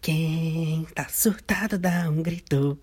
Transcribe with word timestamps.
Quem 0.00 0.86
tá 0.94 1.08
surtado 1.08 1.78
dá 1.78 2.08
um 2.08 2.22
grito. 2.22 2.78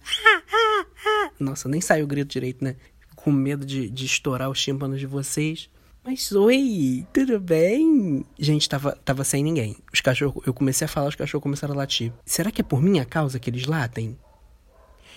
Nossa, 1.40 1.70
nem 1.70 1.80
saiu 1.80 2.06
o 2.06 2.08
grito 2.08 2.32
direito, 2.32 2.64
né? 2.64 2.76
Com 3.16 3.32
medo 3.32 3.66
de, 3.66 3.90
de 3.90 4.06
estourar 4.06 4.50
os 4.50 4.62
tímpanos 4.62 5.00
de 5.00 5.06
vocês. 5.06 5.70
Mas 6.04 6.34
oi, 6.34 7.08
tudo 7.14 7.40
bem? 7.40 8.26
Gente, 8.38 8.68
tava, 8.68 8.92
tava 9.06 9.24
sem 9.24 9.42
ninguém. 9.42 9.78
Os 9.94 10.02
cachorros, 10.02 10.46
eu 10.46 10.54
comecei 10.54 10.84
a 10.84 10.88
falar, 10.90 11.08
os 11.08 11.16
cachorros 11.16 11.44
começaram 11.44 11.74
a 11.74 11.78
latir. 11.78 12.12
Será 12.26 12.52
que 12.52 12.60
é 12.60 12.64
por 12.64 12.82
minha 12.82 13.06
causa 13.06 13.40
que 13.40 13.50
eles 13.50 13.66
latem? 13.66 14.18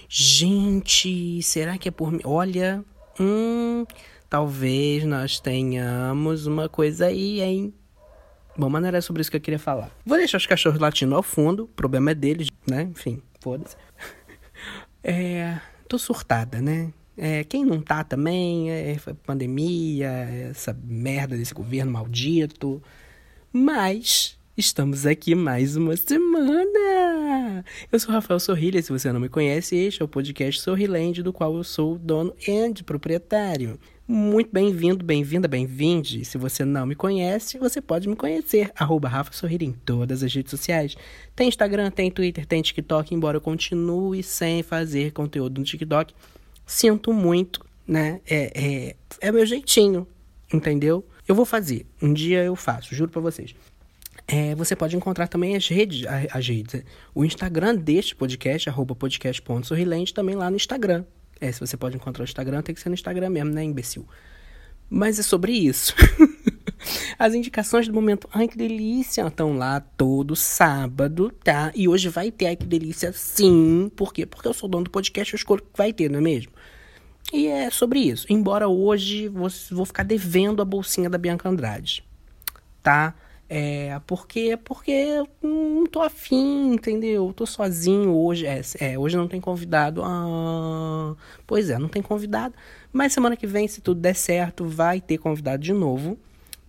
Gente, 0.08 1.42
será 1.42 1.76
que 1.76 1.88
é 1.88 1.90
por 1.90 2.12
mim? 2.12 2.20
Olha, 2.22 2.84
hum, 3.18 3.84
talvez 4.30 5.02
nós 5.02 5.40
tenhamos 5.40 6.46
uma 6.46 6.68
coisa 6.68 7.06
aí, 7.06 7.40
hein? 7.40 7.74
Bom, 8.58 8.70
mas 8.70 8.80
não 8.80 8.88
era 8.88 9.02
sobre 9.02 9.20
isso 9.20 9.30
que 9.30 9.36
eu 9.36 9.40
queria 9.40 9.58
falar. 9.58 9.90
Vou 10.04 10.16
deixar 10.16 10.38
os 10.38 10.46
cachorros 10.46 10.80
latindo 10.80 11.14
ao 11.14 11.22
fundo, 11.22 11.64
o 11.64 11.68
problema 11.68 12.10
é 12.10 12.14
deles, 12.14 12.48
né? 12.68 12.82
Enfim, 12.82 13.22
foda-se. 13.40 13.76
É. 15.08 15.60
Tô 15.88 15.98
surtada, 15.98 16.60
né? 16.60 16.92
É, 17.16 17.44
quem 17.44 17.64
não 17.64 17.80
tá 17.80 18.02
também, 18.02 18.72
é 18.72 18.96
pandemia, 19.24 20.08
essa 20.50 20.76
merda 20.84 21.36
desse 21.36 21.54
governo 21.54 21.92
maldito. 21.92 22.82
Mas 23.52 24.36
estamos 24.56 25.06
aqui 25.06 25.34
mais 25.34 25.76
uma 25.76 25.96
semana. 25.96 27.64
Eu 27.90 28.00
sou 28.00 28.12
Rafael 28.12 28.40
Sorrilha, 28.40 28.82
se 28.82 28.90
você 28.90 29.12
não 29.12 29.20
me 29.20 29.28
conhece, 29.28 29.76
este 29.76 30.02
é 30.02 30.04
o 30.04 30.08
podcast 30.08 30.60
Sorriland, 30.60 31.22
do 31.22 31.32
qual 31.32 31.56
eu 31.56 31.64
sou 31.64 31.96
dono 31.96 32.34
e 32.46 32.82
proprietário. 32.82 33.78
Muito 34.08 34.50
bem-vindo, 34.52 35.04
bem-vinda, 35.04 35.48
bem-vinde. 35.48 36.24
Se 36.24 36.38
você 36.38 36.64
não 36.64 36.86
me 36.86 36.94
conhece, 36.94 37.58
você 37.58 37.80
pode 37.80 38.08
me 38.08 38.14
conhecer. 38.14 38.70
Arroba 38.76 39.08
Rafa 39.08 39.32
Sorrir 39.32 39.64
em 39.64 39.72
todas 39.72 40.22
as 40.22 40.32
redes 40.32 40.50
sociais. 40.50 40.96
Tem 41.34 41.48
Instagram, 41.48 41.90
tem 41.90 42.08
Twitter, 42.08 42.46
tem 42.46 42.62
TikTok, 42.62 43.12
embora 43.12 43.38
eu 43.38 43.40
continue 43.40 44.22
sem 44.22 44.62
fazer 44.62 45.10
conteúdo 45.10 45.58
no 45.58 45.64
TikTok. 45.64 46.14
Sinto 46.64 47.12
muito, 47.12 47.66
né? 47.84 48.20
É, 48.24 48.52
é, 48.54 48.96
é 49.20 49.32
meu 49.32 49.44
jeitinho, 49.44 50.06
entendeu? 50.54 51.04
Eu 51.26 51.34
vou 51.34 51.44
fazer. 51.44 51.84
Um 52.00 52.12
dia 52.12 52.44
eu 52.44 52.54
faço, 52.54 52.94
juro 52.94 53.10
pra 53.10 53.20
vocês. 53.20 53.56
É, 54.28 54.54
você 54.54 54.76
pode 54.76 54.96
encontrar 54.96 55.26
também 55.26 55.56
as 55.56 55.66
redes, 55.66 56.04
as 56.30 56.46
redes. 56.46 56.80
O 57.12 57.24
Instagram 57.24 57.74
deste 57.74 58.14
podcast, 58.14 58.68
arroba 58.68 58.94
podcast.sorrilente, 58.94 60.14
também 60.14 60.36
lá 60.36 60.48
no 60.48 60.54
Instagram. 60.54 61.04
É, 61.40 61.52
se 61.52 61.60
você 61.60 61.76
pode 61.76 61.96
encontrar 61.96 62.22
o 62.22 62.24
Instagram, 62.24 62.62
tem 62.62 62.74
que 62.74 62.80
ser 62.80 62.88
no 62.88 62.94
Instagram 62.94 63.30
mesmo, 63.30 63.50
né, 63.50 63.62
imbecil? 63.62 64.06
Mas 64.88 65.18
é 65.18 65.22
sobre 65.22 65.52
isso. 65.52 65.94
As 67.18 67.34
indicações 67.34 67.88
do 67.88 67.94
momento. 67.94 68.28
Ai, 68.32 68.46
que 68.46 68.56
delícia! 68.56 69.26
Estão 69.26 69.56
lá 69.56 69.80
todo 69.80 70.36
sábado, 70.36 71.32
tá? 71.42 71.72
E 71.74 71.88
hoje 71.88 72.08
vai 72.08 72.30
ter, 72.30 72.46
ai, 72.46 72.56
que 72.56 72.66
delícia, 72.66 73.12
sim. 73.12 73.90
Por 73.96 74.12
quê? 74.12 74.24
Porque 74.24 74.46
eu 74.46 74.54
sou 74.54 74.68
dono 74.68 74.84
do 74.84 74.90
podcast, 74.90 75.34
eu 75.34 75.36
escolho 75.36 75.62
que 75.62 75.76
vai 75.76 75.92
ter, 75.92 76.10
não 76.10 76.18
é 76.18 76.22
mesmo? 76.22 76.52
E 77.32 77.48
é 77.48 77.70
sobre 77.70 78.00
isso. 78.00 78.26
Embora 78.30 78.68
hoje 78.68 79.28
vou, 79.28 79.48
vou 79.72 79.84
ficar 79.84 80.04
devendo 80.04 80.62
a 80.62 80.64
bolsinha 80.64 81.10
da 81.10 81.18
Bianca 81.18 81.48
Andrade, 81.48 82.04
tá? 82.82 83.14
É, 83.48 84.00
porque, 84.06 84.56
porque 84.56 85.22
não 85.40 85.86
tô 85.86 86.02
afim, 86.02 86.72
entendeu? 86.72 87.32
Tô 87.32 87.46
sozinho 87.46 88.12
hoje. 88.12 88.46
É, 88.46 88.60
é, 88.80 88.98
hoje 88.98 89.16
não 89.16 89.28
tem 89.28 89.40
convidado. 89.40 90.02
Ah, 90.04 91.14
pois 91.46 91.70
é, 91.70 91.78
não 91.78 91.88
tem 91.88 92.02
convidado. 92.02 92.54
Mas 92.92 93.12
semana 93.12 93.36
que 93.36 93.46
vem, 93.46 93.68
se 93.68 93.80
tudo 93.80 94.00
der 94.00 94.14
certo, 94.14 94.64
vai 94.64 95.00
ter 95.00 95.18
convidado 95.18 95.62
de 95.62 95.72
novo. 95.72 96.18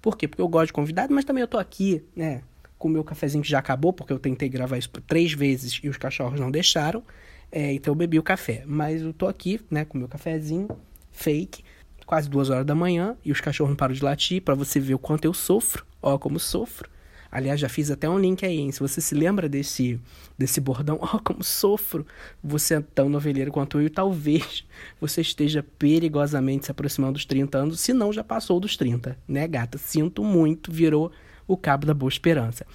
Por 0.01 0.15
quê? 0.17 0.27
Porque 0.27 0.41
eu 0.41 0.47
gosto 0.47 0.67
de 0.67 0.73
convidado, 0.73 1.13
mas 1.13 1.25
também 1.25 1.41
eu 1.41 1.47
tô 1.47 1.57
aqui, 1.57 2.03
né? 2.15 2.41
Com 2.77 2.87
o 2.87 2.91
meu 2.91 3.03
cafezinho 3.03 3.43
que 3.43 3.49
já 3.49 3.59
acabou, 3.59 3.91
porque 3.91 4.13
eu 4.13 4.19
tentei 4.19 4.47
gravar 4.47 4.77
isso 4.77 4.89
três 5.07 5.33
vezes 5.33 5.79
e 5.83 5.89
os 5.89 5.97
cachorros 5.97 6.39
não 6.39 6.51
deixaram. 6.51 7.03
É, 7.51 7.73
então 7.73 7.91
eu 7.91 7.95
bebi 7.95 8.19
o 8.19 8.23
café. 8.23 8.63
Mas 8.67 9.01
eu 9.01 9.13
tô 9.13 9.27
aqui, 9.27 9.59
né, 9.71 9.83
com 9.83 9.97
o 9.97 9.99
meu 9.99 10.07
cafezinho 10.07 10.67
fake 11.11 11.63
quase 12.05 12.29
duas 12.29 12.49
horas 12.49 12.65
da 12.65 12.73
manhã 12.73 13.17
e 13.23 13.31
os 13.31 13.41
cachorros 13.41 13.71
não 13.71 13.75
param 13.75 13.93
de 13.93 14.03
latir 14.03 14.41
para 14.41 14.55
você 14.55 14.79
ver 14.79 14.93
o 14.93 14.99
quanto 14.99 15.25
eu 15.25 15.33
sofro. 15.33 15.85
Ó, 16.01 16.17
como 16.17 16.39
sofro. 16.39 16.89
Aliás, 17.29 17.59
já 17.59 17.67
fiz 17.67 17.91
até 17.91 18.09
um 18.09 18.17
link 18.17 18.45
aí, 18.45 18.57
hein? 18.57 18.71
Se 18.71 18.79
você 18.79 19.01
se 19.01 19.13
lembra 19.13 19.49
desse, 19.49 19.99
desse 20.37 20.61
bordão, 20.61 20.97
ó, 21.01 21.19
como 21.19 21.43
sofro. 21.43 22.05
Você 22.43 22.75
é 22.75 22.81
tão 22.81 23.09
noveleiro 23.09 23.51
quanto 23.51 23.79
eu, 23.79 23.87
e 23.87 23.89
talvez 23.89 24.65
você 24.99 25.21
esteja 25.21 25.63
perigosamente 25.77 26.65
se 26.65 26.71
aproximando 26.71 27.13
dos 27.13 27.25
30 27.25 27.57
anos, 27.57 27.79
se 27.79 27.93
não 27.93 28.13
já 28.13 28.23
passou 28.23 28.59
dos 28.59 28.77
30, 28.77 29.17
né, 29.27 29.47
gata? 29.47 29.77
Sinto 29.77 30.23
muito, 30.23 30.71
virou 30.71 31.11
o 31.45 31.57
cabo 31.57 31.85
da 31.85 31.93
boa 31.93 32.09
esperança. 32.09 32.65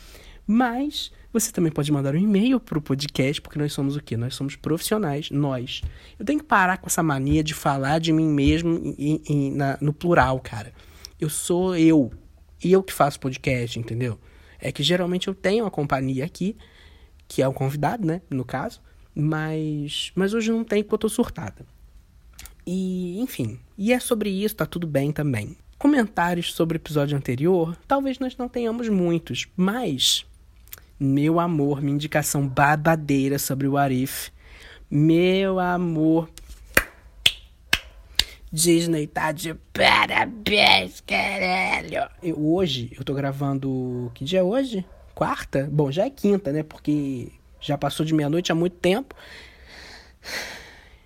Mas 0.47 1.13
você 1.33 1.51
também 1.51 1.73
pode 1.73 1.91
mandar 1.91 2.15
um 2.15 2.19
e-mail 2.19 2.61
para 2.61 2.77
o 2.77 2.83
podcast, 2.83 3.41
porque 3.41 3.59
nós 3.59 3.73
somos 3.73 3.97
o 3.97 4.03
quê? 4.03 4.17
Nós 4.17 4.35
somos 4.35 4.55
profissionais, 4.55 5.31
nós. 5.31 5.81
Eu 6.19 6.27
tenho 6.27 6.41
que 6.41 6.45
parar 6.45 6.79
com 6.79 6.87
essa 6.87 7.03
mania 7.03 7.43
de 7.43 7.55
falar 7.55 7.99
de 7.99 8.13
mim 8.13 8.29
mesmo 8.29 8.95
em, 8.99 9.23
em, 9.27 9.51
na, 9.51 9.79
no 9.81 9.93
plural, 9.93 10.39
cara. 10.41 10.73
Eu 11.19 11.31
sou 11.31 11.77
eu. 11.77 12.13
E 12.63 12.73
eu 12.73 12.83
que 12.83 12.93
faço 12.93 13.19
podcast, 13.21 13.79
entendeu? 13.79 14.19
É 14.59 14.71
que 14.71 14.83
geralmente 14.83 15.29
eu 15.29 15.35
tenho 15.35 15.65
uma 15.65 15.71
companhia 15.71 16.25
aqui, 16.25 16.57
que 17.27 17.43
é 17.43 17.49
o 17.49 17.53
convidado, 17.53 18.07
né? 18.07 18.21
No 18.31 18.45
caso. 18.45 18.81
Mas, 19.15 20.13
mas 20.15 20.33
hoje 20.33 20.51
não 20.51 20.65
tem 20.65 20.83
porque 20.83 20.95
eu 20.95 20.99
tô 20.99 21.09
surtada. 21.09 21.67
E, 22.67 23.21
enfim. 23.21 23.59
E 23.77 23.93
é 23.93 23.99
sobre 23.99 24.31
isso, 24.31 24.57
tá 24.57 24.67
tudo 24.67 24.87
bem 24.87 25.13
também. 25.13 25.57
Comentários 25.79 26.55
sobre 26.55 26.77
o 26.77 26.79
episódio 26.79 27.17
anterior, 27.17 27.77
talvez 27.89 28.19
nós 28.21 28.37
não 28.37 28.49
tenhamos 28.49 28.89
muitos, 28.89 29.49
mas 29.57 30.25
meu 31.05 31.41
amor, 31.41 31.83
minha 31.83 31.97
indicação 31.97 32.47
babadeira 32.47 33.37
sobre 33.37 33.67
o 33.67 33.77
Arif. 33.77 34.31
Meu 34.89 35.59
amor. 35.59 36.29
Disney 38.53 39.07
tá 39.07 39.33
de 39.33 39.55
parabéns, 39.73 41.01
caralho. 41.01 42.07
Eu, 42.23 42.39
hoje, 42.39 42.93
eu 42.95 43.03
tô 43.03 43.15
gravando. 43.15 44.13
Que 44.13 44.27
dia 44.27 44.41
é 44.41 44.43
hoje? 44.43 44.85
Quarta? 45.15 45.67
Bom, 45.73 45.91
já 45.91 46.05
é 46.05 46.11
quinta, 46.11 46.53
né? 46.53 46.63
Porque 46.63 47.29
já 47.59 47.79
passou 47.79 48.05
de 48.05 48.13
meia-noite 48.13 48.53
há 48.53 48.55
muito 48.55 48.77
tempo. 48.77 49.15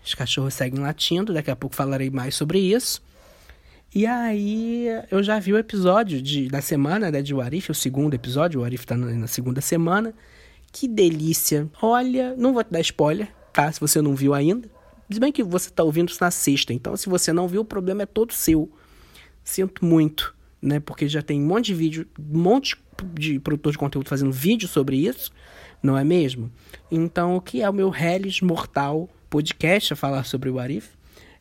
Os 0.04 0.12
cachorros 0.14 0.54
seguem 0.54 0.80
latindo, 0.80 1.32
daqui 1.32 1.50
a 1.50 1.54
pouco 1.54 1.76
falarei 1.76 2.10
mais 2.10 2.34
sobre 2.34 2.58
isso. 2.58 3.00
E 3.94 4.04
aí 4.06 4.86
eu 5.08 5.22
já 5.22 5.38
vi 5.38 5.52
o 5.52 5.58
episódio 5.58 6.20
de, 6.20 6.48
da 6.48 6.60
semana 6.60 7.12
né, 7.12 7.22
de 7.22 7.32
Warif, 7.32 7.70
o 7.70 7.74
segundo 7.74 8.14
episódio, 8.14 8.58
o 8.58 8.62
Warif 8.64 8.84
tá 8.84 8.96
na, 8.96 9.06
na 9.06 9.26
segunda 9.28 9.60
semana. 9.60 10.12
Que 10.72 10.88
delícia! 10.88 11.68
Olha, 11.80 12.34
não 12.36 12.52
vou 12.52 12.64
te 12.64 12.72
dar 12.72 12.80
spoiler, 12.80 13.28
tá? 13.52 13.70
Se 13.70 13.80
você 13.80 14.02
não 14.02 14.16
viu 14.16 14.34
ainda. 14.34 14.68
Se 15.10 15.20
bem 15.20 15.32
que 15.32 15.42
você 15.42 15.70
tá 15.70 15.82
ouvindo 15.82 16.08
isso 16.08 16.18
na 16.20 16.30
sexta, 16.30 16.72
então 16.72 16.96
se 16.96 17.08
você 17.08 17.32
não 17.32 17.46
viu, 17.46 17.62
o 17.62 17.64
problema 17.64 18.02
é 18.02 18.06
todo 18.06 18.32
seu. 18.32 18.70
Sinto 19.44 19.84
muito, 19.84 20.34
né? 20.60 20.80
Porque 20.80 21.08
já 21.08 21.22
tem 21.22 21.40
um 21.40 21.46
monte 21.46 21.66
de 21.66 21.74
vídeo, 21.74 22.06
um 22.18 22.38
monte 22.38 22.76
de 23.14 23.38
produtor 23.38 23.72
de 23.72 23.78
conteúdo 23.78 24.08
fazendo 24.08 24.32
vídeo 24.32 24.66
sobre 24.66 24.96
isso, 24.96 25.30
não 25.82 25.96
é 25.96 26.02
mesmo? 26.02 26.50
Então, 26.90 27.36
o 27.36 27.40
que 27.40 27.62
é 27.62 27.70
o 27.70 27.72
meu 27.72 27.94
Hellis 27.94 28.40
Mortal 28.40 29.08
podcast 29.30 29.92
a 29.92 29.96
falar 29.96 30.24
sobre 30.24 30.50
o 30.50 30.58
Arif? 30.58 30.96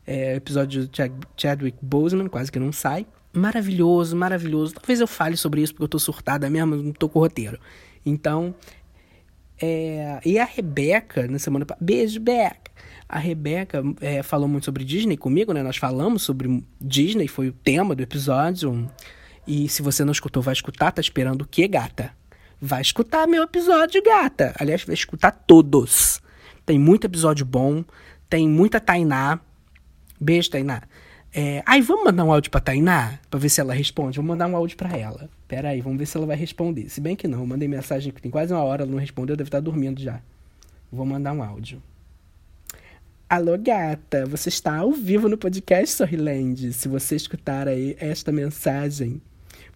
é, 0.06 0.36
episódio 0.36 0.86
de 0.86 1.12
Chadwick 1.36 1.78
Boseman, 1.82 2.28
quase 2.28 2.52
que 2.52 2.58
não 2.58 2.70
sai. 2.70 3.06
Maravilhoso, 3.32 4.16
maravilhoso. 4.16 4.74
Talvez 4.74 5.00
eu 5.00 5.06
fale 5.06 5.36
sobre 5.36 5.60
isso 5.60 5.74
porque 5.74 5.84
eu 5.84 5.88
tô 5.88 5.98
surtada 5.98 6.48
mesmo, 6.48 6.76
não 6.76 6.92
tô 6.92 7.08
com 7.08 7.18
o 7.18 7.22
roteiro. 7.22 7.58
Então, 8.04 8.54
é, 9.60 10.20
e 10.24 10.38
a 10.38 10.44
Rebeca, 10.44 11.26
na 11.26 11.38
semana 11.38 11.66
Beijo, 11.80 12.20
Beca! 12.20 12.70
A 13.08 13.18
Rebeca 13.18 13.82
é, 14.00 14.22
falou 14.22 14.48
muito 14.48 14.64
sobre 14.64 14.84
Disney 14.84 15.16
comigo, 15.16 15.52
né? 15.52 15.62
Nós 15.62 15.76
falamos 15.76 16.22
sobre 16.22 16.62
Disney, 16.80 17.28
foi 17.28 17.48
o 17.48 17.52
tema 17.52 17.94
do 17.94 18.02
episódio. 18.02 18.90
E 19.46 19.68
se 19.68 19.80
você 19.80 20.04
não 20.04 20.12
escutou, 20.12 20.42
vai 20.42 20.52
escutar. 20.52 20.90
Tá 20.90 21.00
esperando 21.00 21.42
o 21.42 21.46
quê, 21.46 21.68
gata? 21.68 22.12
Vai 22.60 22.82
escutar 22.82 23.28
meu 23.28 23.44
episódio, 23.44 24.02
gata. 24.02 24.54
Aliás, 24.58 24.82
vai 24.84 24.94
escutar 24.94 25.30
todos. 25.30 26.20
Tem 26.64 26.78
muito 26.78 27.04
episódio 27.04 27.46
bom, 27.46 27.84
tem 28.28 28.48
muita 28.48 28.80
Tainá, 28.80 29.38
Beijo, 30.20 30.50
Tainá. 30.50 30.82
É, 31.32 31.62
aí, 31.66 31.82
vamos 31.82 32.04
mandar 32.06 32.24
um 32.24 32.32
áudio 32.32 32.50
pra 32.50 32.60
Tainá? 32.60 33.18
Pra 33.30 33.38
ver 33.38 33.50
se 33.50 33.60
ela 33.60 33.74
responde? 33.74 34.16
Vou 34.16 34.26
mandar 34.26 34.48
um 34.48 34.56
áudio 34.56 34.76
pra 34.76 34.96
ela. 34.96 35.28
Pera 35.46 35.68
aí, 35.68 35.80
vamos 35.80 35.98
ver 35.98 36.06
se 36.06 36.16
ela 36.16 36.26
vai 36.26 36.36
responder. 36.36 36.88
Se 36.88 37.00
bem 37.00 37.14
que 37.14 37.28
não, 37.28 37.40
eu 37.40 37.46
mandei 37.46 37.68
mensagem 37.68 38.10
que 38.10 38.22
tem 38.22 38.30
quase 38.30 38.52
uma 38.52 38.62
hora, 38.62 38.82
ela 38.82 38.90
não 38.90 38.98
respondeu, 38.98 39.36
deve 39.36 39.48
estar 39.48 39.60
dormindo 39.60 40.00
já. 40.00 40.20
Vou 40.90 41.04
mandar 41.04 41.32
um 41.32 41.42
áudio. 41.42 41.82
Alô, 43.28 43.58
gata, 43.58 44.24
você 44.24 44.48
está 44.48 44.76
ao 44.76 44.92
vivo 44.92 45.28
no 45.28 45.36
podcast 45.36 45.96
Sorriland. 45.96 46.72
Se 46.72 46.86
você 46.86 47.16
escutar 47.16 47.66
aí 47.66 47.96
esta 47.98 48.30
mensagem, 48.30 49.20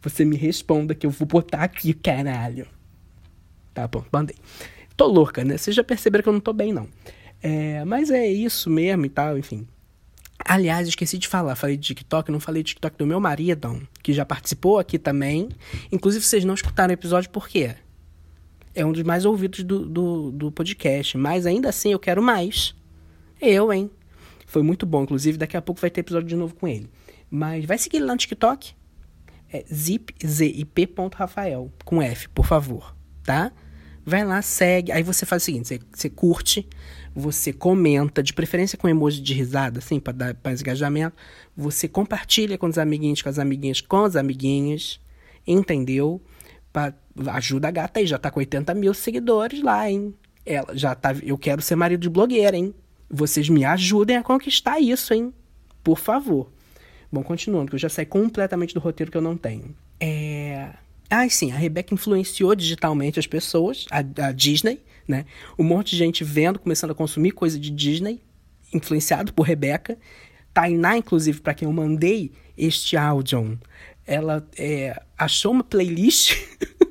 você 0.01 0.25
me 0.25 0.37
responda 0.37 0.95
que 0.95 1.05
eu 1.05 1.11
vou 1.11 1.27
botar 1.27 1.65
aqui, 1.65 1.93
caralho. 1.93 2.69
Tá 3.75 3.89
bom, 3.89 4.05
mandei. 4.13 4.37
Tô 4.97 5.09
louca, 5.09 5.43
né? 5.43 5.59
Vocês 5.59 5.75
já 5.75 5.83
perceberam 5.83 6.23
que 6.23 6.29
eu 6.29 6.33
não 6.33 6.39
tô 6.39 6.53
bem, 6.53 6.73
não. 6.73 6.87
É, 7.43 7.85
mas 7.85 8.09
é 8.13 8.25
isso 8.25 8.71
mesmo 8.71 9.05
e 9.07 9.09
tal, 9.09 9.37
enfim. 9.37 9.67
Aliás, 10.45 10.87
esqueci 10.87 11.19
de 11.19 11.27
falar, 11.27 11.57
falei 11.57 11.77
de 11.77 11.89
TikTok, 11.89 12.31
não 12.31 12.39
falei 12.39 12.63
de 12.63 12.69
TikTok 12.69 12.97
do 12.97 13.05
meu 13.05 13.19
marido, 13.19 13.85
que 14.01 14.13
já 14.13 14.25
participou 14.25 14.79
aqui 14.79 14.97
também. 14.97 15.49
Inclusive, 15.91 16.25
vocês 16.25 16.45
não 16.45 16.55
escutaram 16.55 16.93
o 16.93 16.95
episódio, 16.95 17.29
por 17.31 17.49
quê? 17.49 17.75
É 18.77 18.87
um 18.87 18.93
dos 18.93 19.03
mais 19.03 19.25
ouvidos 19.25 19.65
do, 19.65 19.85
do, 19.85 20.31
do 20.31 20.53
podcast, 20.53 21.19
mas 21.19 21.47
ainda 21.47 21.69
assim 21.69 21.91
eu 21.91 21.99
quero 21.99 22.23
mais. 22.23 22.79
Eu, 23.41 23.73
hein? 23.73 23.91
Foi 24.47 24.63
muito 24.63 24.85
bom, 24.85 25.05
inclusive 25.05 25.39
daqui 25.39 25.57
a 25.57 25.63
pouco 25.63 25.81
vai 25.81 25.91
ter 25.91 26.01
episódio 26.01 26.29
de 26.29 26.37
novo 26.37 26.55
com 26.55 26.67
ele. 26.67 26.91
Mas 27.31 27.65
vai 27.65 27.79
seguir 27.79 28.01
lá 28.01 28.13
no 28.13 28.19
TikTok. 28.19 28.75
É 29.53 29.65
zip, 29.73 30.15
zip.rafael, 30.25 31.73
com 31.85 32.03
F, 32.03 32.29
por 32.29 32.47
favor, 32.47 32.95
tá? 33.25 33.53
Vai 34.05 34.25
lá, 34.25 34.41
segue. 34.43 34.93
Aí 34.93 35.03
você 35.03 35.27
faz 35.27 35.43
o 35.43 35.45
seguinte: 35.45 35.69
você, 35.69 35.81
você 35.93 36.11
curte, 36.11 36.69
você 37.15 37.53
comenta, 37.53 38.23
de 38.23 38.33
preferência 38.33 38.79
com 38.79 38.89
emoji 38.89 39.21
de 39.21 39.35
risada, 39.35 39.79
assim, 39.79 40.01
para 40.01 40.13
dar 40.13 40.37
mais 40.43 40.61
engajamento. 40.61 41.17
Você 41.57 41.87
compartilha 41.89 42.57
com 42.57 42.67
os 42.67 42.79
amiguinhos, 42.79 43.23
com 43.23 43.29
as 43.29 43.39
amiguinhas, 43.39 43.81
com 43.81 44.03
os 44.03 44.17
amiguinhos, 44.17 45.01
entendeu? 45.47 46.21
Pra, 46.73 46.95
ajuda 47.29 47.69
a 47.69 47.71
gata 47.71 48.01
aí, 48.01 48.07
já 48.07 48.19
tá 48.19 48.31
com 48.31 48.41
80 48.41 48.75
mil 48.75 48.95
seguidores 48.95 49.63
lá, 49.63 49.89
hein? 49.91 50.15
Ela 50.47 50.77
já 50.77 50.95
tá. 50.95 51.15
Eu 51.23 51.37
quero 51.37 51.61
ser 51.61 51.77
marido 51.77 52.01
de 52.01 52.09
blogueira, 52.09 52.57
hein? 52.57 52.75
Vocês 53.11 53.49
me 53.49 53.65
ajudem 53.65 54.17
a 54.17 54.23
conquistar 54.23 54.79
isso, 54.79 55.13
hein? 55.13 55.35
Por 55.83 55.99
favor. 55.99 56.51
Bom, 57.11 57.25
continuando, 57.25 57.71
que 57.71 57.75
eu 57.75 57.79
já 57.79 57.89
saí 57.89 58.07
completamente 58.07 58.73
do 58.73 58.79
roteiro 58.79 59.11
que 59.11 59.17
eu 59.17 59.23
não 59.23 59.37
tenho. 59.37 59.75
É. 59.99 60.71
Ah, 61.09 61.29
sim, 61.29 61.51
a 61.51 61.57
Rebeca 61.57 61.93
influenciou 61.93 62.55
digitalmente 62.55 63.19
as 63.19 63.27
pessoas, 63.27 63.85
a, 63.91 63.99
a, 63.99 64.31
Disney, 64.31 64.81
né? 65.09 65.27
Um 65.59 65.65
monte 65.65 65.91
de 65.91 65.97
gente 65.97 66.23
vendo, 66.23 66.61
começando 66.61 66.93
a 66.93 66.95
consumir 66.95 67.33
coisa 67.33 67.59
de 67.59 67.69
Disney, 67.69 68.21
influenciado 68.73 69.33
por 69.33 69.43
Rebeca. 69.43 69.99
Tainá, 70.55 70.97
inclusive, 70.97 71.41
para 71.41 71.53
quem 71.53 71.67
eu 71.67 71.73
mandei 71.73 72.31
este 72.57 72.97
áudio, 72.97 73.59
ela 74.07 74.47
é, 74.57 75.03
achou 75.19 75.51
uma 75.51 75.65
playlist. 75.65 76.37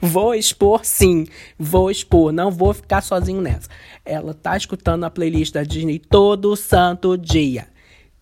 vou 0.00 0.34
expor, 0.34 0.84
sim, 0.84 1.26
vou 1.58 1.90
expor, 1.90 2.32
não 2.32 2.50
vou 2.50 2.74
ficar 2.74 3.00
sozinho 3.00 3.40
nessa. 3.40 3.68
Ela 4.04 4.34
tá 4.34 4.56
escutando 4.56 5.04
a 5.04 5.10
playlist 5.10 5.54
da 5.54 5.62
Disney 5.62 5.98
todo 5.98 6.56
santo 6.56 7.16
dia. 7.16 7.68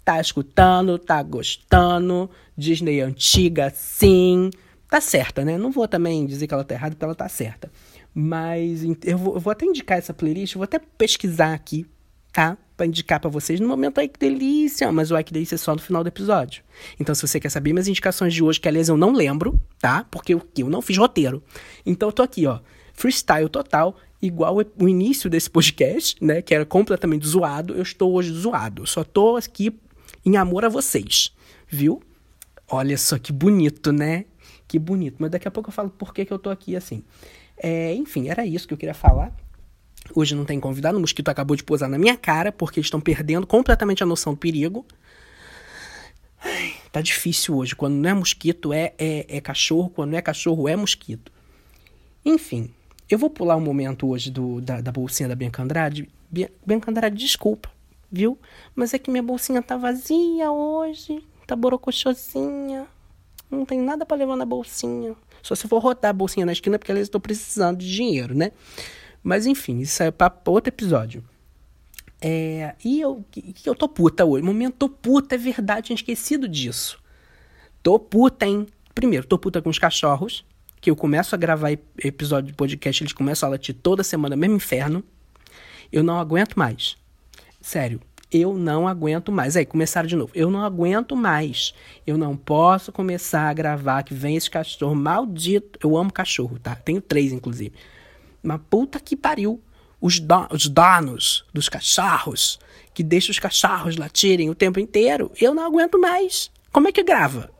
Tá 0.04 0.20
escutando, 0.20 0.98
tá 0.98 1.22
gostando. 1.22 2.30
Disney 2.56 3.00
antiga, 3.00 3.70
sim 3.74 4.50
tá 4.88 5.00
certa, 5.00 5.44
né? 5.44 5.58
Não 5.58 5.70
vou 5.70 5.86
também 5.86 6.26
dizer 6.26 6.46
que 6.46 6.54
ela 6.54 6.64
tá 6.64 6.74
errada, 6.74 6.94
porque 6.94 7.04
ela 7.04 7.14
tá 7.14 7.28
certa. 7.28 7.70
Mas 8.14 8.82
eu 9.04 9.18
vou, 9.18 9.34
eu 9.34 9.40
vou 9.40 9.50
até 9.50 9.66
indicar 9.66 9.98
essa 9.98 10.14
playlist, 10.14 10.54
vou 10.54 10.64
até 10.64 10.78
pesquisar 10.78 11.52
aqui, 11.52 11.86
tá? 12.32 12.56
Pra 12.78 12.86
indicar 12.86 13.18
para 13.18 13.28
vocês 13.28 13.58
no 13.58 13.66
momento. 13.66 13.98
Ai, 13.98 14.06
que 14.06 14.20
delícia! 14.20 14.92
Mas 14.92 15.10
o 15.10 15.16
Ai, 15.16 15.24
que 15.24 15.32
delícia 15.32 15.56
é 15.56 15.58
só 15.58 15.74
no 15.74 15.80
final 15.80 16.04
do 16.04 16.06
episódio. 16.06 16.62
Então, 17.00 17.12
se 17.12 17.26
você 17.26 17.40
quer 17.40 17.48
saber 17.50 17.72
minhas 17.72 17.88
indicações 17.88 18.32
de 18.32 18.40
hoje, 18.40 18.60
que 18.60 18.68
aliás 18.68 18.88
eu 18.88 18.96
não 18.96 19.12
lembro, 19.12 19.60
tá? 19.80 20.06
Porque 20.08 20.32
eu, 20.32 20.42
eu 20.56 20.70
não 20.70 20.80
fiz 20.80 20.96
roteiro. 20.96 21.42
Então, 21.84 22.08
eu 22.08 22.12
tô 22.12 22.22
aqui, 22.22 22.46
ó. 22.46 22.60
Freestyle 22.94 23.48
total, 23.48 23.96
igual 24.22 24.58
o 24.80 24.88
início 24.88 25.28
desse 25.28 25.50
podcast, 25.50 26.24
né? 26.24 26.40
Que 26.40 26.54
era 26.54 26.64
completamente 26.64 27.26
zoado. 27.26 27.74
Eu 27.74 27.82
estou 27.82 28.12
hoje 28.12 28.32
zoado. 28.32 28.86
Só 28.86 29.02
tô 29.02 29.36
aqui 29.36 29.76
em 30.24 30.36
amor 30.36 30.64
a 30.64 30.68
vocês, 30.68 31.34
viu? 31.66 32.00
Olha 32.70 32.96
só 32.96 33.18
que 33.18 33.32
bonito, 33.32 33.90
né? 33.90 34.24
Que 34.68 34.78
bonito. 34.78 35.16
Mas 35.18 35.32
daqui 35.32 35.48
a 35.48 35.50
pouco 35.50 35.70
eu 35.70 35.74
falo 35.74 35.90
por 35.90 36.14
que, 36.14 36.24
que 36.24 36.32
eu 36.32 36.38
tô 36.38 36.48
aqui 36.48 36.76
assim. 36.76 37.02
É, 37.56 37.92
enfim, 37.94 38.28
era 38.28 38.46
isso 38.46 38.68
que 38.68 38.74
eu 38.74 38.78
queria 38.78 38.94
falar. 38.94 39.34
Hoje 40.14 40.34
não 40.34 40.44
tem 40.44 40.58
convidado, 40.58 40.96
o 40.96 41.00
mosquito 41.00 41.28
acabou 41.28 41.56
de 41.56 41.62
pousar 41.62 41.88
na 41.88 41.98
minha 41.98 42.16
cara, 42.16 42.50
porque 42.50 42.80
estão 42.80 43.00
perdendo 43.00 43.46
completamente 43.46 44.02
a 44.02 44.06
noção 44.06 44.32
do 44.34 44.38
perigo. 44.38 44.84
Ai, 46.42 46.74
tá 46.92 47.00
difícil 47.00 47.56
hoje. 47.56 47.74
Quando 47.74 47.94
não 47.94 48.10
é 48.10 48.14
mosquito, 48.14 48.72
é, 48.72 48.94
é, 48.98 49.36
é 49.36 49.40
cachorro. 49.40 49.90
Quando 49.90 50.10
não 50.10 50.18
é 50.18 50.22
cachorro, 50.22 50.68
é 50.68 50.76
mosquito. 50.76 51.32
Enfim, 52.24 52.70
eu 53.08 53.18
vou 53.18 53.30
pular 53.30 53.56
um 53.56 53.60
momento 53.60 54.08
hoje 54.08 54.30
do, 54.30 54.60
da, 54.60 54.80
da 54.80 54.92
bolsinha 54.92 55.28
da 55.28 55.34
Bianca 55.34 55.62
Andrade. 55.62 56.08
Bianca 56.30 56.90
Andrade, 56.90 57.16
desculpa, 57.16 57.70
viu? 58.10 58.38
Mas 58.74 58.94
é 58.94 58.98
que 58.98 59.10
minha 59.10 59.22
bolsinha 59.22 59.62
tá 59.62 59.76
vazia 59.76 60.50
hoje. 60.50 61.24
Tá 61.46 61.56
borocochosinha. 61.56 62.86
Não 63.50 63.64
tem 63.64 63.80
nada 63.80 64.04
para 64.04 64.18
levar 64.18 64.36
na 64.36 64.44
bolsinha. 64.44 65.16
Só 65.42 65.54
se 65.54 65.66
for 65.66 65.78
rodar 65.78 66.10
a 66.10 66.12
bolsinha 66.12 66.44
na 66.44 66.52
esquina, 66.52 66.78
porque 66.78 66.92
eles 66.92 67.04
estão 67.04 67.20
precisando 67.20 67.78
de 67.78 67.90
dinheiro, 67.90 68.34
né? 68.34 68.52
Mas 69.22 69.46
enfim, 69.46 69.80
isso 69.80 70.02
é 70.02 70.10
para 70.10 70.32
outro 70.46 70.68
episódio. 70.68 71.24
É, 72.20 72.74
e 72.84 73.00
eu, 73.00 73.24
eu 73.64 73.74
tô 73.74 73.88
puta 73.88 74.24
hoje. 74.24 74.44
Momento 74.44 74.74
tô 74.74 74.88
puta, 74.88 75.34
é 75.34 75.38
verdade, 75.38 75.86
tinha 75.86 75.94
esquecido 75.94 76.48
disso. 76.48 76.98
Tô 77.82 77.98
puta, 77.98 78.46
hein? 78.46 78.66
Primeiro, 78.94 79.26
tô 79.26 79.38
puta 79.38 79.62
com 79.62 79.70
os 79.70 79.78
cachorros. 79.78 80.44
Que 80.80 80.90
eu 80.90 80.96
começo 80.96 81.34
a 81.34 81.38
gravar 81.38 81.72
episódio 82.02 82.52
de 82.52 82.56
podcast, 82.56 83.02
eles 83.02 83.12
começam 83.12 83.48
a 83.48 83.50
latir 83.50 83.74
toda 83.74 84.04
semana, 84.04 84.36
mesmo 84.36 84.56
inferno. 84.56 85.02
Eu 85.90 86.04
não 86.04 86.20
aguento 86.20 86.54
mais. 86.54 86.96
Sério, 87.60 88.00
eu 88.30 88.56
não 88.56 88.86
aguento 88.86 89.32
mais. 89.32 89.56
Aí, 89.56 89.66
começaram 89.66 90.06
de 90.06 90.14
novo. 90.14 90.30
Eu 90.34 90.50
não 90.50 90.62
aguento 90.62 91.16
mais. 91.16 91.74
Eu 92.06 92.16
não 92.18 92.36
posso 92.36 92.92
começar 92.92 93.48
a 93.48 93.52
gravar 93.52 94.02
que 94.02 94.14
vem 94.14 94.36
esse 94.36 94.50
cachorro 94.50 94.94
maldito. 94.94 95.78
Eu 95.82 95.96
amo 95.96 96.12
cachorro, 96.12 96.58
tá? 96.58 96.76
Tenho 96.76 97.00
três, 97.00 97.32
inclusive. 97.32 97.72
Mas 98.48 98.62
puta 98.70 98.98
que 98.98 99.14
pariu. 99.14 99.62
Os, 100.00 100.22
os 100.50 100.68
donos 100.68 101.44
dos 101.52 101.68
cachorros, 101.68 102.58
que 102.94 103.02
deixam 103.02 103.30
os 103.30 103.38
cachorros 103.38 103.96
latirem 103.96 104.48
o 104.48 104.54
tempo 104.54 104.80
inteiro. 104.80 105.30
Eu 105.38 105.52
não 105.52 105.66
aguento 105.66 106.00
mais. 106.00 106.50
Como 106.72 106.88
é 106.88 106.92
que 106.92 107.02
grava? 107.02 107.50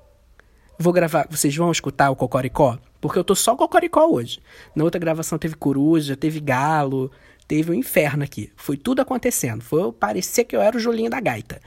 Vou 0.79 0.91
gravar. 0.91 1.27
Vocês 1.29 1.55
vão 1.55 1.71
escutar 1.71 2.09
o 2.09 2.17
Cocoricó? 2.17 2.79
Porque 3.03 3.19
eu 3.19 3.25
tô 3.25 3.35
só 3.35 3.55
Cocoricó 3.55 4.07
hoje. 4.07 4.41
Na 4.75 4.83
outra 4.83 4.99
gravação 4.99 5.37
teve 5.37 5.57
coruja, 5.57 6.17
teve 6.17 6.41
galo, 6.41 7.11
teve 7.47 7.71
um 7.71 7.75
inferno 7.75 8.25
aqui. 8.25 8.51
Foi 8.57 8.79
tudo 8.79 9.03
acontecendo. 9.03 9.63
Foi 9.63 9.93
parecer 9.93 10.45
que 10.45 10.57
eu 10.57 10.63
era 10.63 10.75
o 10.75 10.81
Julinho 10.81 11.11
da 11.11 11.21
Gaita. 11.21 11.61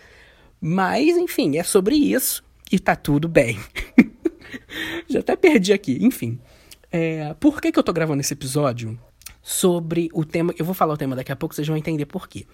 Mas, 0.60 1.16
enfim, 1.16 1.58
é 1.58 1.64
sobre 1.64 1.96
isso 1.96 2.44
e 2.72 2.80
tá 2.80 2.96
tudo 2.96 3.28
bem. 3.28 3.60
Já 5.08 5.20
até 5.20 5.36
perdi 5.36 5.74
aqui. 5.74 6.00
Enfim. 6.02 6.40
É, 6.92 7.34
por 7.40 7.62
que, 7.62 7.72
que 7.72 7.78
eu 7.78 7.84
tô 7.84 7.94
gravando 7.94 8.22
esse 8.22 8.34
episódio? 8.34 9.00
Sobre 9.42 10.10
o 10.14 10.24
tema. 10.24 10.54
Eu 10.58 10.66
vou 10.66 10.74
falar 10.74 10.94
o 10.94 10.98
tema 10.98 11.16
daqui 11.16 11.32
a 11.32 11.36
pouco, 11.36 11.56
vocês 11.56 11.68
vão 11.68 11.78
entender 11.78 12.06
por 12.06 12.28
quê. 12.28 12.46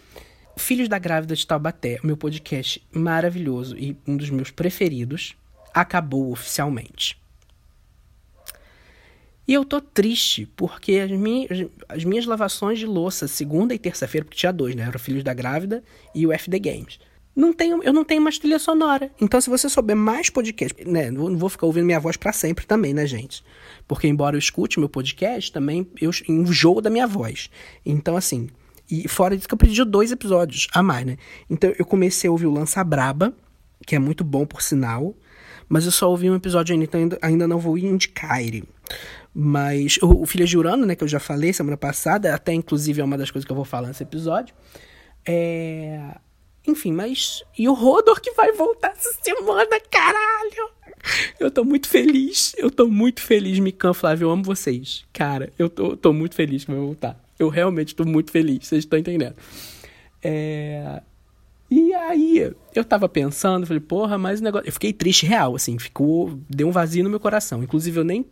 Filhos 0.55 0.89
da 0.89 0.97
Grávida 0.97 1.35
de 1.35 1.45
Taubaté, 1.45 1.99
meu 2.03 2.17
podcast 2.17 2.85
maravilhoso 2.91 3.77
e 3.77 3.95
um 4.07 4.17
dos 4.17 4.29
meus 4.29 4.49
preferidos, 4.49 5.35
acabou 5.73 6.31
oficialmente. 6.31 7.19
E 9.47 9.53
eu 9.53 9.63
tô 9.63 9.79
triste, 9.79 10.45
porque 10.57 10.95
as 10.95 11.11
minhas, 11.11 11.69
as 11.87 12.03
minhas 12.03 12.25
lavações 12.25 12.79
de 12.79 12.85
louça, 12.85 13.27
segunda 13.27 13.73
e 13.73 13.79
terça-feira, 13.79 14.25
porque 14.25 14.37
tinha 14.37 14.51
dois, 14.51 14.75
né? 14.75 14.83
Era 14.83 14.99
Filhos 14.99 15.23
da 15.23 15.33
Grávida 15.33 15.83
e 16.13 16.27
o 16.27 16.33
FD 16.33 16.59
Games. 16.59 16.99
Não 17.37 17.53
tenho, 17.53 17.83
eu 17.83 17.93
não 17.93 18.03
tenho 18.03 18.19
mais 18.19 18.39
trilha 18.39 18.57
sonora. 18.57 19.11
Então, 19.21 19.39
se 19.39 19.47
você 19.47 19.69
souber 19.69 19.95
mais 19.95 20.27
podcast, 20.27 20.83
né? 20.83 21.11
Não 21.11 21.37
vou 21.37 21.49
ficar 21.49 21.67
ouvindo 21.67 21.85
minha 21.85 21.99
voz 21.99 22.17
para 22.17 22.33
sempre 22.33 22.65
também, 22.65 22.95
né, 22.95 23.05
gente? 23.05 23.43
Porque, 23.87 24.07
embora 24.07 24.35
eu 24.35 24.39
escute 24.39 24.79
meu 24.79 24.89
podcast, 24.89 25.51
também 25.51 25.87
eu 26.01 26.09
enjoo 26.27 26.81
da 26.81 26.89
minha 26.89 27.05
voz. 27.05 27.51
Então, 27.85 28.17
assim. 28.17 28.49
E 28.89 29.07
fora 29.07 29.35
disso 29.35 29.47
que 29.47 29.53
eu 29.53 29.57
pedi 29.57 29.83
dois 29.83 30.11
episódios 30.11 30.67
a 30.73 30.81
mais, 30.81 31.05
né? 31.05 31.17
Então, 31.47 31.71
eu 31.77 31.85
comecei 31.85 32.27
a 32.27 32.31
ouvir 32.31 32.47
o 32.47 32.51
Lança 32.51 32.83
Braba, 32.83 33.31
que 33.85 33.95
é 33.95 33.99
muito 33.99 34.23
bom, 34.23 34.43
por 34.43 34.63
sinal. 34.63 35.13
Mas 35.69 35.85
eu 35.85 35.91
só 35.91 36.09
ouvi 36.09 36.31
um 36.31 36.35
episódio 36.35 36.73
ainda, 36.73 36.85
então 36.85 36.99
ainda, 36.99 37.19
ainda 37.21 37.47
não 37.47 37.59
vou 37.59 37.77
indicar 37.77 38.41
ele. 38.41 38.63
Mas 39.31 39.97
o, 40.01 40.23
o 40.23 40.25
Filha 40.25 40.47
de 40.47 40.57
Urano, 40.57 40.87
né, 40.87 40.95
que 40.95 41.03
eu 41.03 41.07
já 41.07 41.19
falei 41.19 41.53
semana 41.53 41.77
passada, 41.77 42.33
até 42.33 42.51
inclusive 42.51 42.99
é 42.99 43.03
uma 43.03 43.15
das 43.17 43.29
coisas 43.29 43.45
que 43.45 43.51
eu 43.51 43.55
vou 43.55 43.65
falar 43.65 43.89
nesse 43.89 44.01
episódio. 44.01 44.55
É... 45.23 46.15
Enfim, 46.67 46.91
mas. 46.91 47.43
E 47.57 47.67
o 47.67 47.73
Rodor 47.73 48.19
que 48.19 48.31
vai 48.31 48.51
voltar 48.51 48.89
essa 48.89 49.11
semana, 49.21 49.79
caralho! 49.89 50.69
Eu 51.39 51.49
tô 51.49 51.63
muito 51.63 51.87
feliz. 51.87 52.53
Eu 52.57 52.69
tô 52.69 52.87
muito 52.87 53.21
feliz, 53.21 53.57
Mikan 53.59 53.93
Flávio. 53.93 54.25
Eu 54.25 54.31
amo 54.31 54.43
vocês. 54.43 55.05
Cara, 55.13 55.51
eu 55.57 55.69
tô, 55.69 55.95
tô 55.95 56.11
muito 56.11 56.35
feliz 56.35 56.65
que 56.65 56.71
vai 56.71 56.79
voltar. 56.79 57.17
Eu 57.39 57.49
realmente 57.49 57.95
tô 57.95 58.03
muito 58.03 58.31
feliz. 58.31 58.67
Vocês 58.67 58.83
estão 58.83 58.99
entendendo. 58.99 59.35
É. 60.21 61.01
E 61.69 61.93
aí, 61.93 62.53
eu 62.73 62.83
tava 62.83 63.09
pensando, 63.09 63.67
falei, 63.67 63.79
porra, 63.79 64.17
mas 64.17 64.39
o 64.39 64.43
negócio. 64.43 64.67
Eu 64.67 64.73
fiquei 64.73 64.91
triste 64.91 65.25
real, 65.25 65.55
assim, 65.55 65.77
ficou. 65.79 66.37
Deu 66.49 66.67
um 66.67 66.71
vazio 66.71 67.03
no 67.03 67.09
meu 67.09 67.19
coração. 67.19 67.63
Inclusive, 67.63 67.99
eu 67.99 68.03
nem 68.03 68.25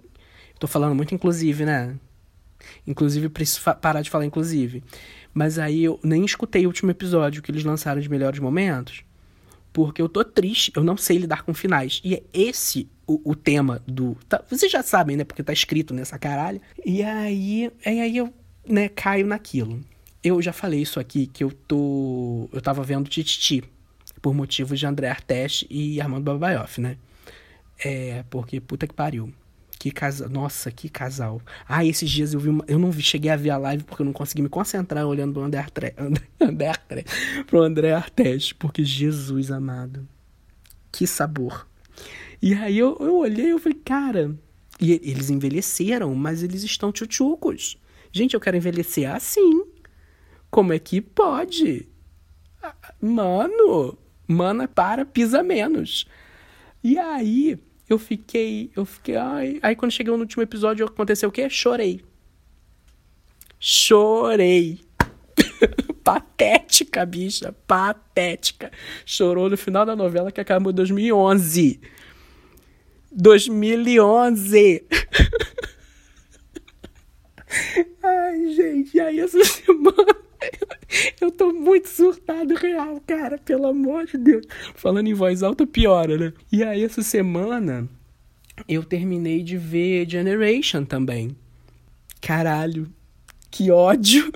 Tô 0.60 0.68
falando 0.68 0.96
muito 0.96 1.14
inclusive, 1.14 1.66
né? 1.66 1.96
Inclusive, 2.88 3.30
preciso 3.30 3.62
parar 3.82 4.02
de 4.02 4.10
falar 4.10 4.26
inclusive. 4.26 4.84
Mas 5.36 5.60
aí 5.60 5.84
eu 5.84 6.00
nem 6.02 6.24
escutei 6.24 6.66
o 6.66 6.70
último 6.70 6.92
episódio 6.92 7.44
que 7.44 7.52
eles 7.52 7.66
lançaram 7.66 8.00
de 8.00 8.10
Melhores 8.10 8.40
Momentos. 8.40 9.04
Porque 9.74 10.02
eu 10.02 10.08
tô 10.08 10.24
triste, 10.24 10.72
eu 10.74 10.82
não 10.82 10.96
sei 10.96 11.18
lidar 11.18 11.44
com 11.44 11.54
finais. 11.54 12.00
E 12.06 12.16
é 12.16 12.24
esse 12.34 12.90
o, 13.06 13.32
o 13.32 13.36
tema 13.36 13.84
do. 13.86 14.16
Tá, 14.30 14.42
vocês 14.50 14.72
já 14.72 14.82
sabem, 14.82 15.18
né? 15.18 15.26
Porque 15.26 15.44
tá 15.44 15.52
escrito 15.52 15.94
nessa 15.94 16.18
caralho. 16.18 16.62
E 16.86 17.04
aí, 17.04 17.70
e 17.86 18.00
aí 18.00 18.16
eu 18.16 18.34
né, 18.66 18.88
caio 18.88 19.28
naquilo. 19.28 19.82
Eu 20.24 20.42
já 20.42 20.54
falei 20.54 20.82
isso 20.82 21.02
aqui, 21.02 21.28
que 21.28 21.44
eu 21.44 21.52
tô. 21.52 22.50
Eu 22.54 22.62
tava 22.62 22.82
vendo 22.82 23.10
Tititi. 23.10 23.62
por 24.22 24.34
motivos 24.34 24.80
de 24.80 24.86
André 24.86 25.10
Artes 25.10 25.66
e 25.70 26.00
Armando 26.00 26.24
Babaioff, 26.24 26.80
né? 26.80 26.96
É, 27.78 28.24
porque 28.30 28.62
puta 28.62 28.88
que 28.88 28.94
pariu. 28.94 29.34
Que 29.78 29.92
casal. 29.92 30.30
Nossa, 30.30 30.72
que 30.72 30.90
casal. 30.90 31.42
Ah, 31.68 31.86
esses 31.86 32.10
dias 32.10 32.34
eu 32.34 32.40
vi 32.40 32.50
uma... 32.50 32.64
Eu 32.68 32.80
não 32.80 32.92
vi, 32.92 33.02
cheguei 33.02 33.30
a 33.30 33.36
ver 33.36 33.50
a 33.52 33.58
live 33.58 33.84
porque 33.84 34.02
eu 34.02 34.06
não 34.06 34.14
consegui 34.14 34.42
me 34.42 34.50
concentrar 34.50 35.06
olhando 35.06 35.34
pro 35.34 35.44
André 35.44 35.60
Artes. 35.60 35.94
André, 36.40 36.72
André. 36.90 37.06
Pro 37.46 37.62
André 37.62 37.94
Artes. 37.94 38.54
Porque 38.54 38.84
Jesus 38.84 39.52
amado. 39.52 40.08
Que 40.92 41.06
sabor. 41.06 41.68
E 42.42 42.54
aí 42.54 42.78
eu, 42.78 42.98
eu 43.00 43.16
olhei 43.18 43.52
eu 43.52 43.60
falei, 43.60 43.80
cara. 43.84 44.36
E 44.80 44.92
eles 45.04 45.30
envelheceram, 45.30 46.14
mas 46.16 46.44
eles 46.44 46.64
estão 46.64 46.92
tchutchucos. 46.92 47.78
Gente, 48.12 48.34
eu 48.34 48.40
quero 48.40 48.58
envelhecer 48.58 49.10
assim. 49.10 49.66
Como 50.50 50.74
é 50.74 50.80
que 50.80 51.02
pode? 51.02 51.88
Mano, 53.02 53.98
mana, 54.28 54.68
para, 54.68 55.06
pisa 55.06 55.44
menos. 55.44 56.06
E 56.84 56.98
aí, 56.98 57.58
eu 57.90 58.00
fiquei, 58.00 58.72
eu 58.76 58.86
fiquei, 58.86 59.16
ai. 59.16 59.60
Aí 59.62 59.76
quando 59.76 59.92
chegou 59.92 60.18
no 60.18 60.24
último 60.24 60.44
episódio, 60.44 60.86
aconteceu 60.86 61.30
o 61.30 61.32
quê? 61.32 61.50
Chorei. 61.50 62.04
Chorei. 63.60 64.80
patética, 66.04 67.06
bicha, 67.06 67.54
patética. 67.66 68.72
Chorou 69.06 69.50
no 69.50 69.58
final 69.58 69.86
da 69.86 69.96
novela 69.96 70.32
que 70.32 70.42
acabou 70.42 70.72
em 70.72 70.76
2011. 70.76 71.80
2011. 73.12 74.86
Ai, 78.04 78.54
gente, 78.54 78.98
e 78.98 79.00
aí 79.00 79.20
essa 79.20 79.44
semana 79.46 80.16
eu 81.20 81.32
tô 81.32 81.52
muito 81.54 81.88
surtado 81.90 82.54
real, 82.56 83.02
cara, 83.06 83.38
pelo 83.38 83.68
amor 83.68 84.06
de 84.06 84.18
Deus. 84.18 84.46
Falando 84.76 85.08
em 85.08 85.14
voz 85.14 85.44
alta, 85.44 85.66
piora, 85.66 86.18
né? 86.18 86.34
E 86.52 86.64
aí 86.64 86.84
essa 86.84 87.02
semana 87.02 87.88
eu 88.68 88.84
terminei 88.84 89.44
de 89.44 89.58
ver 89.58 90.10
Generation 90.10 90.86
também. 90.86 91.36
Caralho, 92.22 92.92
que 93.52 93.72
ódio. 93.72 94.32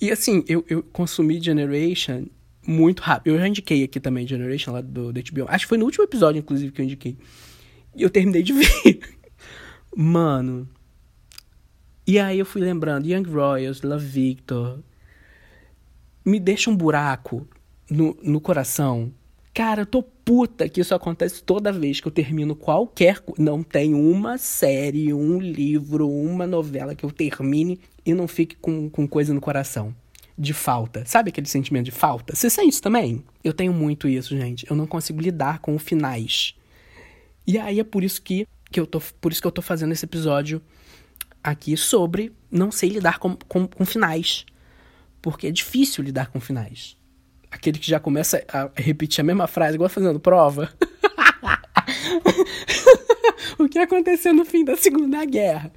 E 0.00 0.10
assim, 0.10 0.44
eu, 0.48 0.64
eu 0.68 0.82
consumi 0.82 1.40
Generation 1.40 2.26
muito 2.66 3.00
rápido. 3.00 3.34
Eu 3.34 3.38
já 3.38 3.48
indiquei 3.48 3.84
aqui 3.84 4.00
também 4.00 4.26
Generation 4.26 4.72
lá 4.72 4.80
do, 4.80 5.12
do 5.12 5.20
HBO. 5.20 5.46
Acho 5.48 5.64
que 5.64 5.68
foi 5.68 5.78
no 5.78 5.84
último 5.84 6.04
episódio, 6.04 6.38
inclusive, 6.38 6.72
que 6.72 6.80
eu 6.80 6.84
indiquei. 6.84 7.16
E 7.94 8.02
eu 8.02 8.10
terminei 8.10 8.42
de 8.42 8.52
ver. 8.54 9.00
Mano. 9.94 10.68
E 12.10 12.18
aí 12.18 12.40
eu 12.40 12.44
fui 12.44 12.60
lembrando, 12.60 13.06
Young 13.06 13.22
Royals, 13.22 13.82
Love 13.82 14.04
Victor. 14.04 14.80
Me 16.24 16.40
deixa 16.40 16.68
um 16.68 16.76
buraco 16.76 17.46
no, 17.88 18.18
no 18.20 18.40
coração. 18.40 19.12
Cara, 19.54 19.82
eu 19.82 19.86
tô 19.86 20.02
puta 20.02 20.68
que 20.68 20.80
isso 20.80 20.92
acontece 20.92 21.40
toda 21.40 21.70
vez 21.70 22.00
que 22.00 22.08
eu 22.08 22.10
termino 22.10 22.56
qualquer. 22.56 23.22
Não 23.38 23.62
tem 23.62 23.94
uma 23.94 24.38
série, 24.38 25.14
um 25.14 25.38
livro, 25.38 26.10
uma 26.10 26.48
novela 26.48 26.96
que 26.96 27.04
eu 27.04 27.12
termine 27.12 27.78
e 28.04 28.12
não 28.12 28.26
fique 28.26 28.56
com, 28.56 28.90
com 28.90 29.06
coisa 29.06 29.32
no 29.32 29.40
coração. 29.40 29.94
De 30.36 30.52
falta. 30.52 31.04
Sabe 31.06 31.28
aquele 31.28 31.46
sentimento 31.46 31.84
de 31.84 31.92
falta? 31.92 32.34
Você 32.34 32.50
sente 32.50 32.70
isso 32.70 32.82
também? 32.82 33.22
Eu 33.44 33.52
tenho 33.52 33.72
muito 33.72 34.08
isso, 34.08 34.36
gente. 34.36 34.68
Eu 34.68 34.74
não 34.74 34.84
consigo 34.84 35.20
lidar 35.20 35.60
com 35.60 35.78
finais. 35.78 36.56
E 37.46 37.56
aí 37.56 37.78
é 37.78 37.84
por 37.84 38.02
isso 38.02 38.20
que, 38.20 38.48
que 38.68 38.80
eu 38.80 38.86
tô. 38.86 39.00
Por 39.20 39.30
isso 39.30 39.40
que 39.40 39.46
eu 39.46 39.52
tô 39.52 39.62
fazendo 39.62 39.92
esse 39.92 40.04
episódio 40.04 40.60
aqui 41.42 41.76
sobre 41.76 42.32
não 42.50 42.70
sei 42.70 42.90
lidar 42.90 43.18
com, 43.18 43.36
com, 43.48 43.66
com 43.66 43.84
finais. 43.84 44.44
Porque 45.22 45.46
é 45.46 45.50
difícil 45.50 46.02
lidar 46.02 46.30
com 46.30 46.40
finais. 46.40 46.96
Aquele 47.50 47.78
que 47.78 47.88
já 47.88 48.00
começa 48.00 48.42
a 48.48 48.70
repetir 48.74 49.20
a 49.20 49.24
mesma 49.24 49.46
frase, 49.46 49.74
igual 49.74 49.90
fazendo 49.90 50.20
prova. 50.20 50.72
o 53.58 53.68
que 53.68 53.78
aconteceu 53.78 54.32
no 54.32 54.44
fim 54.44 54.64
da 54.64 54.76
Segunda 54.76 55.24
Guerra? 55.24 55.72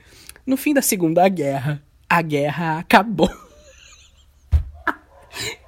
No 0.45 0.55
fim 0.55 0.73
da 0.73 0.81
Segunda 0.81 1.27
Guerra, 1.27 1.83
a 2.09 2.21
guerra 2.21 2.79
acabou. 2.79 3.29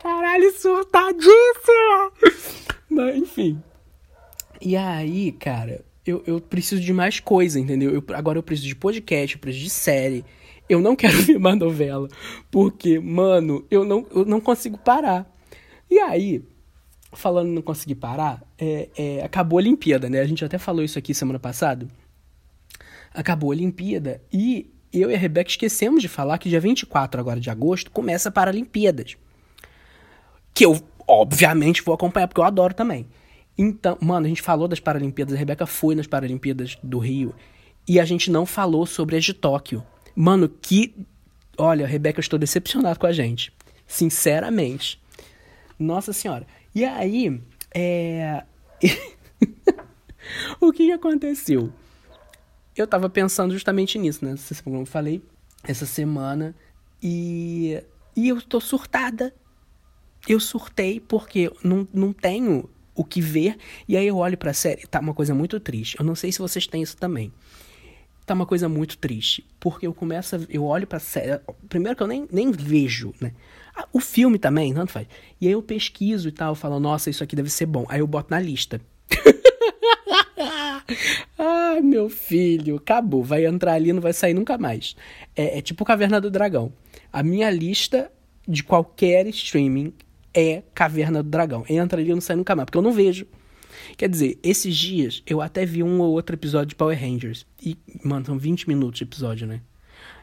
Caralho, 0.02 0.52
surtadíssima! 0.52 2.12
Mas, 2.90 3.16
enfim. 3.16 3.62
E 4.62 4.78
aí, 4.78 5.32
cara, 5.32 5.84
eu, 6.06 6.24
eu 6.26 6.40
preciso 6.40 6.82
de 6.82 6.94
mais 6.94 7.20
coisa, 7.20 7.60
entendeu? 7.60 7.94
Eu, 7.94 8.04
agora 8.16 8.38
eu 8.38 8.44
preciso 8.44 8.68
de 8.68 8.76
podcast, 8.76 9.36
eu 9.36 9.42
preciso 9.42 9.66
de 9.66 9.70
série. 9.70 10.26
Eu 10.70 10.82
não 10.82 10.96
quero 10.98 11.18
ver 11.22 11.40
mais 11.40 11.58
novela. 11.58 12.08
Porque, 12.52 13.00
mano, 13.00 13.66
eu 13.70 13.84
não, 13.84 14.06
eu 14.14 14.26
não 14.26 14.40
consigo 14.40 14.78
parar. 14.78 15.32
E 15.90 16.00
aí, 16.00 16.44
falando 17.14 17.50
não 17.50 17.62
conseguir 17.62 17.96
parar, 17.96 18.44
é, 18.58 18.90
é, 18.98 19.24
acabou 19.24 19.58
a 19.58 19.62
Olimpíada, 19.62 20.10
né? 20.10 20.20
A 20.20 20.28
gente 20.28 20.44
até 20.44 20.58
falou 20.58 20.84
isso 20.84 20.98
aqui 21.00 21.14
semana 21.14 21.40
passada. 21.40 21.88
Acabou 23.14 23.52
a 23.52 23.56
Olimpíada 23.56 24.22
e 24.32 24.72
eu 24.92 25.12
e 25.12 25.16
a 25.16 25.18
Rebeca 25.18 25.50
esquecemos 25.50 26.02
de 26.02 26.08
falar 26.08 26.38
que 26.38 26.50
dia 26.50 26.60
24 26.60 27.20
agora 27.20 27.40
de 27.40 27.50
agosto 27.50 27.92
começa 27.92 28.30
a 28.30 28.32
Paralimpíadas 28.32 29.18
que 30.56 30.66
eu, 30.66 30.82
obviamente, 31.06 31.84
vou 31.84 31.94
acompanhar, 31.94 32.30
porque 32.30 32.40
eu 32.40 32.46
adoro 32.46 32.74
também. 32.74 33.06
Então, 33.58 33.98
mano, 34.02 34.26
a 34.26 34.30
gente 34.30 34.42
falou 34.42 34.68
das 34.68 34.80
Paralimpíadas, 34.80 35.34
a 35.34 35.38
Rebeca 35.38 35.66
foi 35.66 35.96
nas 35.96 36.08
Paralimpíadas 36.08 36.78
do 36.84 37.00
Rio, 37.00 37.34
e 37.88 38.00
a 38.00 38.06
gente 38.06 38.30
não 38.30 38.46
falou 38.46 38.86
sobre 38.86 39.16
as 39.16 39.24
de 39.24 39.34
Tóquio. 39.34 39.84
Mano, 40.16 40.50
que. 40.50 40.96
Olha, 41.58 41.86
Rebeca, 41.88 42.20
eu 42.20 42.22
estou 42.22 42.40
decepcionado 42.40 43.00
com 43.00 43.06
a 43.06 43.12
gente. 43.12 43.54
Sinceramente. 43.88 45.02
Nossa 45.78 46.12
Senhora. 46.12 46.46
E 46.74 46.84
aí, 46.84 47.42
é. 47.74 48.44
o 50.60 50.72
que 50.72 50.92
aconteceu? 50.92 51.72
Eu 52.76 52.88
tava 52.88 53.10
pensando 53.10 53.54
justamente 53.54 53.98
nisso, 53.98 54.26
né? 54.26 54.36
Como 54.64 54.82
eu 54.82 54.86
falei, 54.86 55.22
essa 55.64 55.86
semana. 55.86 56.56
E. 57.02 57.82
E 58.16 58.30
eu 58.30 58.42
tô 58.42 58.60
surtada 58.62 59.34
eu 60.28 60.40
surtei 60.40 61.00
porque 61.00 61.52
não, 61.64 61.88
não 61.94 62.12
tenho 62.12 62.70
o 62.96 63.04
que 63.04 63.22
ver. 63.22 63.58
E 63.88 63.98
aí 63.98 64.08
eu 64.08 64.18
olho 64.18 64.38
pra 64.38 64.54
série. 64.54 64.88
Tá 64.88 65.00
uma 65.00 65.14
coisa 65.14 65.36
muito 65.36 65.60
triste. 65.60 65.98
Eu 66.00 66.06
não 66.06 66.16
sei 66.16 66.32
se 66.32 66.40
vocês 66.40 66.66
têm 66.66 66.82
isso 66.82 66.98
também. 66.98 67.32
Tá 68.26 68.34
uma 68.34 68.46
coisa 68.46 68.70
muito 68.70 68.98
triste. 68.98 69.46
Porque 69.60 69.86
eu 69.86 69.94
começo 69.94 70.36
a, 70.36 70.40
Eu 70.50 70.64
olho 70.64 70.88
pra 70.88 71.00
série. 71.00 71.40
Primeiro 71.68 71.96
que 71.96 72.04
eu 72.04 72.08
nem, 72.08 72.28
nem 72.32 72.52
vejo, 72.52 73.14
né? 73.20 73.34
Ah, 73.76 73.88
o 73.92 74.00
filme 74.00 74.40
também, 74.40 74.74
tanto 74.74 74.94
faz. 74.94 75.08
E 75.40 75.48
aí 75.48 75.54
eu 75.54 75.62
pesquiso 75.62 76.30
e 76.30 76.32
tal. 76.32 76.52
Eu 76.52 76.56
falo, 76.56 76.80
nossa, 76.80 77.10
isso 77.10 77.24
aqui 77.24 77.36
deve 77.36 77.50
ser 77.50 77.66
bom. 77.66 77.86
Aí 77.90 78.00
eu 78.00 78.08
boto 78.08 78.32
na 78.32 78.40
lista. 78.40 78.80
Ai, 81.38 81.82
meu 81.82 82.10
filho, 82.10 82.78
acabou. 82.78 83.24
Vai 83.24 83.46
entrar 83.46 83.74
ali 83.74 83.92
não 83.92 84.02
vai 84.02 84.14
sair 84.14 84.34
nunca 84.34 84.58
mais. 84.58 84.96
É, 85.36 85.60
é 85.60 85.62
tipo 85.62 85.84
Caverna 85.84 86.22
do 86.22 86.32
Dragão. 86.32 86.72
A 87.12 87.22
minha 87.22 87.50
lista 87.50 88.10
de 88.48 88.64
qualquer 88.64 89.28
streaming 89.28 89.94
é 90.36 90.64
Caverna 90.74 91.24
do 91.24 91.30
Dragão. 91.30 91.66
Entra 91.70 92.00
ali 92.00 92.12
e 92.12 92.14
não 92.14 92.22
sai 92.22 92.36
nunca 92.36 92.56
mais, 92.56 92.66
porque 92.66 92.78
eu 92.78 92.82
não 92.82 92.92
vejo. 92.92 93.26
Quer 93.98 94.10
dizer, 94.10 94.38
esses 94.44 94.76
dias 94.76 95.24
eu 95.26 95.42
até 95.42 95.66
vi 95.66 95.82
um 95.82 96.02
ou 96.02 96.12
outro 96.12 96.36
episódio 96.36 96.68
de 96.68 96.76
Power 96.76 97.00
Rangers. 97.00 97.46
E, 97.64 97.78
mano, 98.04 98.26
são 98.26 98.38
20 98.38 98.68
minutos 98.68 98.98
de 98.98 99.04
episódio, 99.04 99.48
né? 99.48 99.62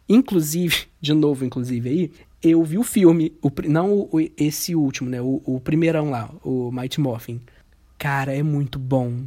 Inclusive, 0.09 0.87
de 1.01 1.15
novo, 1.15 1.45
inclusive 1.45 1.89
aí, 1.89 2.13
eu 2.43 2.63
vi 2.63 2.77
o 2.77 2.83
filme, 2.83 3.33
o, 3.41 3.51
não 3.69 4.09
o, 4.11 4.11
esse 4.37 4.75
último, 4.75 5.09
né? 5.09 5.21
O, 5.23 5.41
o 5.45 5.61
primeirão 5.61 6.11
lá, 6.11 6.31
o 6.43 6.71
Mighty 6.71 7.01
Morphin. 7.01 7.41
Cara, 7.99 8.35
é 8.35 8.43
muito 8.43 8.79
bom. 8.79 9.25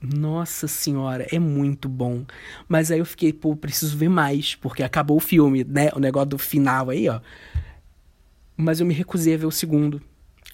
Nossa 0.00 0.68
senhora, 0.68 1.26
é 1.30 1.38
muito 1.38 1.88
bom. 1.88 2.24
Mas 2.68 2.90
aí 2.90 3.00
eu 3.00 3.04
fiquei, 3.04 3.32
pô, 3.32 3.54
preciso 3.56 3.96
ver 3.96 4.08
mais, 4.08 4.54
porque 4.54 4.82
acabou 4.82 5.16
o 5.16 5.20
filme, 5.20 5.64
né? 5.64 5.90
O 5.94 5.98
negócio 5.98 6.30
do 6.30 6.38
final 6.38 6.88
aí, 6.90 7.08
ó. 7.08 7.20
Mas 8.60 8.80
eu 8.80 8.86
me 8.86 8.92
recusei 8.92 9.34
a 9.34 9.36
ver 9.36 9.46
o 9.46 9.52
segundo 9.52 10.02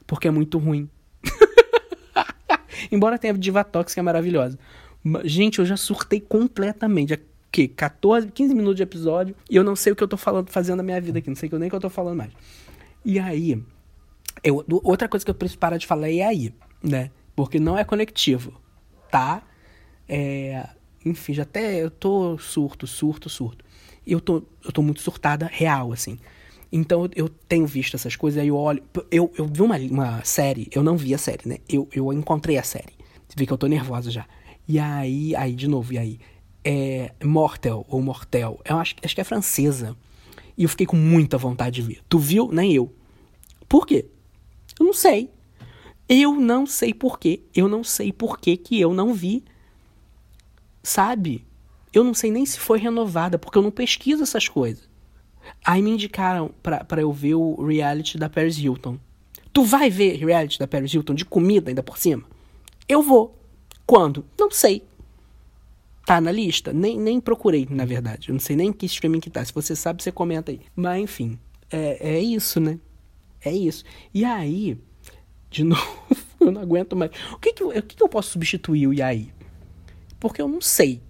porque 0.06 0.28
é 0.28 0.30
muito 0.30 0.58
ruim. 0.58 0.88
Embora 2.92 3.18
tenha 3.18 3.32
Divatox, 3.32 3.94
que 3.94 4.00
é 4.00 4.02
maravilhosa. 4.02 4.58
Gente, 5.24 5.58
eu 5.58 5.64
já 5.64 5.76
surtei 5.76 6.20
completamente. 6.20 7.18
que 7.50 7.66
14, 7.66 8.28
15 8.30 8.54
minutos 8.54 8.76
de 8.76 8.82
episódio 8.82 9.34
e 9.48 9.56
eu 9.56 9.64
não 9.64 9.74
sei 9.74 9.94
o 9.94 9.96
que 9.96 10.02
eu 10.02 10.08
tô 10.08 10.18
falando, 10.18 10.50
fazendo 10.50 10.76
na 10.76 10.82
minha 10.82 11.00
vida 11.00 11.18
aqui. 11.18 11.30
Não 11.30 11.36
sei 11.36 11.48
nem 11.52 11.68
o 11.68 11.70
que 11.70 11.76
eu 11.76 11.80
tô 11.80 11.88
falando 11.88 12.18
mais. 12.18 12.32
E 13.02 13.18
aí, 13.18 13.62
eu, 14.42 14.62
outra 14.82 15.08
coisa 15.08 15.24
que 15.24 15.30
eu 15.30 15.34
preciso 15.34 15.58
parar 15.58 15.78
de 15.78 15.86
falar 15.86 16.10
é 16.10 16.22
aí, 16.22 16.54
né? 16.82 17.10
Porque 17.34 17.58
não 17.58 17.78
é 17.78 17.84
conectivo, 17.84 18.60
tá? 19.10 19.42
É, 20.06 20.68
enfim, 21.04 21.32
já 21.32 21.42
até 21.42 21.82
eu 21.82 21.90
tô 21.90 22.36
surto, 22.38 22.86
surto, 22.86 23.30
surto. 23.30 23.64
E 24.06 24.12
eu 24.12 24.20
tô, 24.20 24.42
eu 24.62 24.70
tô 24.70 24.82
muito 24.82 25.00
surtada, 25.00 25.48
real, 25.50 25.92
assim. 25.92 26.18
Então 26.76 27.08
eu 27.14 27.28
tenho 27.28 27.68
visto 27.68 27.94
essas 27.94 28.16
coisas, 28.16 28.42
aí 28.42 28.48
eu 28.48 28.56
olho. 28.56 28.82
Eu, 29.08 29.32
eu 29.38 29.46
vi 29.46 29.62
uma, 29.62 29.78
uma 29.78 30.24
série, 30.24 30.68
eu 30.72 30.82
não 30.82 30.96
vi 30.96 31.14
a 31.14 31.18
série, 31.18 31.48
né? 31.48 31.58
Eu, 31.68 31.88
eu 31.92 32.12
encontrei 32.12 32.58
a 32.58 32.64
série. 32.64 32.94
Você 33.28 33.36
vê 33.36 33.46
que 33.46 33.52
eu 33.52 33.56
tô 33.56 33.68
nervosa 33.68 34.10
já. 34.10 34.26
E 34.66 34.76
aí, 34.80 35.36
aí, 35.36 35.54
de 35.54 35.68
novo, 35.68 35.92
e 35.92 35.98
aí? 35.98 36.18
É 36.64 37.12
Mortel 37.22 37.86
ou 37.88 38.02
Mortel. 38.02 38.60
Eu 38.64 38.76
acho, 38.78 38.96
acho 39.04 39.14
que 39.14 39.20
é 39.20 39.24
francesa. 39.24 39.96
E 40.58 40.64
eu 40.64 40.68
fiquei 40.68 40.84
com 40.84 40.96
muita 40.96 41.38
vontade 41.38 41.76
de 41.76 41.82
ver. 41.82 42.00
Tu 42.08 42.18
viu? 42.18 42.48
Nem 42.50 42.72
eu. 42.72 42.92
Por 43.68 43.86
quê? 43.86 44.06
Eu 44.80 44.86
não 44.86 44.92
sei. 44.92 45.30
Eu 46.08 46.34
não 46.40 46.66
sei 46.66 46.92
porquê. 46.92 47.42
Eu 47.54 47.68
não 47.68 47.84
sei 47.84 48.12
porquê 48.12 48.56
que 48.56 48.80
eu 48.80 48.92
não 48.92 49.14
vi. 49.14 49.44
Sabe? 50.82 51.46
Eu 51.92 52.02
não 52.02 52.14
sei 52.14 52.32
nem 52.32 52.44
se 52.44 52.58
foi 52.58 52.80
renovada, 52.80 53.38
porque 53.38 53.56
eu 53.56 53.62
não 53.62 53.70
pesquiso 53.70 54.24
essas 54.24 54.48
coisas. 54.48 54.92
Aí 55.64 55.82
me 55.82 55.90
indicaram 55.90 56.50
pra, 56.62 56.84
pra 56.84 57.00
eu 57.00 57.12
ver 57.12 57.34
o 57.34 57.64
reality 57.64 58.18
da 58.18 58.28
Paris 58.28 58.58
Hilton. 58.58 58.98
Tu 59.52 59.64
vai 59.64 59.88
ver 59.88 60.16
reality 60.16 60.58
da 60.58 60.66
Paris 60.66 60.92
Hilton 60.92 61.14
de 61.14 61.24
comida 61.24 61.70
ainda 61.70 61.82
por 61.82 61.96
cima? 61.98 62.24
Eu 62.88 63.02
vou. 63.02 63.38
Quando? 63.86 64.24
Não 64.38 64.50
sei. 64.50 64.82
Tá 66.04 66.20
na 66.20 66.30
lista? 66.30 66.72
Nem, 66.72 66.98
nem 66.98 67.20
procurei, 67.20 67.66
na 67.70 67.84
verdade. 67.84 68.28
Eu 68.28 68.34
não 68.34 68.40
sei 68.40 68.56
nem 68.56 68.72
que 68.72 68.86
streaming 68.86 69.20
que 69.20 69.30
tá. 69.30 69.44
Se 69.44 69.54
você 69.54 69.74
sabe, 69.74 70.02
você 70.02 70.12
comenta 70.12 70.52
aí. 70.52 70.60
Mas 70.76 71.02
enfim, 71.02 71.38
é, 71.70 72.16
é 72.16 72.20
isso, 72.20 72.60
né? 72.60 72.78
É 73.42 73.52
isso. 73.52 73.84
E 74.12 74.24
aí, 74.24 74.78
de 75.50 75.64
novo, 75.64 76.06
eu 76.40 76.50
não 76.50 76.60
aguento 76.60 76.94
mais. 76.94 77.10
O 77.32 77.38
que 77.38 77.52
que, 77.52 77.62
eu, 77.62 77.68
o 77.68 77.82
que 77.82 77.96
que 77.96 78.02
eu 78.02 78.08
posso 78.08 78.30
substituir 78.30 78.86
o 78.86 79.04
aí? 79.04 79.32
Porque 80.20 80.42
eu 80.42 80.48
não 80.48 80.60
sei, 80.60 81.00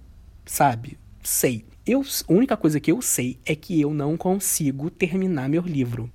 sabe? 0.44 0.98
Sei. 1.22 1.64
Eu, 1.86 2.00
a 2.00 2.32
única 2.32 2.56
coisa 2.56 2.80
que 2.80 2.90
eu 2.90 3.02
sei 3.02 3.38
é 3.44 3.54
que 3.54 3.80
eu 3.80 3.92
não 3.92 4.16
consigo 4.16 4.90
terminar 4.90 5.48
meu 5.48 5.62
livro. 5.62 6.10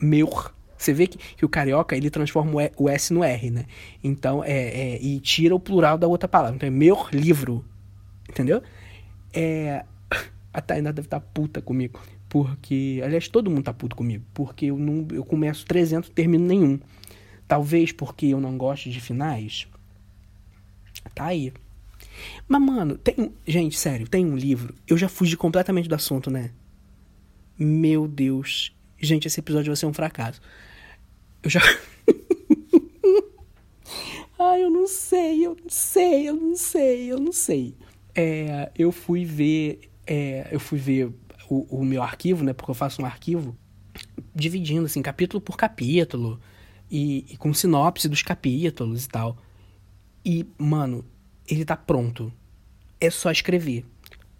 Meu. 0.00 0.28
Você 0.76 0.92
vê 0.92 1.06
que, 1.06 1.16
que 1.16 1.44
o 1.44 1.48
carioca 1.48 1.96
ele 1.96 2.10
transforma 2.10 2.70
o, 2.76 2.88
S 2.88 3.14
no 3.14 3.24
R, 3.24 3.50
né? 3.50 3.64
Então, 4.04 4.44
é, 4.44 4.50
é, 4.52 5.02
e 5.02 5.18
tira 5.20 5.54
o 5.54 5.60
plural 5.60 5.96
da 5.96 6.06
outra 6.06 6.28
palavra. 6.28 6.56
Então, 6.56 6.66
é 6.66 6.70
meu 6.70 7.06
livro. 7.12 7.64
Entendeu? 8.28 8.62
É. 9.32 9.84
A 10.52 10.60
Tainá 10.60 10.90
deve 10.90 11.06
estar 11.06 11.20
tá 11.20 11.26
puta 11.32 11.62
comigo. 11.62 11.98
Porque. 12.28 13.00
Aliás, 13.02 13.26
todo 13.26 13.50
mundo 13.50 13.64
tá 13.64 13.72
puto 13.72 13.96
comigo. 13.96 14.24
Porque 14.34 14.66
eu, 14.66 14.76
não, 14.76 15.08
eu 15.12 15.24
começo 15.24 15.64
300 15.64 16.10
e 16.10 16.12
termino 16.12 16.44
nenhum. 16.44 16.78
Talvez 17.48 17.90
porque 17.90 18.26
eu 18.26 18.40
não 18.40 18.58
gosto 18.58 18.90
de 18.90 19.00
finais. 19.00 19.66
Tá 21.14 21.26
aí. 21.26 21.54
Mas, 22.48 22.62
mano, 22.62 22.96
tem. 22.98 23.32
Gente, 23.46 23.78
sério, 23.78 24.08
tem 24.08 24.24
um 24.24 24.36
livro. 24.36 24.74
Eu 24.86 24.96
já 24.96 25.08
fugi 25.08 25.36
completamente 25.36 25.88
do 25.88 25.94
assunto, 25.94 26.30
né? 26.30 26.50
Meu 27.58 28.06
Deus. 28.06 28.74
Gente, 28.98 29.26
esse 29.26 29.40
episódio 29.40 29.70
vai 29.70 29.76
ser 29.76 29.86
um 29.86 29.92
fracasso. 29.92 30.40
Eu 31.42 31.50
já. 31.50 31.60
Ai, 34.38 34.62
eu 34.62 34.70
não 34.70 34.86
sei, 34.86 35.46
eu 35.46 35.56
não 35.60 35.68
sei, 35.68 36.28
eu 36.28 36.34
não 36.34 36.56
sei, 36.56 37.12
eu 37.12 37.18
não 37.18 37.32
sei. 37.32 37.74
É, 38.14 38.70
eu 38.76 38.92
fui 38.92 39.24
ver. 39.24 39.90
É, 40.06 40.48
eu 40.50 40.60
fui 40.60 40.78
ver 40.78 41.10
o, 41.48 41.80
o 41.80 41.84
meu 41.84 42.02
arquivo, 42.02 42.44
né? 42.44 42.52
Porque 42.52 42.70
eu 42.70 42.74
faço 42.74 43.02
um 43.02 43.06
arquivo 43.06 43.56
dividindo, 44.34 44.86
assim, 44.86 45.02
capítulo 45.02 45.40
por 45.40 45.56
capítulo. 45.56 46.40
E, 46.90 47.26
e 47.30 47.36
com 47.36 47.52
sinopse 47.52 48.08
dos 48.08 48.22
capítulos 48.22 49.04
e 49.04 49.08
tal. 49.08 49.36
E, 50.24 50.46
mano, 50.58 51.04
ele 51.48 51.64
tá 51.64 51.76
pronto. 51.76 52.32
É 53.00 53.10
só 53.10 53.30
escrever. 53.30 53.84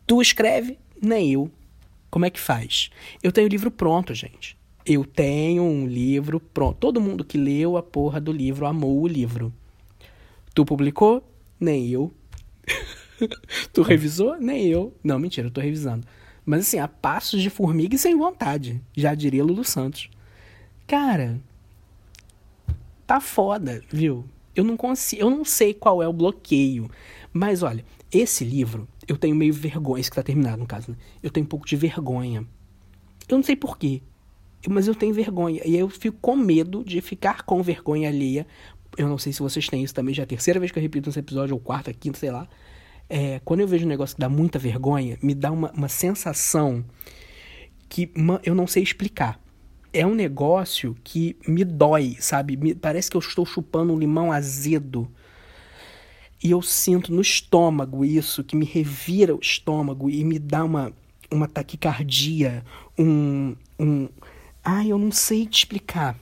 Tu 0.07 0.21
escreve, 0.23 0.79
nem 1.01 1.33
eu. 1.33 1.51
Como 2.11 2.25
é 2.25 2.31
que 2.31 2.41
faz? 2.41 2.91
Eu 3.23 3.33
tenho 3.33 3.47
o 3.47 3.51
livro 3.51 3.71
pronto, 3.71 4.15
gente. 4.15 4.57
Eu 4.85 5.05
tenho 5.05 5.63
um 5.63 5.87
livro 5.87 6.39
pronto. 6.39 6.79
Todo 6.79 7.01
mundo 7.01 7.25
que 7.25 7.37
leu 7.37 7.77
a 7.77 7.83
porra 7.83 8.21
do 8.21 8.33
livro 8.33 8.67
amou 8.67 9.03
o 9.03 9.09
livro. 9.09 9.53
Tu 10.55 10.65
publicou? 10.65 11.29
Nem 11.59 11.89
eu. 11.89 12.15
tu 13.73 13.83
revisou? 13.83 14.39
Nem 14.39 14.67
eu. 14.67 14.95
Não, 15.03 15.19
mentira, 15.19 15.49
eu 15.49 15.51
tô 15.51 15.61
revisando. 15.61 16.07
Mas 16.45 16.61
assim, 16.61 16.79
a 16.79 16.87
passos 16.87 17.43
de 17.43 17.51
formiga 17.51 17.97
e 17.97 17.99
sem 17.99 18.17
vontade. 18.17 18.81
Já 18.97 19.15
diria 19.15 19.45
Lulu 19.45 19.65
Santos. 19.65 20.09
Cara, 20.87 21.41
tá 23.07 23.21
foda, 23.21 23.83
viu? 23.91 24.25
Eu 24.57 24.65
não 24.65 24.77
consigo, 24.77 25.23
eu 25.23 25.31
não 25.31 25.45
sei 25.45 25.75
qual 25.75 26.03
é 26.03 26.09
o 26.09 26.13
bloqueio. 26.13 26.91
Mas 27.33 27.63
olha, 27.63 27.85
esse 28.11 28.43
livro, 28.45 28.89
eu 29.07 29.17
tenho 29.17 29.37
meio 29.37 29.53
vergonha, 29.53 30.01
esse 30.01 30.11
que 30.11 30.17
tá 30.17 30.23
terminado 30.23 30.57
no 30.57 30.67
caso, 30.67 30.91
né? 30.91 30.97
Eu 31.23 31.31
tenho 31.31 31.45
um 31.45 31.49
pouco 31.49 31.67
de 31.67 31.77
vergonha. 31.77 32.47
Eu 33.29 33.37
não 33.37 33.43
sei 33.43 33.55
porquê, 33.55 34.03
mas 34.67 34.89
eu 34.89 34.95
tenho 34.95 35.13
vergonha. 35.13 35.61
E 35.65 35.77
eu 35.77 35.89
fico 35.89 36.17
com 36.21 36.35
medo 36.35 36.83
de 36.83 37.01
ficar 37.01 37.43
com 37.43 37.63
vergonha 37.63 38.09
alheia. 38.09 38.47
Eu 38.97 39.09
não 39.09 39.19
sei 39.19 39.33
se 39.33 39.41
vocês 39.41 39.69
têm 39.69 39.85
isso 39.85 39.95
também, 39.95 40.15
já 40.15 40.23
é 40.23 40.25
a 40.25 40.27
terceira 40.27 40.59
vez 40.59 40.73
que 40.73 40.79
eu 40.79 40.83
repito 40.83 41.11
esse 41.11 41.19
episódio, 41.19 41.55
ou 41.55 41.61
quarta, 41.61 41.93
quinta, 41.93 42.19
sei 42.19 42.31
lá. 42.31 42.49
É, 43.09 43.41
quando 43.45 43.61
eu 43.61 43.69
vejo 43.69 43.85
um 43.85 43.89
negócio 43.89 44.17
que 44.17 44.21
dá 44.21 44.29
muita 44.29 44.59
vergonha, 44.59 45.19
me 45.23 45.35
dá 45.35 45.53
uma, 45.53 45.71
uma 45.73 45.89
sensação 45.89 46.85
que 47.89 48.11
eu 48.43 48.55
não 48.55 48.67
sei 48.67 48.83
explicar 48.83 49.39
é 49.97 50.07
um 50.07 50.15
negócio 50.15 50.97
que 51.03 51.37
me 51.49 51.65
dói, 51.65 52.17
sabe? 52.21 52.57
Me, 52.57 52.75
parece 52.75 53.11
que 53.11 53.17
eu 53.17 53.21
estou 53.21 53.47
chupando 53.47 53.93
um 53.93 53.99
limão 53.99 54.31
azedo. 54.31 55.11
E 56.43 56.51
eu 56.51 56.61
sinto 56.61 57.13
no 57.13 57.23
estômago 57.23 58.05
isso, 58.05 58.45
que 58.45 58.55
me 58.55 58.67
revira 58.67 59.35
o 59.35 59.41
estômago 59.41 60.11
e 60.11 60.23
me 60.23 60.39
dá 60.39 60.65
uma, 60.65 60.93
uma 61.31 61.49
taquicardia, 61.49 62.65
um, 62.99 63.57
um. 63.79 64.09
Ai, 64.63 64.93
eu 64.93 64.99
não 64.99 65.11
sei 65.11 65.47
te 65.47 65.59
explicar. 65.59 66.17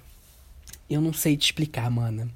Eu 0.89 1.01
não 1.01 1.13
sei 1.13 1.37
te 1.37 1.47
explicar, 1.47 1.91
mana. 1.91 2.29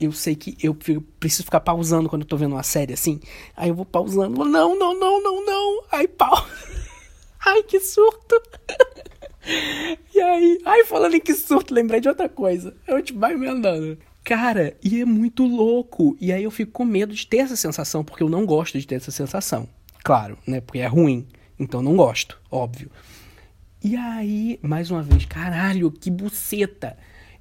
Eu 0.00 0.12
sei 0.12 0.34
que 0.34 0.56
eu 0.62 0.74
preciso 1.18 1.44
ficar 1.44 1.60
pausando 1.60 2.08
quando 2.08 2.22
eu 2.22 2.28
tô 2.28 2.36
vendo 2.36 2.52
uma 2.52 2.62
série 2.62 2.94
assim. 2.94 3.20
Aí 3.54 3.68
eu 3.68 3.74
vou 3.74 3.84
pausando. 3.84 4.44
Não, 4.44 4.78
não, 4.78 4.98
não, 4.98 5.22
não, 5.22 5.44
não. 5.44 5.84
Aí 5.92 6.08
pau. 6.08 6.46
Ai, 7.44 7.62
que 7.62 7.78
surto. 7.78 8.40
E 10.14 10.20
aí, 10.20 10.58
ai, 10.64 10.84
falando 10.84 11.14
em 11.14 11.20
que 11.20 11.34
surto, 11.34 11.74
lembrei 11.74 12.00
de 12.00 12.08
outra 12.08 12.28
coisa. 12.28 12.74
Eu 12.86 13.02
te 13.02 13.12
vai 13.12 13.36
me 13.36 13.46
andando. 13.46 13.98
Cara, 14.24 14.76
e 14.82 15.00
é 15.00 15.04
muito 15.04 15.44
louco. 15.46 16.16
E 16.20 16.32
aí 16.32 16.42
eu 16.42 16.50
fico 16.50 16.72
com 16.72 16.84
medo 16.84 17.14
de 17.14 17.26
ter 17.26 17.38
essa 17.38 17.54
sensação, 17.54 18.02
porque 18.02 18.22
eu 18.22 18.28
não 18.28 18.44
gosto 18.44 18.78
de 18.78 18.86
ter 18.86 18.96
essa 18.96 19.10
sensação. 19.10 19.68
Claro, 20.02 20.36
né? 20.46 20.60
Porque 20.60 20.80
é 20.80 20.86
ruim. 20.86 21.26
Então 21.58 21.80
não 21.80 21.96
gosto, 21.96 22.40
óbvio. 22.50 22.90
E 23.82 23.94
aí, 23.94 24.58
mais 24.62 24.90
uma 24.90 25.02
vez, 25.02 25.24
caralho, 25.26 25.90
que 25.90 26.10
buceta. 26.10 26.96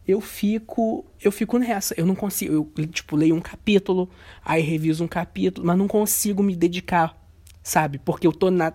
Eu 0.07 0.21
fico, 0.21 1.03
eu 1.19 1.31
fico 1.31 1.57
nessa, 1.57 1.95
eu 1.97 2.05
não 2.05 2.13
consigo, 2.13 2.71
eu 2.77 2.87
tipo 2.87 3.15
leio 3.15 3.33
um 3.33 3.41
capítulo, 3.41 4.07
aí 4.43 4.61
reviso 4.61 5.03
um 5.03 5.07
capítulo, 5.07 5.65
mas 5.65 5.75
não 5.75 5.87
consigo 5.87 6.43
me 6.43 6.55
dedicar, 6.55 7.19
sabe? 7.63 7.97
Porque 7.97 8.27
eu 8.27 8.31
tô 8.31 8.51
na 8.51 8.71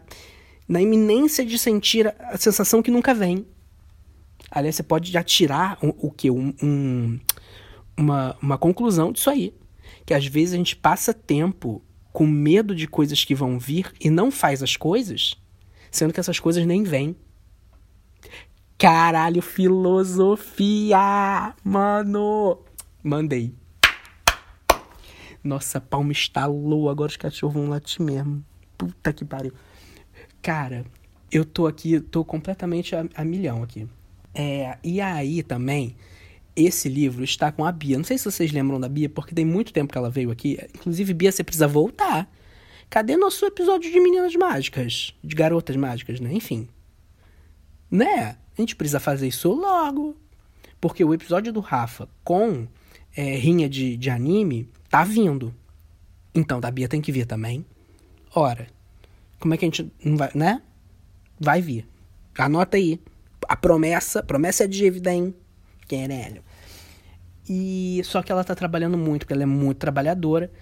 na 0.70 0.80
iminência 0.80 1.44
de 1.44 1.58
sentir 1.58 2.14
a 2.20 2.38
sensação 2.38 2.80
que 2.80 2.92
nunca 2.92 3.12
vem. 3.12 3.44
Aliás, 4.48 4.76
você 4.76 4.84
pode 4.84 5.10
já 5.10 5.20
tirar 5.20 5.76
o, 5.82 6.06
o 6.06 6.10
que? 6.12 6.30
Um, 6.30 6.54
um, 6.62 7.18
uma, 7.96 8.36
uma 8.40 8.56
conclusão 8.56 9.10
disso 9.10 9.28
aí. 9.28 9.52
Que 10.06 10.14
às 10.14 10.24
vezes 10.24 10.54
a 10.54 10.56
gente 10.56 10.76
passa 10.76 11.12
tempo 11.12 11.82
com 12.12 12.24
medo 12.24 12.72
de 12.72 12.86
coisas 12.86 13.24
que 13.24 13.34
vão 13.34 13.58
vir 13.58 13.92
e 14.00 14.08
não 14.08 14.30
faz 14.30 14.62
as 14.62 14.76
coisas, 14.76 15.34
sendo 15.90 16.12
que 16.14 16.20
essas 16.20 16.38
coisas 16.38 16.64
nem 16.64 16.84
vêm. 16.84 17.16
Caralho, 18.78 19.42
filosofia! 19.42 20.96
Mano! 21.64 22.60
Mandei. 23.02 23.52
Nossa, 25.42 25.80
palma 25.80 26.12
estalou, 26.12 26.88
agora 26.88 27.10
os 27.10 27.16
cachorros 27.16 27.54
vão 27.54 27.68
latir 27.68 28.00
mesmo. 28.04 28.44
Puta 28.78 29.12
que 29.12 29.24
pariu. 29.24 29.52
Cara, 30.50 30.84
eu 31.30 31.44
tô 31.44 31.68
aqui, 31.68 32.00
tô 32.00 32.24
completamente 32.24 32.96
a, 32.96 33.06
a 33.14 33.24
milhão 33.24 33.62
aqui. 33.62 33.86
É, 34.34 34.76
e 34.82 35.00
aí 35.00 35.44
também, 35.44 35.94
esse 36.56 36.88
livro 36.88 37.22
está 37.22 37.52
com 37.52 37.64
a 37.64 37.70
Bia. 37.70 37.96
Não 37.96 38.02
sei 38.02 38.18
se 38.18 38.24
vocês 38.24 38.50
lembram 38.50 38.80
da 38.80 38.88
Bia, 38.88 39.08
porque 39.08 39.32
tem 39.32 39.44
muito 39.44 39.72
tempo 39.72 39.92
que 39.92 39.96
ela 39.96 40.10
veio 40.10 40.28
aqui. 40.32 40.58
Inclusive, 40.74 41.14
Bia, 41.14 41.30
você 41.30 41.44
precisa 41.44 41.68
voltar. 41.68 42.28
Cadê 42.90 43.16
nosso 43.16 43.46
episódio 43.46 43.92
de 43.92 44.00
meninas 44.00 44.34
mágicas? 44.34 45.14
De 45.22 45.36
garotas 45.36 45.76
mágicas, 45.76 46.18
né? 46.18 46.32
Enfim. 46.32 46.66
Né? 47.88 48.36
A 48.58 48.60
gente 48.60 48.74
precisa 48.74 48.98
fazer 48.98 49.28
isso 49.28 49.52
logo. 49.52 50.16
Porque 50.80 51.04
o 51.04 51.14
episódio 51.14 51.52
do 51.52 51.60
Rafa 51.60 52.08
com 52.24 52.66
é, 53.16 53.36
rinha 53.36 53.68
de, 53.68 53.96
de 53.96 54.10
anime 54.10 54.68
tá 54.88 55.04
vindo. 55.04 55.54
Então, 56.34 56.58
da 56.58 56.72
Bia 56.72 56.88
tem 56.88 57.00
que 57.00 57.12
vir 57.12 57.24
também. 57.24 57.64
Ora, 58.34 58.66
como 59.40 59.54
é 59.54 59.56
que 59.56 59.64
a 59.64 59.68
gente 59.68 59.90
não 60.04 60.16
vai, 60.16 60.30
né? 60.34 60.62
Vai 61.40 61.60
vir. 61.60 61.88
Anota 62.38 62.76
aí. 62.76 63.00
A 63.48 63.56
promessa, 63.56 64.22
promessa 64.22 64.64
é 64.64 64.66
dívida, 64.68 65.12
hein? 65.12 65.34
Querelho. 65.88 66.42
E 67.48 68.00
só 68.04 68.22
que 68.22 68.30
ela 68.30 68.44
tá 68.44 68.54
trabalhando 68.54 68.96
muito, 68.96 69.22
porque 69.22 69.32
ela 69.32 69.42
é 69.42 69.46
muito 69.46 69.78
trabalhadora. 69.78 70.52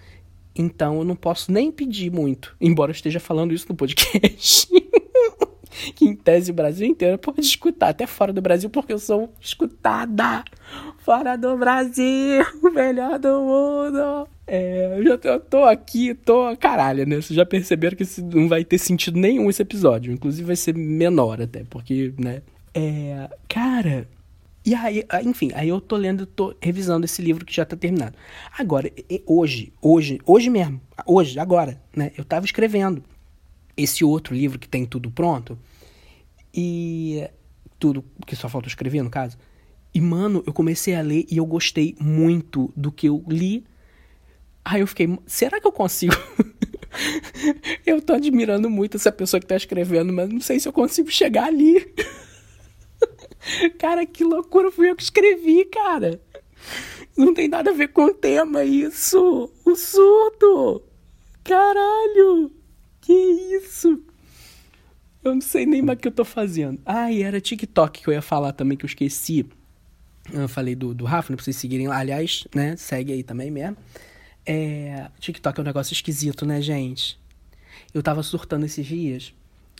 Então 0.55 0.97
eu 0.97 1.03
não 1.03 1.15
posso 1.15 1.51
nem 1.51 1.71
pedir 1.71 2.11
muito, 2.11 2.55
embora 2.59 2.89
eu 2.89 2.95
esteja 2.95 3.19
falando 3.19 3.53
isso 3.53 3.67
no 3.69 3.75
podcast. 3.75 4.67
que 5.95 6.05
em 6.05 6.15
tese 6.15 6.51
o 6.51 6.53
Brasil 6.53 6.87
inteiro 6.87 7.17
pode 7.17 7.41
escutar, 7.41 7.89
até 7.89 8.07
fora 8.07 8.33
do 8.33 8.41
Brasil, 8.41 8.69
porque 8.69 8.91
eu 8.91 8.99
sou 8.99 9.31
escutada. 9.39 10.43
Fora 10.99 11.37
do 11.37 11.57
Brasil, 11.57 12.43
melhor 12.73 13.19
do 13.19 13.41
mundo. 13.41 14.27
É, 14.51 14.97
eu 14.97 15.03
já 15.03 15.17
tô, 15.17 15.39
tô 15.39 15.63
aqui, 15.63 16.15
tô 16.15 16.57
caralho, 16.57 17.05
né? 17.05 17.17
Vocês 17.17 17.35
já 17.37 17.45
perceberam 17.45 17.95
que 17.95 18.03
não 18.21 18.47
vai 18.49 18.63
ter 18.65 18.79
sentido 18.79 19.19
nenhum 19.19 19.49
esse 19.49 19.61
episódio. 19.61 20.11
Inclusive 20.11 20.45
vai 20.47 20.55
ser 20.55 20.73
menor 20.75 21.41
até, 21.41 21.63
porque, 21.69 22.13
né? 22.19 22.41
É, 22.73 23.29
cara, 23.47 24.07
E 24.65 24.75
aí, 24.75 25.03
enfim, 25.25 25.49
aí 25.55 25.69
eu 25.69 25.79
tô 25.79 25.95
lendo, 25.95 26.25
tô 26.25 26.53
revisando 26.61 27.05
esse 27.05 27.21
livro 27.21 27.45
que 27.45 27.55
já 27.55 27.65
tá 27.65 27.75
terminado. 27.77 28.15
Agora, 28.57 28.91
hoje, 29.25 29.73
hoje, 29.81 30.19
hoje 30.25 30.49
mesmo, 30.49 30.81
hoje, 31.05 31.39
agora, 31.39 31.81
né? 31.95 32.11
Eu 32.17 32.25
tava 32.25 32.45
escrevendo 32.45 33.03
esse 33.77 34.03
outro 34.03 34.35
livro 34.35 34.59
que 34.59 34.67
tem 34.67 34.85
tudo 34.85 35.09
pronto. 35.11 35.57
E 36.53 37.27
tudo 37.79 38.03
que 38.25 38.35
só 38.35 38.49
falta 38.49 38.67
escrever, 38.67 39.01
no 39.03 39.09
caso. 39.09 39.37
E, 39.93 40.01
mano, 40.01 40.43
eu 40.45 40.53
comecei 40.53 40.95
a 40.95 41.01
ler 41.01 41.25
e 41.31 41.37
eu 41.37 41.45
gostei 41.45 41.95
muito 41.99 42.71
do 42.75 42.91
que 42.91 43.07
eu 43.07 43.23
li. 43.27 43.63
Aí 44.63 44.81
eu 44.81 44.87
fiquei, 44.87 45.17
será 45.25 45.59
que 45.59 45.67
eu 45.67 45.71
consigo? 45.71 46.13
eu 47.85 48.01
tô 48.01 48.13
admirando 48.13 48.69
muito 48.69 48.97
essa 48.97 49.11
pessoa 49.11 49.39
que 49.39 49.47
tá 49.47 49.55
escrevendo, 49.55 50.11
mas 50.13 50.29
não 50.29 50.41
sei 50.41 50.59
se 50.59 50.67
eu 50.67 50.73
consigo 50.73 51.09
chegar 51.09 51.45
ali. 51.45 51.93
cara, 53.79 54.05
que 54.05 54.23
loucura, 54.23 54.71
fui 54.71 54.89
eu 54.89 54.95
que 54.95 55.03
escrevi, 55.03 55.65
cara. 55.65 56.21
Não 57.17 57.33
tem 57.33 57.47
nada 57.47 57.71
a 57.71 57.73
ver 57.73 57.89
com 57.89 58.05
o 58.05 58.13
tema 58.13 58.63
isso. 58.63 59.51
O 59.65 59.75
surdo. 59.75 60.83
Caralho. 61.43 62.51
Que 63.01 63.13
isso? 63.13 64.01
Eu 65.23 65.33
não 65.33 65.41
sei 65.41 65.65
nem 65.65 65.81
mais 65.81 65.97
o 65.97 66.01
que 66.01 66.07
eu 66.07 66.11
tô 66.11 66.23
fazendo. 66.23 66.79
Ah, 66.85 67.11
e 67.11 67.21
era 67.21 67.41
TikTok 67.41 68.01
que 68.01 68.07
eu 68.07 68.13
ia 68.13 68.21
falar 68.21 68.53
também, 68.53 68.77
que 68.77 68.85
eu 68.85 68.87
esqueci. 68.87 69.45
Eu 70.31 70.47
falei 70.47 70.75
do, 70.75 70.93
do 70.93 71.05
Rafa, 71.05 71.31
né, 71.31 71.35
pra 71.35 71.43
vocês 71.43 71.57
seguirem 71.57 71.87
lá. 71.87 71.97
Aliás, 71.97 72.47
né, 72.55 72.75
segue 72.77 73.11
aí 73.11 73.23
também 73.23 73.51
mesmo. 73.51 73.75
É, 74.51 75.11
TikTok 75.19 75.59
é 75.59 75.61
um 75.61 75.63
negócio 75.63 75.93
esquisito, 75.93 76.43
né, 76.43 76.59
gente? 76.59 77.19
Eu 77.93 78.01
tava 78.01 78.23
surtando 78.23 78.65
esses 78.65 78.83
dias, 78.83 79.31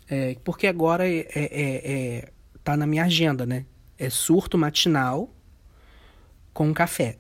é, 0.08 0.38
porque 0.44 0.68
agora 0.68 1.10
é, 1.10 1.22
é, 1.34 1.44
é, 1.44 1.92
é 1.92 2.32
tá 2.64 2.78
na 2.78 2.86
minha 2.86 3.06
agenda, 3.06 3.48
né? 3.48 3.66
É 3.98 4.12
surto 4.12 4.60
matinal 4.60 5.34
com 6.54 6.72
café. 6.72 7.18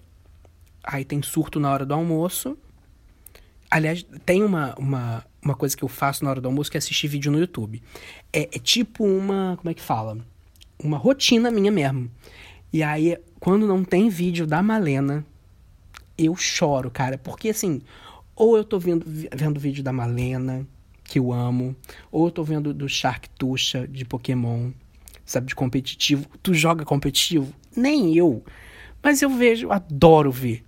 Aí 0.83 1.03
tem 1.03 1.23
surto 1.23 1.59
na 1.59 1.71
hora 1.71 1.87
do 1.87 1.93
almoço. 1.95 2.55
Aliás, 3.67 4.05
tem 4.27 4.43
uma, 4.43 4.75
uma, 4.77 5.25
uma 5.43 5.55
coisa 5.55 5.75
que 5.75 5.83
eu 5.83 5.89
faço 5.89 6.23
na 6.23 6.29
hora 6.29 6.39
do 6.39 6.47
almoço 6.47 6.69
que 6.69 6.77
é 6.77 6.79
assistir 6.79 7.07
vídeo 7.07 7.31
no 7.31 7.39
YouTube. 7.39 7.81
É, 8.31 8.41
é 8.41 8.59
tipo 8.59 9.03
uma. 9.03 9.57
Como 9.57 9.71
é 9.71 9.73
que 9.73 9.81
fala? 9.81 10.19
Uma 10.77 10.99
rotina 10.99 11.49
minha 11.49 11.71
mesmo. 11.71 12.11
E 12.71 12.83
aí, 12.83 13.17
quando 13.39 13.65
não 13.65 13.83
tem 13.83 14.07
vídeo 14.07 14.45
da 14.45 14.61
Malena, 14.61 15.25
eu 16.19 16.35
choro, 16.35 16.91
cara. 16.91 17.17
Porque 17.17 17.49
assim, 17.49 17.81
ou 18.35 18.57
eu 18.57 18.63
tô 18.63 18.79
vendo, 18.79 19.05
vendo 19.07 19.59
vídeo 19.59 19.83
da 19.83 19.93
Malena, 19.93 20.67
que 21.03 21.19
eu 21.19 21.33
amo, 21.33 21.75
ou 22.11 22.27
eu 22.27 22.31
tô 22.31 22.43
vendo 22.43 22.73
do 22.73 22.87
Shark 22.87 23.29
Tuxa 23.31 23.87
de 23.87 24.05
Pokémon, 24.05 24.71
sabe, 25.25 25.47
de 25.47 25.55
competitivo. 25.55 26.27
Tu 26.43 26.53
joga 26.53 26.85
competitivo? 26.85 27.51
Nem 27.75 28.15
eu. 28.15 28.43
Mas 29.01 29.21
eu 29.21 29.29
vejo, 29.29 29.71
adoro 29.71 30.31
ver. 30.31 30.63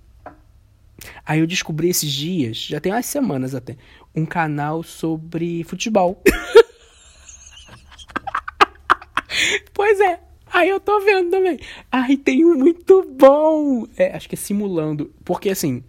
Aí 1.25 1.39
eu 1.39 1.47
descobri 1.47 1.89
esses 1.89 2.11
dias, 2.11 2.57
já 2.57 2.79
tem 2.79 2.91
umas 2.91 3.05
semanas 3.05 3.55
até, 3.55 3.75
um 4.15 4.25
canal 4.25 4.83
sobre 4.83 5.63
futebol. 5.63 6.21
pois 9.73 9.99
é. 9.99 10.30
Aí 10.53 10.69
eu 10.69 10.79
tô 10.79 10.99
vendo 10.99 11.29
também. 11.29 11.59
Ai, 11.91 12.17
tem 12.17 12.45
um 12.45 12.55
muito 12.55 13.03
bom. 13.17 13.87
É, 13.97 14.15
acho 14.15 14.27
que 14.27 14.35
é 14.35 14.37
simulando. 14.37 15.11
Porque 15.23 15.49
assim, 15.49 15.81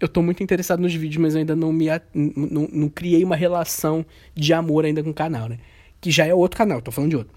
eu 0.00 0.08
tô 0.08 0.22
muito 0.22 0.42
interessado 0.42 0.80
nos 0.80 0.94
vídeos, 0.94 1.22
mas 1.22 1.34
eu 1.34 1.40
ainda 1.40 1.54
não 1.54 1.72
me 1.72 1.86
não, 2.14 2.68
não 2.72 2.88
criei 2.88 3.22
uma 3.24 3.36
relação 3.36 4.04
de 4.34 4.52
amor 4.52 4.84
ainda 4.84 5.02
com 5.02 5.10
o 5.10 5.14
canal, 5.14 5.48
né? 5.48 5.58
Que 6.00 6.10
já 6.10 6.26
é 6.26 6.34
outro 6.34 6.58
canal, 6.58 6.82
tô 6.82 6.90
falando 6.90 7.10
de 7.10 7.16
outro. 7.16 7.34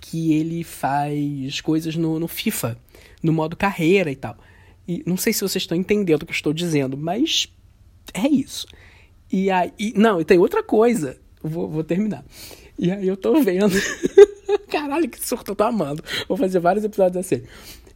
Que 0.00 0.34
ele 0.34 0.64
faz 0.64 1.60
coisas 1.60 1.94
no, 1.94 2.18
no 2.18 2.26
FIFA, 2.26 2.76
no 3.22 3.32
modo 3.32 3.56
carreira 3.56 4.10
e 4.10 4.16
tal. 4.16 4.36
E 4.86 5.02
não 5.06 5.16
sei 5.16 5.32
se 5.32 5.40
vocês 5.40 5.62
estão 5.62 5.76
entendendo 5.76 6.22
o 6.22 6.26
que 6.26 6.32
eu 6.32 6.36
estou 6.36 6.52
dizendo, 6.52 6.96
mas 6.96 7.48
é 8.12 8.28
isso. 8.28 8.66
E 9.32 9.50
aí. 9.50 9.72
Não, 9.96 10.20
e 10.20 10.24
tem 10.24 10.38
outra 10.38 10.62
coisa. 10.62 11.18
Vou, 11.42 11.68
vou 11.68 11.84
terminar. 11.84 12.24
E 12.78 12.90
aí 12.90 13.06
eu 13.06 13.16
tô 13.16 13.40
vendo. 13.40 13.74
Caralho, 14.70 15.08
que 15.08 15.24
surto 15.24 15.52
eu 15.52 15.56
tô 15.56 15.64
amando. 15.64 16.02
Vou 16.28 16.36
fazer 16.36 16.58
vários 16.58 16.84
episódios 16.84 17.24
assim. 17.24 17.42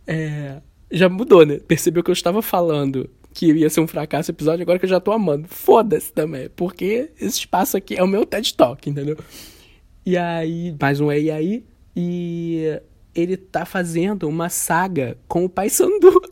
É, 0.06 0.60
já 0.90 1.08
mudou, 1.08 1.44
né? 1.44 1.58
Percebeu 1.58 2.02
que 2.02 2.10
eu 2.10 2.14
estava 2.14 2.40
falando 2.42 3.08
que 3.32 3.52
ia 3.52 3.70
ser 3.70 3.80
um 3.80 3.86
fracasso 3.86 4.30
o 4.30 4.34
episódio, 4.34 4.62
agora 4.62 4.78
que 4.78 4.84
eu 4.84 4.90
já 4.90 5.00
tô 5.00 5.12
amando. 5.12 5.46
Foda-se 5.48 6.12
também, 6.12 6.48
porque 6.56 7.10
esse 7.20 7.38
espaço 7.38 7.76
aqui 7.76 7.96
é 7.96 8.02
o 8.02 8.08
meu 8.08 8.26
TED 8.26 8.54
Talk, 8.54 8.88
entendeu? 8.88 9.16
E 10.04 10.16
aí, 10.16 10.74
mais 10.80 11.00
um 11.00 11.12
E 11.12 11.30
aí, 11.30 11.64
e 11.94 12.80
ele 13.14 13.36
tá 13.36 13.64
fazendo 13.64 14.28
uma 14.28 14.48
saga 14.48 15.18
com 15.28 15.44
o 15.44 15.48
Pai 15.48 15.68
Sandu. 15.68 16.20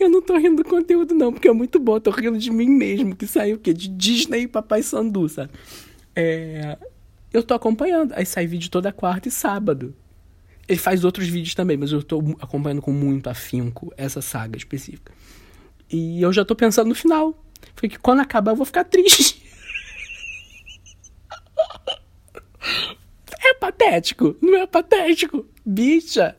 Eu 0.00 0.10
não 0.10 0.20
tô 0.20 0.36
rindo 0.36 0.62
do 0.62 0.68
conteúdo, 0.68 1.14
não, 1.14 1.32
porque 1.32 1.48
é 1.48 1.52
muito 1.52 1.78
bom. 1.78 1.98
Tô 2.00 2.10
rindo 2.10 2.36
de 2.36 2.50
mim 2.50 2.68
mesmo, 2.68 3.14
que 3.14 3.26
saiu 3.26 3.56
o 3.56 3.58
quê? 3.58 3.72
De 3.72 3.88
Disney 3.88 4.42
e 4.42 4.48
Papai 4.48 4.82
Sandu, 4.82 5.28
sabe? 5.28 5.50
É... 6.14 6.76
Eu 7.32 7.42
tô 7.42 7.54
acompanhando. 7.54 8.12
Aí 8.14 8.24
sai 8.24 8.46
vídeo 8.46 8.70
toda 8.70 8.92
quarta 8.92 9.28
e 9.28 9.30
sábado. 9.30 9.94
Ele 10.68 10.78
faz 10.78 11.04
outros 11.04 11.28
vídeos 11.28 11.54
também, 11.54 11.76
mas 11.76 11.92
eu 11.92 12.02
tô 12.02 12.20
acompanhando 12.40 12.80
com 12.80 12.92
muito 12.92 13.28
afinco 13.28 13.92
essa 13.96 14.22
saga 14.22 14.56
específica. 14.56 15.12
E 15.90 16.22
eu 16.22 16.32
já 16.32 16.44
tô 16.44 16.54
pensando 16.54 16.88
no 16.88 16.94
final. 16.94 17.44
Foi 17.76 17.88
que 17.88 17.98
quando 17.98 18.20
acabar 18.20 18.52
eu 18.52 18.56
vou 18.56 18.66
ficar 18.66 18.84
triste. 18.84 19.42
É 23.46 23.52
patético, 23.52 24.34
não 24.40 24.56
é 24.56 24.66
patético? 24.66 25.46
Bicha, 25.66 26.34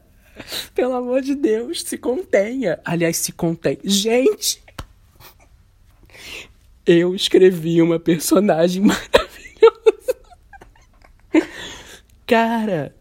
pelo 0.73 0.93
amor 0.95 1.21
de 1.21 1.35
Deus, 1.35 1.83
se 1.83 1.99
contenha. 1.99 2.79
Aliás, 2.83 3.17
se 3.17 3.31
contém. 3.31 3.77
Gente, 3.83 4.63
eu 6.85 7.15
escrevi 7.15 7.79
uma 7.81 7.99
personagem 7.99 8.81
maravilhosa. 8.85 9.24
Cara, 12.27 12.95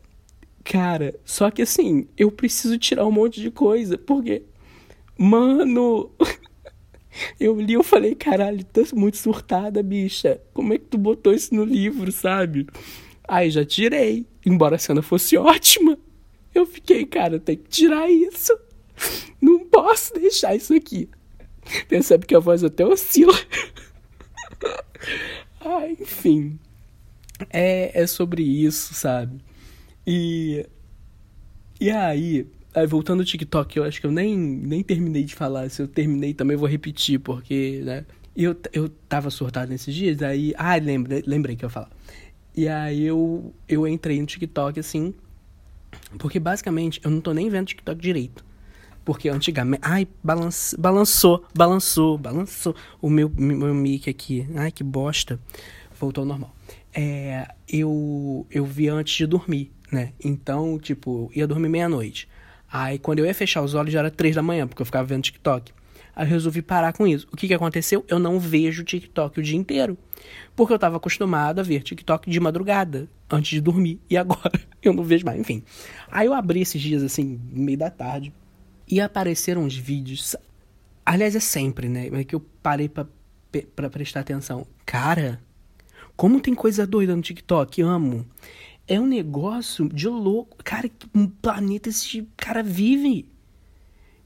cara, 0.63 1.19
só 1.25 1.51
que 1.51 1.63
assim, 1.63 2.07
eu 2.17 2.31
preciso 2.31 2.79
tirar 2.79 3.07
um 3.07 3.13
monte 3.13 3.41
de 3.41 3.51
coisa, 3.51 3.97
porque, 3.97 4.43
mano, 5.17 6.11
eu 7.41 7.59
li, 7.59 7.73
eu 7.73 7.83
falei, 7.83 8.15
caralho, 8.15 8.63
tá 8.65 8.83
muito 8.95 9.17
surtada, 9.17 9.83
bicha. 9.83 10.41
Como 10.53 10.75
é 10.75 10.79
que 10.79 10.85
tu 10.85 10.99
botou 10.99 11.33
isso 11.33 11.55
no 11.55 11.65
livro, 11.65 12.13
sabe? 12.13 12.67
Aí 13.27 13.51
já 13.51 13.65
tirei, 13.65 14.27
embora 14.45 14.77
a 14.77 14.79
cena 14.79 15.01
fosse 15.01 15.37
ótima. 15.39 15.99
Eu 16.55 16.67
fiquei, 16.67 17.07
cara, 17.07 17.41
tem 17.41 17.57
que 17.57 17.69
tirar 17.69 18.11
isso. 18.11 18.57
Não 19.41 19.61
posso 19.61 20.13
deixar 20.15 20.55
isso 20.55 20.75
aqui. 20.75 21.09
Percebe 21.89 22.27
que 22.27 22.35
a 22.35 22.39
voz 22.39 22.63
até 22.63 22.85
oscila. 22.85 23.35
ah, 25.61 25.89
enfim. 25.89 26.59
É, 27.53 28.03
é 28.03 28.07
sobre 28.07 28.43
isso, 28.43 28.95
sabe? 28.95 29.41
E. 30.07 30.67
E 31.81 31.91
aí, 31.91 32.47
voltando 32.89 33.21
ao 33.21 33.27
TikTok, 33.27 33.77
eu 33.77 33.85
acho 33.85 34.01
que 34.01 34.07
eu 34.07 34.13
nem, 34.13 34.37
nem 34.39 34.83
terminei 34.83 35.25
de 35.25 35.35
falar. 35.35 35.69
Se 35.71 35.83
eu 35.83 35.89
terminei 35.89 36.33
também 36.33 36.57
vou 36.57 36.69
repetir, 36.69 37.19
porque, 37.19 37.83
né? 37.85 38.07
Eu, 38.37 38.57
eu 38.73 38.89
tava 39.09 39.31
surtado 39.31 39.69
nesses 39.69 39.95
dias, 39.95 40.23
aí. 40.23 40.55
Ah, 40.57 40.77
lembrei, 40.77 41.23
lembrei 41.27 41.57
que 41.57 41.65
eu 41.65 41.69
ia 41.69 41.71
falar. 41.71 41.91
E 42.57 42.69
aí 42.69 43.05
eu, 43.05 43.53
eu 43.69 43.87
entrei 43.87 44.21
no 44.21 44.27
TikTok 44.27 44.79
assim, 44.79 45.13
porque 46.19 46.39
basicamente 46.39 47.01
eu 47.05 47.11
não 47.11 47.21
tô 47.21 47.33
nem 47.33 47.49
vendo 47.49 47.67
TikTok 47.67 48.01
direito. 48.01 48.45
Porque 49.05 49.29
antigamente. 49.29 49.83
Ai, 49.85 50.09
balance, 50.23 50.77
balançou, 50.79 51.45
balançou, 51.55 52.17
balançou 52.17 52.75
o 53.03 53.11
meu, 53.11 53.31
meu 53.37 53.75
mic 53.75 54.09
aqui. 54.09 54.47
Ai, 54.55 54.71
que 54.71 54.83
bosta. 54.83 55.39
Voltou 56.01 56.23
ao 56.23 56.27
normal. 56.27 56.55
É, 56.95 57.49
eu, 57.69 58.47
eu 58.51 58.65
vi 58.65 58.89
antes 58.89 59.15
de 59.15 59.27
dormir, 59.27 59.73
né? 59.91 60.13
Então, 60.25 60.79
tipo, 60.79 61.31
ia 61.35 61.47
dormir 61.47 61.69
meia-noite. 61.69 62.29
Aí 62.73 62.99
quando 62.99 63.19
eu 63.19 63.27
ia 63.27 63.35
fechar 63.35 63.63
os 63.63 63.75
olhos 63.75 63.93
já 63.93 64.01
era 64.01 64.11
três 64.11 64.35
da 64.35 64.43
manhã, 64.43 64.67
porque 64.67 64.83
eu 64.83 64.87
ficava 64.87 65.07
vendo 65.07 65.23
TikTok. 65.23 65.73
Aí 66.17 66.25
eu 66.25 66.31
resolvi 66.31 66.63
parar 66.63 66.93
com 66.93 67.07
isso. 67.07 67.27
O 67.33 67.37
que, 67.37 67.49
que 67.49 67.55
aconteceu? 67.55 68.05
Eu 68.09 68.19
não 68.19 68.39
vejo 68.39 68.85
TikTok 68.85 69.41
o 69.41 69.43
dia 69.43 69.57
inteiro. 69.57 69.99
Porque 70.55 70.73
eu 70.73 70.77
estava 70.77 70.97
acostumado 70.97 71.59
a 71.59 71.63
ver 71.63 71.83
TikTok 71.83 72.31
de 72.31 72.39
madrugada, 72.39 73.09
antes 73.31 73.51
de 73.51 73.61
dormir. 73.61 74.01
E 74.09 74.17
agora 74.17 74.53
eu 74.83 74.93
não 74.93 75.03
vejo 75.03 75.25
mais. 75.25 75.41
Enfim. 75.41 75.63
Aí 76.11 76.27
eu 76.27 76.33
abri 76.33 76.61
esses 76.61 76.81
dias, 76.81 77.03
assim, 77.03 77.41
meio 77.51 77.79
da 77.79 77.91
tarde. 77.91 78.33
E 78.89 79.01
apareceram 79.01 79.63
uns 79.63 79.77
vídeos. 79.77 80.37
Aliás, 81.05 81.35
é 81.35 81.41
sempre, 81.41 81.89
né? 81.89 82.09
É 82.13 82.25
que 82.25 82.35
eu 82.35 82.41
parei 82.63 82.89
pra, 82.89 83.07
pra 83.75 83.91
prestar 83.91 84.21
atenção. 84.21 84.67
Cara, 84.87 85.41
como 86.17 86.41
tem 86.41 86.55
coisa 86.55 86.87
doida 86.87 87.15
no 87.15 87.23
TikTok. 87.23 87.83
Amo. 87.83 88.27
É 88.87 89.01
um 89.01 89.07
negócio 89.07 89.89
de 89.89 90.09
louco. 90.09 90.59
Cara, 90.63 90.89
que 90.89 91.09
planeta 91.41 91.89
esse 91.89 92.29
cara 92.37 92.63
vive? 92.63 93.29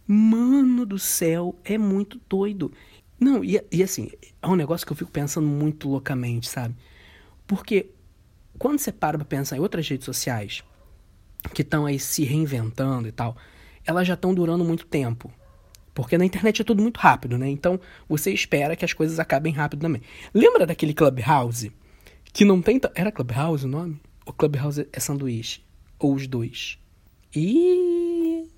Mano 0.06 0.84
do 0.86 0.98
céu, 0.98 1.54
é 1.64 1.78
muito 1.78 2.20
doido. 2.28 2.72
Não, 3.20 3.44
e, 3.44 3.60
e 3.70 3.82
assim, 3.82 4.10
é 4.40 4.46
um 4.46 4.56
negócio 4.56 4.86
que 4.86 4.92
eu 4.92 4.96
fico 4.96 5.10
pensando 5.10 5.46
muito 5.46 5.88
loucamente, 5.88 6.48
sabe? 6.48 6.74
Porque 7.46 7.90
quando 8.58 8.78
você 8.78 8.90
para 8.92 9.18
pra 9.18 9.24
pensar 9.24 9.56
em 9.56 9.60
outras 9.60 9.88
redes 9.88 10.04
sociais 10.04 10.62
que 11.54 11.62
estão 11.62 11.86
aí 11.86 11.98
se 11.98 12.24
reinventando 12.24 13.06
e 13.08 13.12
tal, 13.12 13.36
elas 13.86 14.06
já 14.06 14.14
estão 14.14 14.34
durando 14.34 14.64
muito 14.64 14.86
tempo. 14.86 15.32
Porque 15.94 16.16
na 16.16 16.24
internet 16.24 16.62
é 16.62 16.64
tudo 16.64 16.82
muito 16.82 16.98
rápido, 16.98 17.36
né? 17.36 17.48
Então 17.48 17.80
você 18.08 18.32
espera 18.32 18.76
que 18.76 18.84
as 18.84 18.92
coisas 18.92 19.18
acabem 19.18 19.52
rápido 19.52 19.80
também. 19.80 20.02
Lembra 20.32 20.66
daquele 20.66 20.94
Clubhouse? 20.94 21.72
Que 22.32 22.44
não 22.44 22.62
tem. 22.62 22.80
Era 22.94 23.12
Clubhouse 23.12 23.64
o 23.64 23.68
nome? 23.68 24.00
Ou 24.26 24.32
Clubhouse 24.32 24.86
é 24.92 25.00
sanduíche? 25.00 25.60
Ou 25.98 26.14
os 26.14 26.26
dois? 26.26 26.78
E 27.34 28.48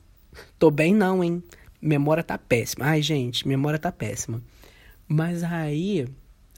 tô 0.59 0.71
bem 0.71 0.95
não, 0.95 1.23
hein? 1.25 1.43
Memória 1.81 2.23
tá 2.23 2.37
péssima. 2.37 2.87
Ai, 2.87 3.03
gente, 3.03 3.47
memória 3.49 3.79
tá 3.79 3.91
péssima. 3.91 4.43
Mas 5.09 5.43
aí. 5.43 6.07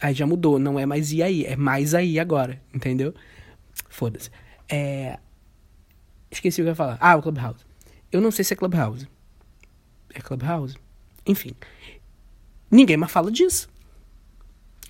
Aí 0.00 0.14
já 0.14 0.26
mudou. 0.26 0.58
Não 0.58 0.78
é 0.78 0.84
mais 0.84 1.12
e 1.12 1.22
aí. 1.22 1.44
É 1.44 1.56
mais 1.56 1.94
aí 1.94 2.18
agora. 2.18 2.60
Entendeu? 2.74 3.14
Foda-se. 3.88 4.30
É. 4.68 5.18
Esqueci 6.30 6.60
o 6.60 6.64
que 6.64 6.68
eu 6.68 6.72
ia 6.72 6.74
falar. 6.74 6.98
Ah, 7.00 7.16
o 7.16 7.22
Clubhouse. 7.22 7.64
Eu 8.10 8.20
não 8.20 8.30
sei 8.30 8.44
se 8.44 8.52
é 8.52 8.56
Clubhouse. 8.56 9.06
É 10.12 10.20
Clubhouse? 10.20 10.76
Enfim. 11.26 11.52
Ninguém 12.70 12.96
mais 12.96 13.12
fala 13.12 13.30
disso. 13.30 13.68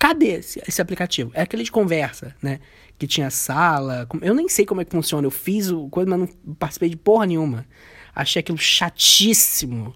Cadê 0.03 0.33
esse, 0.33 0.61
esse 0.67 0.81
aplicativo? 0.81 1.31
É 1.33 1.43
aquele 1.43 1.63
de 1.63 1.71
conversa, 1.71 2.35
né? 2.41 2.59
Que 2.99 3.07
tinha 3.07 3.29
sala. 3.29 4.05
Eu 4.21 4.33
nem 4.33 4.49
sei 4.49 4.65
como 4.65 4.81
é 4.81 4.83
que 4.83 4.91
funciona. 4.91 5.25
Eu 5.25 5.31
fiz 5.31 5.69
o 5.69 5.87
coisa, 5.87 6.09
mas 6.09 6.19
não 6.19 6.55
participei 6.55 6.89
de 6.89 6.97
porra 6.97 7.25
nenhuma. 7.25 7.65
Achei 8.13 8.41
aquilo 8.41 8.57
chatíssimo. 8.57 9.95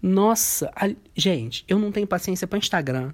Nossa, 0.00 0.72
a, 0.74 0.88
gente, 1.14 1.62
eu 1.68 1.78
não 1.78 1.92
tenho 1.92 2.06
paciência 2.06 2.46
para 2.46 2.58
Instagram. 2.58 3.12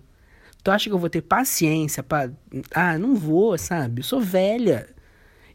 Tu 0.63 0.71
acha 0.71 0.89
que 0.89 0.95
eu 0.95 1.01
vou 1.01 1.11
ter 1.11 1.21
paciência 1.21 2.01
para 2.01 2.31
Ah, 2.73 2.97
não 2.97 3.17
vou, 3.17 3.59
sabe? 3.59 3.99
Eu 3.99 4.05
sou 4.05 4.21
velha. 4.21 4.89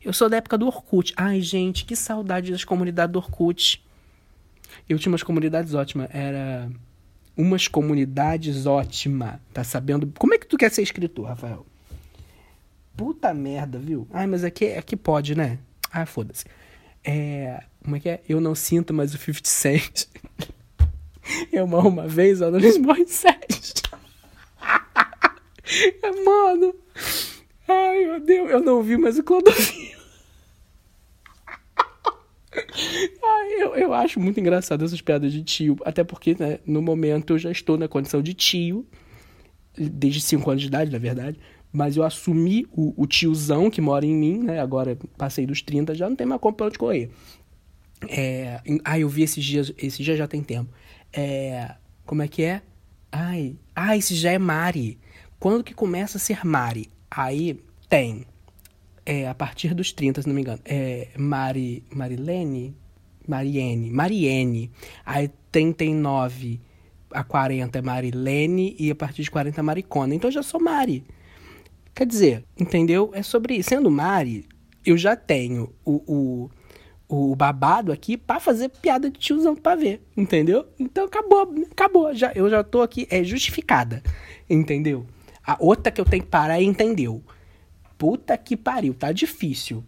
Eu 0.03 0.11
sou 0.11 0.27
da 0.27 0.35
época 0.35 0.57
do 0.57 0.67
Orkut. 0.67 1.13
Ai, 1.15 1.39
gente, 1.39 1.85
que 1.85 1.95
saudade 1.95 2.51
das 2.51 2.65
comunidades 2.65 3.13
do 3.13 3.19
Orkut. 3.19 3.81
Eu 4.89 4.99
tinha 4.99 5.09
umas 5.09 5.23
comunidades 5.23 5.73
ótimas. 5.73 6.09
Era 6.11 6.69
umas 7.35 7.67
comunidades 7.67 8.65
ótima. 8.65 9.41
Tá 9.53 9.63
sabendo? 9.63 10.11
Como 10.17 10.33
é 10.33 10.37
que 10.37 10.47
tu 10.47 10.57
quer 10.57 10.71
ser 10.71 10.81
escritor, 10.81 11.27
Rafael? 11.27 11.65
Puta 12.95 13.33
merda, 13.33 13.77
viu? 13.77 14.07
Ai, 14.11 14.25
mas 14.25 14.43
aqui, 14.43 14.73
aqui 14.73 14.95
pode, 14.95 15.35
né? 15.35 15.59
Ah, 15.91 16.05
foda-se. 16.05 16.45
É. 17.03 17.63
Como 17.83 17.95
é 17.95 17.99
que 17.99 18.09
é? 18.09 18.21
Eu 18.27 18.39
não 18.39 18.55
sinto 18.55 18.93
mais 18.93 19.13
o 19.13 19.17
50 19.17 19.49
Cent. 19.49 20.05
Eu 21.51 21.65
morro 21.65 21.89
uma 21.89 22.07
vez, 22.07 22.41
a 22.41 22.45
Alanis 22.47 22.77
Morissette. 22.77 23.81
Mano. 26.23 26.75
Ai, 27.67 28.05
meu 28.05 28.19
Deus. 28.19 28.49
Eu 28.49 28.61
não 28.61 28.83
vi 28.83 28.95
mais 28.95 29.17
o 29.17 29.23
Clodovil. 29.23 30.04
Ai, 33.23 33.53
eu, 33.61 33.75
eu 33.75 33.93
acho 33.93 34.19
muito 34.19 34.39
engraçado 34.39 34.83
essas 34.83 35.01
piadas 35.01 35.31
de 35.31 35.43
tio. 35.43 35.77
Até 35.85 36.03
porque, 36.03 36.35
né, 36.37 36.59
no 36.65 36.81
momento 36.81 37.33
eu 37.33 37.39
já 37.39 37.51
estou 37.51 37.77
na 37.77 37.87
condição 37.87 38.21
de 38.21 38.33
tio. 38.33 38.85
Desde 39.77 40.21
5 40.21 40.49
anos 40.49 40.61
de 40.61 40.67
idade, 40.67 40.91
na 40.91 40.97
verdade. 40.97 41.37
Mas 41.71 41.97
eu 41.97 42.03
assumi 42.03 42.65
o, 42.71 42.93
o, 42.95 43.05
tiozão 43.05 43.69
que 43.69 43.81
mora 43.81 44.05
em 44.05 44.15
mim, 44.15 44.39
né? 44.39 44.61
Agora 44.61 44.97
passei 45.17 45.45
dos 45.45 45.61
30, 45.61 45.93
já 45.93 46.07
não 46.07 46.15
tem 46.15 46.25
mais 46.25 46.39
como 46.39 46.55
pra 46.55 46.67
onde 46.67 46.77
correr. 46.77 47.09
É, 48.07 48.61
ah, 48.85 48.97
eu 48.97 49.09
vi 49.09 49.23
esses 49.23 49.43
dias, 49.43 49.73
esse 49.77 50.01
dia 50.01 50.15
já 50.15 50.27
tem 50.27 50.41
tempo. 50.41 50.71
É, 51.11 51.75
como 52.05 52.21
é 52.21 52.27
que 52.29 52.43
é? 52.43 52.61
Ai, 53.11 53.57
ah, 53.75 53.97
esse 53.97 54.15
já 54.15 54.31
é 54.31 54.37
Mari. 54.37 54.97
Quando 55.37 55.63
que 55.63 55.73
começa 55.73 56.17
a 56.17 56.21
ser 56.21 56.45
Mari? 56.45 56.89
Aí 57.11 57.59
tem 57.89 58.25
é, 59.05 59.27
a 59.27 59.35
partir 59.35 59.73
dos 59.73 59.91
30, 59.91 60.21
se 60.21 60.27
não 60.27 60.35
me 60.35 60.41
engano, 60.41 60.59
é 60.65 61.09
Mari, 61.17 61.83
Marilene, 61.93 62.75
Mariene, 63.27 63.91
Mariene. 63.91 64.71
Aí 65.05 65.29
39 65.51 66.59
a 67.11 67.23
40 67.23 67.77
é 67.77 67.81
Marilene 67.81 68.75
e 68.79 68.91
a 68.91 68.95
partir 68.95 69.23
de 69.23 69.31
40 69.31 69.59
é 69.59 69.63
Maricona. 69.63 70.15
Então 70.15 70.29
eu 70.29 70.33
já 70.33 70.43
sou 70.43 70.59
Mari. 70.59 71.03
Quer 71.93 72.05
dizer, 72.05 72.43
entendeu? 72.59 73.11
É 73.13 73.23
sobre 73.23 73.55
isso. 73.55 73.69
Sendo 73.69 73.89
Mari, 73.89 74.45
eu 74.85 74.97
já 74.97 75.15
tenho 75.15 75.73
o, 75.85 76.49
o, 77.07 77.29
o 77.31 77.35
babado 77.35 77.91
aqui 77.91 78.17
para 78.17 78.39
fazer 78.39 78.69
piada 78.69 79.09
de 79.09 79.17
tiozão 79.17 79.55
pra 79.55 79.75
ver, 79.75 80.01
entendeu? 80.17 80.65
Então 80.79 81.05
acabou, 81.05 81.53
acabou. 81.71 82.13
Já, 82.13 82.31
eu 82.33 82.49
já 82.49 82.63
tô 82.63 82.81
aqui, 82.81 83.07
é 83.09 83.23
justificada, 83.23 84.03
entendeu? 84.49 85.05
A 85.45 85.55
outra 85.59 85.91
que 85.91 86.01
eu 86.01 86.05
tenho 86.05 86.23
que 86.23 86.29
parar 86.29 86.59
é 86.59 86.63
entendeu. 86.63 87.23
Puta 87.97 88.37
que 88.37 88.57
pariu, 88.57 88.93
tá 88.93 89.11
difícil. 89.11 89.83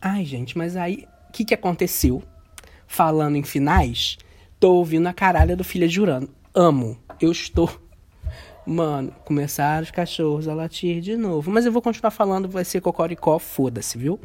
Ai, 0.00 0.24
gente, 0.24 0.56
mas 0.56 0.76
aí, 0.76 1.06
o 1.28 1.32
que 1.32 1.44
que 1.44 1.54
aconteceu? 1.54 2.22
Falando 2.86 3.36
em 3.36 3.42
finais, 3.42 4.18
tô 4.58 4.74
ouvindo 4.74 5.06
a 5.06 5.12
caralha 5.12 5.56
do 5.56 5.64
Filha 5.64 5.88
Jurando. 5.88 6.30
Amo. 6.54 6.98
Eu 7.20 7.30
estou. 7.30 7.70
Mano, 8.66 9.12
começaram 9.24 9.84
os 9.84 9.90
cachorros 9.90 10.48
a 10.48 10.54
latir 10.54 11.00
de 11.00 11.16
novo. 11.16 11.50
Mas 11.50 11.66
eu 11.66 11.72
vou 11.72 11.82
continuar 11.82 12.10
falando, 12.10 12.48
vai 12.48 12.64
ser 12.64 12.80
cocoricó, 12.80 13.38
foda-se, 13.38 13.96
viu? 13.96 14.18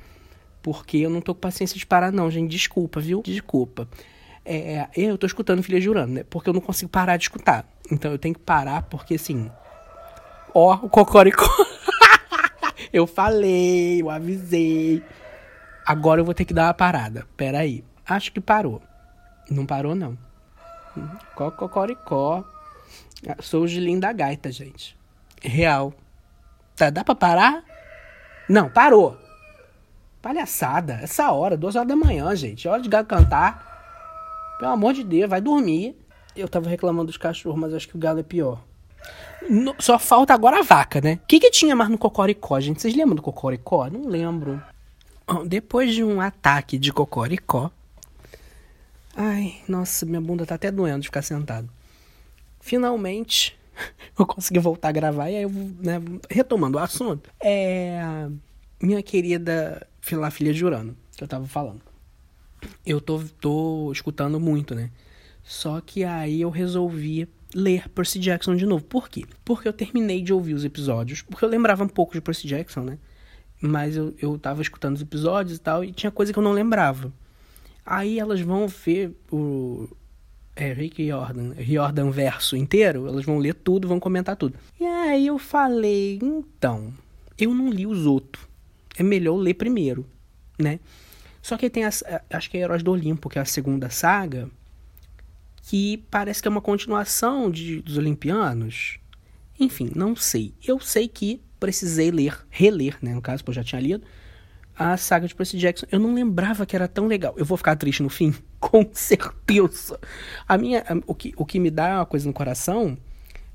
Porque 0.62 0.98
eu 0.98 1.10
não 1.10 1.22
tô 1.22 1.34
com 1.34 1.42
paciência 1.42 1.78
de 1.78 1.86
parar, 1.86 2.12
não, 2.12 2.30
gente. 2.30 2.50
Desculpa, 2.50 3.00
viu? 3.00 3.22
Desculpa. 3.24 3.88
É, 4.44 4.88
eu 4.96 5.18
tô 5.18 5.28
escutando 5.28 5.62
Filha 5.62 5.80
Jurando, 5.80 6.14
né? 6.14 6.24
Porque 6.30 6.50
eu 6.50 6.54
não 6.54 6.62
consigo 6.62 6.90
parar 6.90 7.18
de 7.18 7.24
escutar. 7.24 7.66
Então 7.92 8.12
eu 8.12 8.18
tenho 8.18 8.34
que 8.34 8.42
parar, 8.42 8.84
porque 8.84 9.16
assim. 9.16 9.50
Ó, 10.54 10.74
o 10.82 10.90
cocoricó. 10.90 11.46
Eu 12.92 13.06
falei, 13.06 14.02
eu 14.02 14.10
avisei. 14.10 15.04
Agora 15.86 16.22
eu 16.22 16.26
vou 16.26 16.34
ter 16.34 16.46
que 16.46 16.54
dar 16.54 16.68
uma 16.68 16.74
parada. 16.74 17.26
Pera 17.36 17.60
aí. 17.60 17.84
Acho 18.06 18.32
que 18.32 18.40
parou. 18.40 18.82
Não 19.50 19.66
parou, 19.66 19.96
não. 19.96 20.18
Cocoricó. 21.36 22.44
Sou 23.40 23.64
o 23.64 23.68
Gilinho 23.68 24.00
da 24.00 24.12
gaita, 24.12 24.52
gente. 24.52 24.98
Real. 25.42 25.94
Tá, 26.76 26.90
dá 26.90 27.04
pra 27.04 27.16
parar? 27.16 27.64
Não, 28.50 28.70
parou. 28.70 29.18
Palhaçada. 30.22 31.00
Essa 31.02 31.32
hora, 31.32 31.58
duas 31.58 31.76
horas 31.76 31.88
da 31.88 31.96
manhã, 31.96 32.36
gente. 32.36 32.68
Hora 32.68 32.82
de 32.82 32.90
gato 32.90 33.08
cantar. 33.08 34.58
Pelo 34.60 34.72
amor 34.72 34.94
de 34.94 35.04
Deus, 35.04 35.30
vai 35.30 35.42
dormir. 35.42 35.98
Eu 36.36 36.48
tava 36.48 36.70
reclamando 36.70 37.08
dos 37.08 37.18
cachorros, 37.18 37.60
mas 37.60 37.74
acho 37.74 37.88
que 37.88 37.96
o 37.96 38.00
galo 38.00 38.20
é 38.20 38.24
pior. 38.24 38.64
No, 39.50 39.76
só 39.80 39.98
falta 39.98 40.34
agora 40.34 40.60
a 40.60 40.64
vaca, 40.64 41.02
né? 41.02 41.20
O 41.24 41.28
que, 41.28 41.40
que 41.40 41.52
tinha 41.52 41.76
mais 41.76 41.90
no 41.90 41.98
Cocoricó, 41.98 42.60
gente? 42.60 42.82
Vocês 42.82 42.96
lembram 42.96 43.16
do 43.16 43.22
Cocoricó? 43.22 43.90
Não 43.90 44.08
lembro. 44.08 44.62
Depois 45.46 45.94
de 45.94 46.04
um 46.04 46.22
ataque 46.22 46.78
de 46.78 46.94
Cocoricó. 46.94 47.72
Ai, 49.16 49.56
nossa, 49.68 50.06
minha 50.06 50.22
bunda 50.22 50.46
tá 50.46 50.56
até 50.56 50.72
doendo 50.72 51.02
de 51.02 51.08
ficar 51.08 51.22
sentado. 51.22 51.70
Finalmente, 52.60 53.58
eu 54.18 54.26
consegui 54.26 54.60
voltar 54.60 54.90
a 54.90 54.94
gravar 54.94 55.30
e 55.30 55.38
aí 55.38 55.44
eu, 55.44 55.50
né, 55.50 56.02
retomando 56.30 56.78
o 56.78 56.82
assunto. 56.82 57.30
É. 57.42 58.28
Minha 58.82 59.02
querida 59.04 59.88
filha, 60.00 60.32
filha 60.32 60.54
Jurano, 60.54 60.96
que 61.16 61.24
eu 61.24 61.28
tava 61.28 61.46
falando. 61.46 61.82
Eu 62.86 63.02
tô, 63.02 63.22
tô 63.40 63.92
escutando 63.92 64.40
muito, 64.40 64.76
né? 64.76 64.92
Só 65.44 65.82
que 65.82 66.04
aí 66.04 66.42
eu 66.42 66.50
resolvi 66.50 67.28
ler 67.54 67.90
Percy 67.90 68.20
Jackson 68.20 68.56
de 68.56 68.66
novo. 68.66 68.84
Por 68.84 69.10
quê? 69.10 69.26
Porque 69.44 69.68
eu 69.68 69.74
terminei 69.74 70.22
de 70.22 70.34
ouvir 70.34 70.54
os 70.54 70.66
episódios, 70.66 71.22
porque 71.22 71.44
eu 71.44 71.50
lembrava 71.50 71.84
um 71.84 71.88
pouco 71.88 72.14
de 72.14 72.22
Percy 72.22 72.48
Jackson, 72.48 72.82
né? 72.82 72.98
Mas 73.62 73.96
eu, 73.96 74.14
eu 74.20 74.38
tava 74.40 74.62
escutando 74.62 74.96
os 74.96 75.02
episódios 75.02 75.58
e 75.58 75.62
tal, 75.62 75.84
e 75.84 75.92
tinha 75.92 76.12
coisa 76.12 76.34
que 76.34 76.40
eu 76.40 76.44
não 76.44 76.52
lembrava. 76.52 77.14
Aí 77.86 78.20
elas 78.20 78.42
vão 78.42 78.68
ver 78.68 79.16
o 79.32 79.88
é, 80.56 80.74
Rick 80.74 81.08
Jordan, 81.08 81.54
Jordan 81.60 82.12
verso 82.12 82.56
inteiro, 82.56 83.08
elas 83.08 83.26
vão 83.26 83.38
ler 83.38 83.54
tudo, 83.54 83.88
vão 83.88 84.00
comentar 84.00 84.36
tudo. 84.36 84.58
E 84.80 84.86
aí 84.86 85.28
eu 85.28 85.38
falei, 85.38 86.20
então, 86.22 86.94
eu 87.38 87.54
não 87.54 87.70
li 87.70 87.86
os 87.86 88.06
outros. 88.06 88.48
É 88.98 89.04
melhor 89.04 89.36
ler 89.36 89.54
primeiro, 89.54 90.06
né? 90.60 90.80
Só 91.42 91.58
que 91.58 91.70
tem 91.70 91.86
as, 91.86 92.04
acho 92.30 92.50
que 92.50 92.58
é 92.58 92.62
Heróis 92.62 92.84
do 92.84 92.92
Olimpo, 92.92 93.30
que 93.30 93.40
é 93.40 93.42
a 93.42 93.46
segunda 93.46 93.90
saga, 93.90 94.50
que 95.62 95.98
parece 96.10 96.42
que 96.42 96.48
é 96.48 96.52
uma 96.52 96.62
continuação 96.62 97.50
de, 97.50 97.82
dos 97.82 97.98
Olimpianos. 97.98 99.00
Enfim, 99.60 99.92
não 99.96 100.16
sei. 100.16 100.54
Eu 100.66 100.80
sei 100.80 101.08
que 101.08 101.42
precisei 101.60 102.10
ler, 102.10 102.40
reler, 102.50 102.98
né, 103.02 103.14
no 103.14 103.22
caso, 103.22 103.44
porque 103.44 103.52
eu 103.52 103.64
já 103.64 103.64
tinha 103.64 103.80
lido, 103.80 104.04
a 104.76 104.98
saga 104.98 105.28
de 105.28 105.36
Percy 105.36 105.58
Jackson. 105.58 105.86
Eu 105.92 106.00
não 106.00 106.14
lembrava 106.14 106.66
que 106.66 106.76
era 106.76 106.88
tão 106.88 107.06
legal. 107.06 107.36
Eu 107.38 107.46
vou 107.46 107.58
ficar 107.58 107.76
triste 107.76 108.02
no 108.02 108.10
fim? 108.10 108.34
Com 108.60 108.90
certeza. 108.92 110.00
A 110.48 110.58
minha, 110.58 110.84
o, 111.06 111.14
que, 111.14 111.34
o 111.38 111.46
que 111.46 111.60
me 111.60 111.70
dá 111.70 111.98
uma 111.98 112.06
coisa 112.06 112.26
no 112.26 112.34
coração 112.34 112.98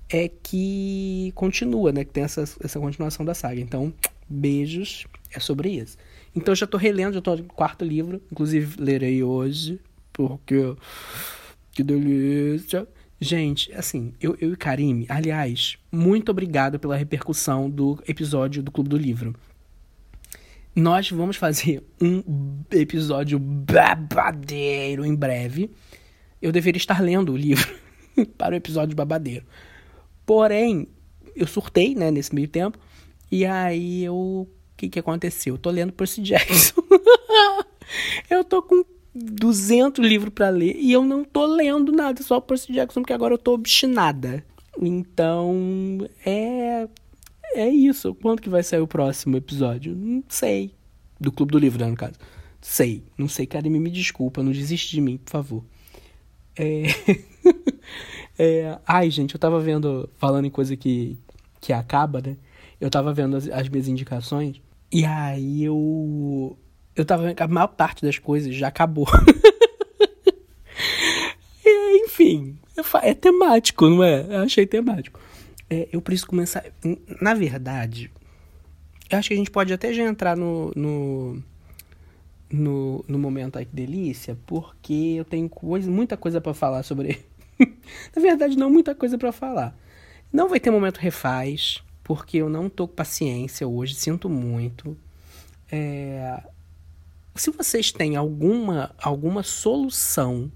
é 0.09 0.29
que 0.29 1.33
continua, 1.35 1.91
né? 1.91 2.05
Que 2.05 2.13
tem 2.13 2.23
essa, 2.23 2.43
essa 2.63 2.79
continuação 2.79 3.27
da 3.27 3.35
saga. 3.35 3.61
Então, 3.61 3.93
beijos. 4.29 5.07
É 5.35 5.41
sobre 5.41 5.71
isso. 5.71 5.97
Então, 6.35 6.53
eu 6.53 6.57
já 6.57 6.67
tô 6.67 6.77
relendo, 6.77 7.15
já 7.15 7.21
tô 7.21 7.35
no 7.35 7.45
quarto 7.45 7.85
livro. 7.85 8.23
Inclusive, 8.31 8.81
lerei 8.81 9.23
hoje, 9.23 9.81
porque 10.13 10.77
que 11.77 11.83
delícia. 11.83 12.89
Gente, 13.21 13.71
assim, 13.75 14.15
eu, 14.19 14.35
eu 14.41 14.53
e 14.53 14.57
Karime, 14.57 15.05
aliás, 15.11 15.77
muito 15.93 16.31
obrigado 16.31 16.79
pela 16.79 16.97
repercussão 16.97 17.69
do 17.69 18.03
episódio 18.09 18.63
do 18.63 18.71
Clube 18.71 18.89
do 18.89 18.97
Livro. 18.97 19.35
nós 20.75 21.11
vamos 21.11 21.37
fazer 21.37 21.83
um 22.01 22.23
episódio 22.71 23.39
babadeiro 23.39 25.05
em 25.05 25.15
breve. 25.15 25.71
Eu 26.41 26.51
deveria 26.51 26.79
estar 26.79 27.01
lendo 27.03 27.33
o 27.33 27.37
livro 27.37 27.75
para 28.39 28.55
o 28.55 28.57
episódio 28.57 28.97
babadeiro. 28.97 29.45
Porém, 30.25 30.89
eu 31.35 31.47
surtei, 31.47 31.95
né, 31.95 32.11
nesse 32.11 32.35
meio 32.35 32.49
tempo. 32.49 32.79
E 33.31 33.45
aí 33.45 34.03
eu. 34.05 34.15
O 34.15 34.49
que, 34.77 34.89
que 34.89 34.99
aconteceu? 34.99 35.55
Eu 35.55 35.59
tô 35.59 35.71
lendo 35.71 35.93
Percy 35.93 36.23
Jackson. 36.23 36.83
eu 38.29 38.45
tô 38.45 38.63
com 38.63 38.85
200 39.17 40.05
livros 40.05 40.33
para 40.33 40.51
ler 40.51 40.77
e 40.77 40.93
eu 40.93 41.05
não 41.05 41.25
tô 41.25 41.47
lendo 41.47 41.93
nada, 41.93 42.23
só 42.23 42.41
Percy 42.41 42.73
Jackson, 42.73 43.01
porque 43.01 43.13
agora 43.13 43.35
eu 43.35 43.39
tô 43.39 43.55
obstinada. 43.55 44.45
Então, 44.79 46.07
é 46.25 46.87
é 47.55 47.69
isso. 47.69 48.15
Quando 48.15 48.43
que 48.43 48.49
vai 48.49 48.63
sair 48.63 48.81
o 48.81 48.87
próximo 48.87 49.37
episódio? 49.37 49.95
Não 49.97 50.23
sei. 50.29 50.75
Do 51.19 51.33
Clube 51.33 51.53
do 51.53 51.59
Livro, 51.59 51.83
né, 51.83 51.91
no 51.91 51.97
caso. 51.97 52.15
Sei. 52.61 53.03
Não 53.17 53.29
sei, 53.29 53.47
cara, 53.47 53.69
me, 53.69 53.91
desculpa. 53.91 54.43
Não 54.43 54.53
desiste 54.53 54.91
de 54.91 55.01
mim, 55.01 55.17
por 55.17 55.31
favor. 55.31 55.65
É... 56.55 56.83
é... 58.39 58.79
Ai, 58.87 59.11
gente, 59.11 59.35
eu 59.35 59.41
tava 59.41 59.59
vendo... 59.61 60.09
Falando 60.19 60.45
em 60.45 60.51
coisa 60.51 60.77
que, 60.77 61.19
que 61.61 61.73
acaba, 61.73 62.21
né? 62.21 62.37
Eu 62.79 62.91
tava 62.91 63.13
vendo 63.15 63.37
as, 63.37 63.49
as 63.49 63.69
minhas 63.69 63.89
indicações. 63.89 64.61
E 64.93 65.05
aí 65.05 65.65
eu... 65.65 66.59
Eu 66.97 67.05
tava 67.05 67.25
vendo 67.25 67.37
que 67.37 67.43
a 67.43 67.49
maior 67.49 67.69
parte 67.69 68.03
das 68.03 68.19
coisas 68.19 68.55
já 68.55 68.69
acabou. 68.69 69.07
é, 71.65 71.97
enfim, 71.99 72.59
é, 73.03 73.15
temático, 73.15 73.89
não 73.89 74.03
é? 74.03 74.27
Eu 74.29 74.43
achei 74.43 74.67
temático 74.67 75.21
é, 75.69 75.89
eu 75.93 76.01
preciso 76.01 76.29
começar. 76.29 76.65
Na 77.21 77.35
verdade, 77.35 78.11
eu 79.11 79.19
acho 79.19 79.29
que 79.29 79.35
a 79.35 79.37
gente 79.37 79.51
pode 79.51 79.73
até 79.73 79.93
já 79.93 80.05
entrar 80.05 80.37
no, 80.37 80.73
no, 80.75 81.43
no, 82.51 83.05
no 83.07 83.19
momento 83.19 83.59
aí 83.59 83.67
que 83.67 83.75
delícia, 83.75 84.37
porque 84.47 85.15
eu 85.19 85.25
tenho 85.25 85.49
coisa, 85.49 85.91
muita 85.91 86.17
coisa 86.17 86.41
para 86.41 86.55
falar 86.55 86.83
sobre. 86.83 87.21
na 87.59 88.23
verdade, 88.23 88.57
não 88.57 88.71
muita 88.71 88.95
coisa 88.95 89.19
para 89.19 89.33
falar. 89.33 89.77
Não 90.33 90.49
vai 90.49 90.61
ter 90.61 90.71
momento 90.71 90.99
refaz, 90.99 91.83
porque 92.03 92.39
eu 92.39 92.49
não 92.49 92.69
tô 92.69 92.87
com 92.87 92.95
paciência 92.95 93.67
hoje, 93.67 93.95
sinto 93.95 94.29
muito. 94.29 94.97
É... 95.71 96.43
Se 97.37 97.51
vocês 97.51 97.93
têm 97.93 98.17
alguma, 98.17 98.95
alguma 98.99 99.43
solução 99.43 100.51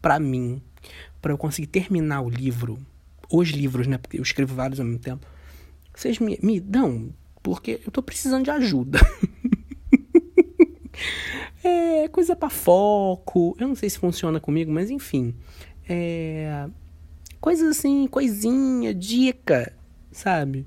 para 0.00 0.18
mim, 0.18 0.60
para 1.20 1.32
eu 1.32 1.38
conseguir 1.38 1.68
terminar 1.68 2.22
o 2.22 2.28
livro, 2.28 2.78
os 3.30 3.48
livros, 3.48 3.86
né? 3.86 3.98
Porque 3.98 4.18
eu 4.18 4.22
escrevo 4.22 4.54
vários 4.54 4.80
ao 4.80 4.86
mesmo 4.86 5.00
tempo. 5.00 5.26
Vocês 5.94 6.18
me, 6.18 6.38
me 6.42 6.58
dão, 6.58 7.12
porque 7.42 7.80
eu 7.84 7.92
tô 7.92 8.02
precisando 8.02 8.44
de 8.44 8.50
ajuda. 8.50 8.98
é 11.62 12.08
coisa 12.08 12.34
para 12.34 12.50
foco. 12.50 13.56
Eu 13.58 13.68
não 13.68 13.74
sei 13.74 13.88
se 13.88 13.98
funciona 13.98 14.40
comigo, 14.40 14.72
mas 14.72 14.90
enfim. 14.90 15.34
É, 15.88 16.66
coisas 17.40 17.78
assim, 17.78 18.06
coisinha, 18.06 18.94
dica, 18.94 19.72
sabe? 20.10 20.66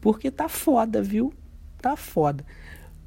Porque 0.00 0.30
tá 0.30 0.48
foda, 0.48 1.02
viu? 1.02 1.32
Tá 1.80 1.96
foda. 1.96 2.44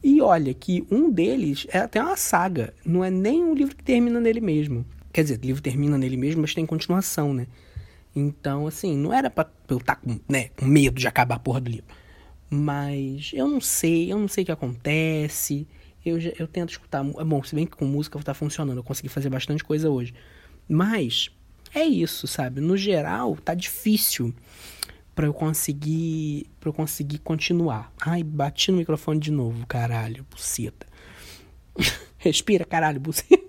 E 0.03 0.19
olha 0.21 0.53
que 0.53 0.85
um 0.89 1.11
deles 1.11 1.67
é 1.69 1.79
até 1.79 2.01
uma 2.01 2.17
saga. 2.17 2.73
Não 2.83 3.03
é 3.03 3.09
nem 3.09 3.43
um 3.43 3.53
livro 3.53 3.75
que 3.75 3.83
termina 3.83 4.19
nele 4.19 4.41
mesmo. 4.41 4.85
Quer 5.13 5.23
dizer, 5.23 5.39
o 5.39 5.45
livro 5.45 5.61
termina 5.61 5.97
nele 5.97 6.17
mesmo, 6.17 6.41
mas 6.41 6.53
tem 6.53 6.65
continuação, 6.65 7.33
né? 7.33 7.45
Então, 8.15 8.67
assim, 8.67 8.97
não 8.97 9.13
era 9.13 9.29
pra 9.29 9.49
eu 9.69 9.77
estar 9.77 9.95
tá 9.95 10.01
com, 10.01 10.19
né, 10.27 10.49
com 10.57 10.65
medo 10.65 10.99
de 10.99 11.07
acabar 11.07 11.35
a 11.35 11.39
porra 11.39 11.61
do 11.61 11.69
livro. 11.69 11.85
Mas 12.49 13.31
eu 13.33 13.47
não 13.47 13.61
sei, 13.61 14.11
eu 14.11 14.19
não 14.19 14.27
sei 14.27 14.43
o 14.43 14.45
que 14.45 14.51
acontece. 14.51 15.67
Eu, 16.05 16.17
eu 16.37 16.47
tento 16.47 16.71
escutar. 16.71 17.03
Bom, 17.03 17.43
se 17.43 17.55
bem 17.55 17.65
que 17.65 17.77
com 17.77 17.85
música 17.85 18.19
tá 18.19 18.33
funcionando, 18.33 18.79
eu 18.79 18.83
consegui 18.83 19.07
fazer 19.07 19.29
bastante 19.29 19.63
coisa 19.63 19.89
hoje. 19.89 20.13
Mas 20.67 21.29
é 21.73 21.83
isso, 21.83 22.27
sabe? 22.27 22.59
No 22.59 22.75
geral, 22.75 23.37
tá 23.37 23.53
difícil 23.53 24.33
para 25.15 25.25
eu 25.25 25.33
conseguir 25.33 26.47
para 26.59 26.69
eu 26.69 26.73
conseguir 26.73 27.19
continuar. 27.19 27.91
Ai, 28.01 28.23
bati 28.23 28.71
no 28.71 28.77
microfone 28.77 29.19
de 29.19 29.31
novo, 29.31 29.65
caralho, 29.67 30.25
buceta. 30.29 30.85
Respira, 32.17 32.65
caralho, 32.65 32.99
buceta. 32.99 33.41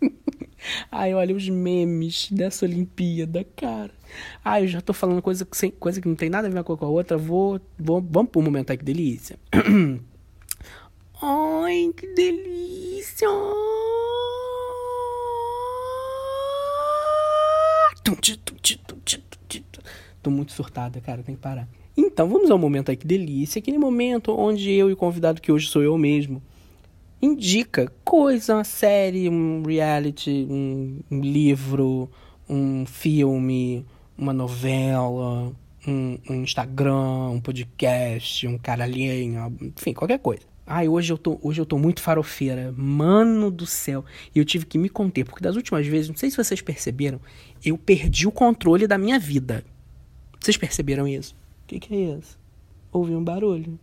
Ai, 0.90 1.14
olha 1.14 1.34
os 1.34 1.48
memes 1.48 2.28
dessa 2.30 2.64
Olimpíada, 2.66 3.44
cara. 3.56 3.92
Ai, 4.44 4.64
eu 4.64 4.68
já 4.68 4.80
tô 4.80 4.92
falando 4.92 5.22
coisa, 5.22 5.46
coisa 5.78 6.00
que 6.00 6.08
não 6.08 6.16
tem 6.16 6.28
nada 6.28 6.48
a 6.48 6.50
ver 6.50 6.62
com 6.64 6.72
a 6.84 6.88
outra. 6.88 7.16
Vou, 7.16 7.60
vou, 7.78 8.00
vamos 8.02 8.30
pro 8.30 8.42
momento 8.42 8.70
aí, 8.70 8.76
que 8.76 8.84
delícia. 8.84 9.38
Ai, 11.22 11.92
que 11.96 12.06
delícia. 12.14 13.28
Tô 20.22 20.30
muito 20.30 20.52
surtada, 20.52 21.00
cara, 21.00 21.22
tem 21.22 21.34
que 21.34 21.40
parar. 21.40 21.68
Então, 21.96 22.28
vamos 22.28 22.50
ao 22.50 22.58
momento 22.58 22.90
aí, 22.90 22.96
que 22.96 23.06
delícia. 23.06 23.58
Aquele 23.58 23.78
momento 23.78 24.32
onde 24.32 24.70
eu 24.72 24.88
e 24.88 24.92
o 24.92 24.96
convidado, 24.96 25.40
que 25.40 25.50
hoje 25.50 25.68
sou 25.68 25.82
eu 25.82 25.96
mesmo, 25.98 26.42
indica 27.20 27.92
coisa, 28.04 28.54
uma 28.54 28.64
série, 28.64 29.28
um 29.28 29.62
reality, 29.62 30.46
um, 30.48 31.00
um 31.10 31.20
livro, 31.20 32.10
um 32.48 32.86
filme, 32.86 33.84
uma 34.16 34.32
novela, 34.32 35.52
um, 35.86 36.18
um, 36.28 36.42
Instagram, 36.42 37.30
um 37.30 37.40
podcast, 37.40 38.46
um 38.46 38.58
caralhinho, 38.58 39.56
enfim, 39.60 39.92
qualquer 39.92 40.18
coisa. 40.18 40.42
Ai, 40.70 40.86
hoje 40.86 41.12
eu, 41.12 41.16
tô, 41.16 41.38
hoje 41.42 41.60
eu 41.60 41.66
tô 41.66 41.78
muito 41.78 42.02
farofeira. 42.02 42.74
Mano 42.76 43.50
do 43.50 43.66
céu. 43.66 44.04
E 44.34 44.38
eu 44.38 44.44
tive 44.44 44.66
que 44.66 44.76
me 44.76 44.90
conter, 44.90 45.24
porque 45.24 45.42
das 45.42 45.56
últimas 45.56 45.86
vezes, 45.86 46.10
não 46.10 46.16
sei 46.16 46.30
se 46.30 46.36
vocês 46.36 46.60
perceberam, 46.60 47.18
eu 47.64 47.78
perdi 47.78 48.28
o 48.28 48.30
controle 48.30 48.86
da 48.86 48.98
minha 48.98 49.18
vida. 49.18 49.64
Vocês 50.40 50.56
perceberam 50.56 51.06
isso? 51.06 51.34
O 51.64 51.66
que, 51.66 51.80
que 51.80 51.94
é 51.94 52.18
isso? 52.18 52.38
Ouvi 52.92 53.14
um 53.14 53.22
barulho. 53.22 53.78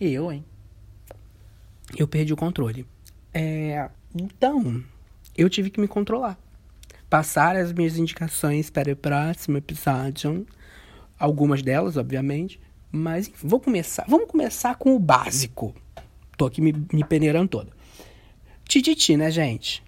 Eu, 0.00 0.30
hein? 0.30 0.44
eu 1.96 2.08
perdi 2.08 2.32
o 2.32 2.36
controle. 2.36 2.86
É, 3.32 3.88
então, 4.14 4.82
eu 5.36 5.48
tive 5.48 5.70
que 5.70 5.80
me 5.80 5.86
controlar. 5.86 6.38
Passar 7.08 7.54
as 7.56 7.72
minhas 7.72 7.96
indicações 7.96 8.70
para 8.70 8.92
o 8.92 8.96
próximo 8.96 9.58
episódio. 9.58 10.46
Algumas 11.18 11.62
delas, 11.62 11.96
obviamente. 11.96 12.58
Mas 12.90 13.28
enfim, 13.28 13.46
vou 13.46 13.60
começar. 13.60 14.04
Vamos 14.08 14.28
começar 14.28 14.74
com 14.76 14.96
o 14.96 14.98
básico. 14.98 15.74
Tô 16.36 16.46
aqui 16.46 16.60
me, 16.60 16.74
me 16.92 17.04
peneirando 17.04 17.48
toda. 17.48 17.70
Tititi, 18.64 19.16
né, 19.16 19.30
gente? 19.30 19.82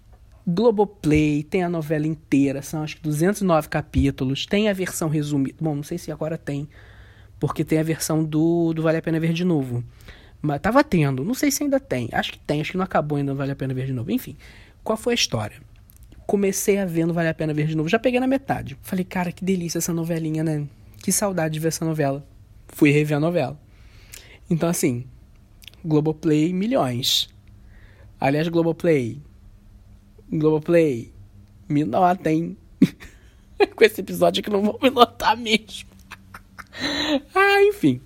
Globoplay, 0.49 1.43
tem 1.43 1.63
a 1.63 1.69
novela 1.69 2.07
inteira, 2.07 2.61
são 2.61 2.83
acho 2.83 2.97
que 2.97 3.03
209 3.03 3.69
capítulos, 3.69 4.45
tem 4.45 4.69
a 4.69 4.73
versão 4.73 5.09
resumida. 5.09 5.55
Bom, 5.59 5.75
não 5.75 5.83
sei 5.83 5.97
se 5.97 6.11
agora 6.11 6.37
tem, 6.37 6.67
porque 7.39 7.63
tem 7.63 7.79
a 7.79 7.83
versão 7.83 8.23
do, 8.23 8.73
do 8.73 8.81
Vale 8.81 8.97
a 8.97 9.01
Pena 9.01 9.19
Ver 9.19 9.33
de 9.33 9.43
Novo. 9.43 9.83
Mas 10.41 10.61
tava 10.61 10.83
tendo, 10.83 11.23
não 11.23 11.33
sei 11.33 11.51
se 11.51 11.63
ainda 11.63 11.79
tem. 11.79 12.09
Acho 12.11 12.31
que 12.31 12.39
tem, 12.39 12.61
acho 12.61 12.71
que 12.71 12.77
não 12.77 12.83
acabou 12.83 13.17
ainda, 13.17 13.33
vale 13.33 13.51
a 13.51 13.55
pena 13.55 13.73
ver 13.73 13.85
de 13.85 13.93
novo. 13.93 14.11
Enfim, 14.11 14.37
qual 14.83 14.97
foi 14.97 15.13
a 15.13 15.15
história? 15.15 15.57
Comecei 16.25 16.77
a 16.77 16.85
ver, 16.85 17.05
não 17.05 17.13
vale 17.13 17.27
a 17.27 17.33
pena 17.33 17.53
ver 17.53 17.67
de 17.67 17.75
novo. 17.75 17.89
Já 17.89 17.99
peguei 17.99 18.19
na 18.19 18.27
metade. 18.27 18.77
Falei, 18.81 19.03
cara, 19.03 19.31
que 19.31 19.43
delícia 19.43 19.79
essa 19.79 19.93
novelinha, 19.93 20.43
né? 20.43 20.67
Que 21.01 21.11
saudade 21.11 21.53
de 21.53 21.59
ver 21.59 21.69
essa 21.69 21.83
novela. 21.83 22.25
Fui 22.67 22.91
rever 22.91 23.17
a 23.17 23.19
novela. 23.19 23.59
Então, 24.49 24.69
assim, 24.69 25.05
Globoplay, 25.83 26.53
milhões. 26.53 27.29
Aliás, 28.19 28.47
Globoplay. 28.47 29.21
Globoplay, 30.31 31.11
me 31.67 31.83
notem. 31.83 32.57
Com 33.75 33.83
esse 33.83 34.01
episódio 34.01 34.41
que 34.41 34.49
não 34.49 34.61
vou 34.61 34.79
me 34.81 34.89
notar 34.89 35.35
mesmo. 35.35 35.89
ah, 37.35 37.63
enfim. 37.63 38.01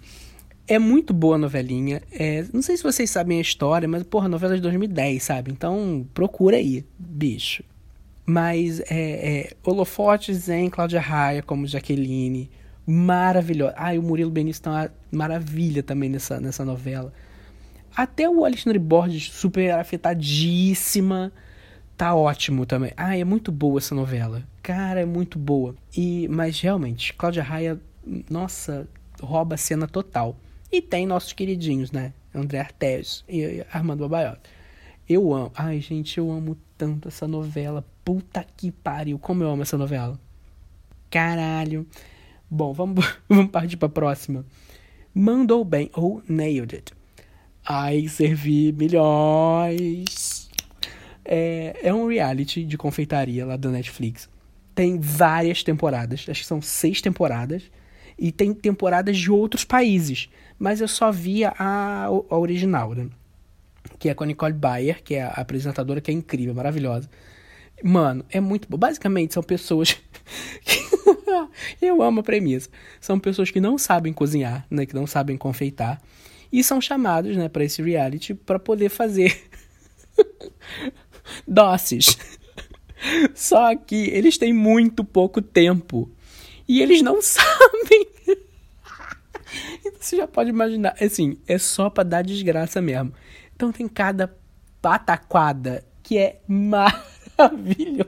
É 0.68 0.80
muito 0.80 1.14
boa 1.14 1.36
a 1.36 1.38
novelinha. 1.38 2.02
É, 2.12 2.46
não 2.54 2.62
sei 2.62 2.78
se 2.78 2.84
vocês 2.84 3.10
sabem 3.10 3.38
a 3.38 3.42
história, 3.42 3.88
mas, 3.88 4.04
porra, 4.04 4.30
novela 4.30 4.56
de 4.56 4.62
2010, 4.62 5.22
sabe? 5.22 5.52
Então, 5.52 6.08
procura 6.14 6.58
aí, 6.58 6.86
bicho. 6.98 7.64
Mas 8.26 8.80
é, 8.90 9.52
é 10.50 10.60
em 10.60 10.70
Cláudia 10.70 11.02
Raia 11.02 11.44
como 11.44 11.68
Jaqueline. 11.68 12.50
Maravilhosa. 12.86 13.74
Ai, 13.78 13.98
o 13.98 14.04
Murilo 14.04 14.32
Benício 14.32 14.64
tá 14.64 14.72
uma 14.72 14.92
maravilha 15.12 15.84
também 15.84 16.10
nessa, 16.10 16.40
nessa 16.40 16.64
novela. 16.64 17.14
Até 17.96 18.30
o 18.30 18.44
Alexandre 18.44 18.80
Borges, 18.80 19.30
super 19.32 19.72
afetadíssima. 19.72 21.32
Tá 22.04 22.14
ótimo 22.14 22.66
também. 22.66 22.92
Ai, 22.98 23.22
é 23.22 23.24
muito 23.24 23.50
boa 23.50 23.78
essa 23.78 23.96
novela. 23.96 24.44
Cara, 24.62 25.00
é 25.00 25.06
muito 25.06 25.40
boa. 25.40 25.74
E, 25.96 26.28
mas 26.28 26.60
realmente, 26.60 27.14
Cláudia 27.14 27.42
Raia, 27.42 27.80
nossa, 28.30 28.86
rouba 29.22 29.56
a 29.56 29.58
cena 29.58 29.88
total. 29.88 30.36
E 30.70 30.82
tem 30.82 31.08
nossos 31.08 31.32
queridinhos, 31.32 31.94
né? 31.94 32.12
André 32.36 32.60
Artes 32.60 33.24
e 33.30 33.66
Armando 33.72 34.02
Babaiola. 34.02 34.38
Eu 35.08 35.34
amo. 35.34 35.50
Ai, 35.56 35.80
gente, 35.80 36.18
eu 36.18 36.30
amo 36.30 36.58
tanto 36.78 37.08
essa 37.08 37.26
novela. 37.26 37.86
Puta 38.04 38.46
que 38.58 38.70
pariu. 38.70 39.18
Como 39.18 39.42
eu 39.42 39.50
amo 39.50 39.62
essa 39.62 39.78
novela. 39.78 40.20
Caralho. 41.10 41.88
Bom, 42.52 42.74
vamos, 42.74 43.06
vamos 43.30 43.50
partir 43.50 43.78
pra 43.78 43.88
próxima. 43.88 44.46
Mandou 45.16 45.64
bem, 45.64 45.90
ou 45.94 46.22
Nailed 46.28 46.76
It. 46.76 46.94
Ai, 47.66 48.10
servi 48.10 48.74
milhões. 48.74 50.33
É, 51.26 51.80
é 51.82 51.94
um 51.94 52.08
reality 52.08 52.64
de 52.64 52.78
confeitaria 52.78 53.46
lá 53.46 53.56
da 53.56 53.70
Netflix. 53.70 54.30
Tem 54.76 55.00
várias 55.00 55.64
temporadas, 55.64 56.26
acho 56.28 56.42
que 56.42 56.48
são 56.48 56.62
seis 56.62 57.02
temporadas. 57.02 57.64
E 58.18 58.32
tem 58.32 58.54
temporadas 58.54 59.18
de 59.18 59.32
outros 59.32 59.64
países. 59.64 60.30
Mas 60.60 60.82
eu 60.82 60.88
só 60.88 61.12
via 61.12 61.54
a, 61.58 62.06
a 62.06 62.38
original, 62.38 62.94
né? 62.94 63.08
Que 63.98 64.10
é 64.10 64.14
com 64.14 64.24
a 64.24 64.28
Nicole 64.28 64.54
Bayer, 64.54 65.04
que 65.04 65.16
é 65.16 65.24
a 65.24 65.30
apresentadora, 65.30 66.00
que 66.00 66.12
é 66.12 66.14
incrível, 66.14 66.54
maravilhosa. 66.54 67.10
Mano, 67.84 68.24
é 68.30 68.40
muito 68.40 68.68
bom. 68.70 68.78
Basicamente, 68.78 69.34
são 69.34 69.42
pessoas. 69.42 70.00
eu 71.82 72.02
amo 72.02 72.20
a 72.20 72.24
premissa. 72.24 72.70
São 73.00 73.20
pessoas 73.20 73.52
que 73.52 73.62
não 73.62 73.78
sabem 73.78 74.14
cozinhar, 74.14 74.66
né? 74.70 74.86
Que 74.86 74.96
não 74.96 75.08
sabem 75.08 75.38
confeitar. 75.38 76.02
E 76.52 76.64
são 76.64 76.80
chamados, 76.80 77.36
né, 77.36 77.50
para 77.50 77.64
esse 77.64 77.82
reality 77.82 78.34
para 78.36 78.60
poder 78.60 78.90
fazer 78.90 79.50
doces. 81.48 82.18
Só 83.34 83.76
que 83.76 83.96
eles 84.10 84.38
têm 84.38 84.54
muito 84.54 85.04
pouco 85.04 85.42
tempo. 85.42 86.10
E 86.68 86.82
eles 86.82 87.02
não 87.02 87.20
sabem. 87.24 88.08
então 89.86 90.00
você 90.00 90.18
já 90.18 90.28
pode 90.28 90.50
imaginar. 90.50 90.96
Assim, 91.02 91.38
é 91.48 91.58
só 91.58 91.90
pra 91.90 92.04
dar 92.04 92.24
desgraça 92.24 92.82
mesmo. 92.82 93.14
Então 93.56 93.72
tem 93.72 93.88
cada 93.88 94.34
pataquada 94.82 95.84
que 96.02 96.18
é 96.18 96.40
maravilhoso. 96.48 98.04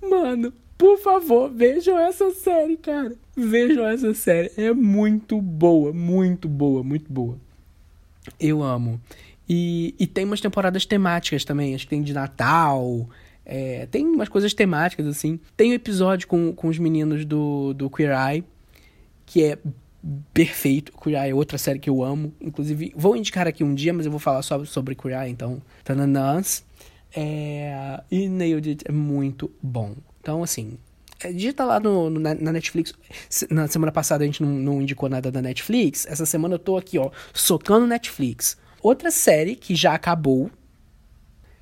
Mano, 0.00 0.52
por 0.76 0.98
favor, 0.98 1.50
vejam 1.50 1.98
essa 1.98 2.30
série, 2.32 2.76
cara. 2.76 3.14
Vejam 3.36 3.86
essa 3.86 4.12
série. 4.14 4.50
É 4.56 4.72
muito 4.72 5.40
boa, 5.40 5.92
muito 5.92 6.48
boa, 6.48 6.82
muito 6.82 7.12
boa. 7.12 7.38
Eu 8.38 8.62
amo. 8.62 9.00
E, 9.48 9.94
e 9.98 10.06
tem 10.06 10.24
umas 10.24 10.40
temporadas 10.40 10.86
temáticas 10.86 11.44
também. 11.44 11.74
Acho 11.74 11.84
que 11.84 11.90
tem 11.90 12.02
de 12.02 12.12
Natal. 12.12 13.08
É, 13.44 13.86
tem 13.86 14.06
umas 14.06 14.28
coisas 14.28 14.54
temáticas, 14.54 15.06
assim. 15.06 15.38
Tem 15.56 15.70
um 15.70 15.74
episódio 15.74 16.28
com, 16.28 16.52
com 16.52 16.68
os 16.68 16.78
meninos 16.78 17.24
do, 17.24 17.74
do 17.74 17.90
Queer 17.90 18.12
Eye, 18.12 18.44
que 19.26 19.44
é 19.44 19.58
perfeito. 20.32 20.92
Queer 20.92 21.22
Eye 21.22 21.30
é 21.30 21.34
outra 21.34 21.58
série 21.58 21.78
que 21.78 21.90
eu 21.90 22.02
amo. 22.02 22.32
Inclusive, 22.40 22.92
vou 22.96 23.16
indicar 23.16 23.46
aqui 23.46 23.64
um 23.64 23.74
dia, 23.74 23.92
mas 23.92 24.06
eu 24.06 24.10
vou 24.10 24.20
falar 24.20 24.42
só 24.42 24.64
sobre 24.64 24.94
Queer 24.94 25.22
Eye, 25.22 25.30
então. 25.30 25.60
Tananãs. 25.84 26.64
É, 27.14 28.02
e 28.10 28.28
Nailed 28.28 28.68
It 28.68 28.84
é 28.88 28.92
muito 28.92 29.50
bom. 29.62 29.94
Então, 30.20 30.42
assim, 30.42 30.78
é, 31.22 31.32
digita 31.32 31.64
lá 31.64 31.78
no, 31.78 32.10
no, 32.10 32.20
na 32.20 32.52
Netflix. 32.52 32.94
Na 33.50 33.68
semana 33.68 33.92
passada 33.92 34.24
a 34.24 34.26
gente 34.26 34.42
não, 34.42 34.50
não, 34.50 34.82
indicou 34.82 35.08
nada 35.08 35.30
da 35.30 35.42
Netflix. 35.42 36.06
Essa 36.06 36.26
semana 36.26 36.54
eu 36.54 36.58
tô 36.58 36.76
aqui, 36.76 36.98
ó, 36.98 37.10
socando 37.32 37.86
Netflix. 37.86 38.56
Outra 38.82 39.12
série 39.12 39.54
que 39.54 39.76
já 39.76 39.94
acabou, 39.94 40.50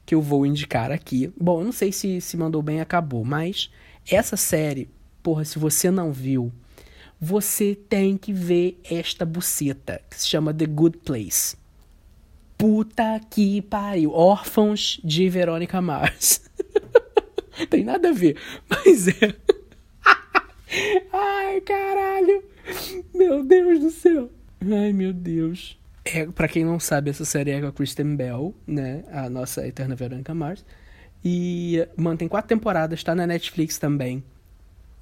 que 0.07 0.15
eu 0.15 0.23
vou 0.23 0.47
indicar 0.47 0.91
aqui. 0.91 1.31
Bom, 1.39 1.61
eu 1.61 1.65
não 1.67 1.73
sei 1.73 1.93
se 1.93 2.19
se 2.21 2.37
mandou 2.37 2.63
bem 2.63 2.81
acabou, 2.81 3.25
mas 3.25 3.71
essa 4.11 4.37
série, 4.37 4.89
porra, 5.23 5.45
se 5.45 5.59
você 5.59 5.91
não 5.91 6.13
viu, 6.13 6.51
você 7.21 7.75
tem 7.75 8.17
que 8.17 8.33
ver 8.33 8.81
esta 8.83 9.27
buceta, 9.27 10.01
que 10.09 10.19
se 10.19 10.29
chama 10.29 10.55
The 10.55 10.65
Good 10.65 10.99
Place. 11.05 11.57
Puta 12.57 13.21
que 13.31 13.61
pariu. 13.63 14.13
Órfãos 14.13 14.99
de 15.05 15.29
Verônica 15.29 15.81
Mars. 15.81 16.41
tem 17.69 17.85
nada 17.85 18.09
a 18.09 18.13
ver, 18.13 18.39
mas 18.69 19.09
é. 19.09 19.37
Ai, 21.13 21.61
caralho. 21.61 22.43
Meu 23.15 23.45
Deus 23.45 23.81
do 23.81 23.91
céu. 23.91 24.31
Ai, 24.61 24.93
meu 24.93 25.13
Deus. 25.13 25.80
É, 26.05 26.27
para 26.27 26.49
quem 26.49 26.65
não 26.65 26.81
sabe, 26.81 27.11
essa 27.11 27.25
série 27.25 27.51
é 27.51 27.61
com 27.61 27.67
a 27.67 27.73
Kristen 27.73 28.17
Bell, 28.17 28.55
né? 28.67 29.05
A 29.13 29.29
nossa 29.29 29.67
eterna 29.67 29.95
Verônica 29.95 30.35
Mars. 30.35 30.65
E, 31.25 31.87
mano, 31.97 32.17
tem 32.17 32.29
quatro 32.29 32.49
temporadas, 32.49 33.05
tá 33.05 33.15
na 33.15 33.27
Netflix 33.27 33.79
também. 33.79 34.25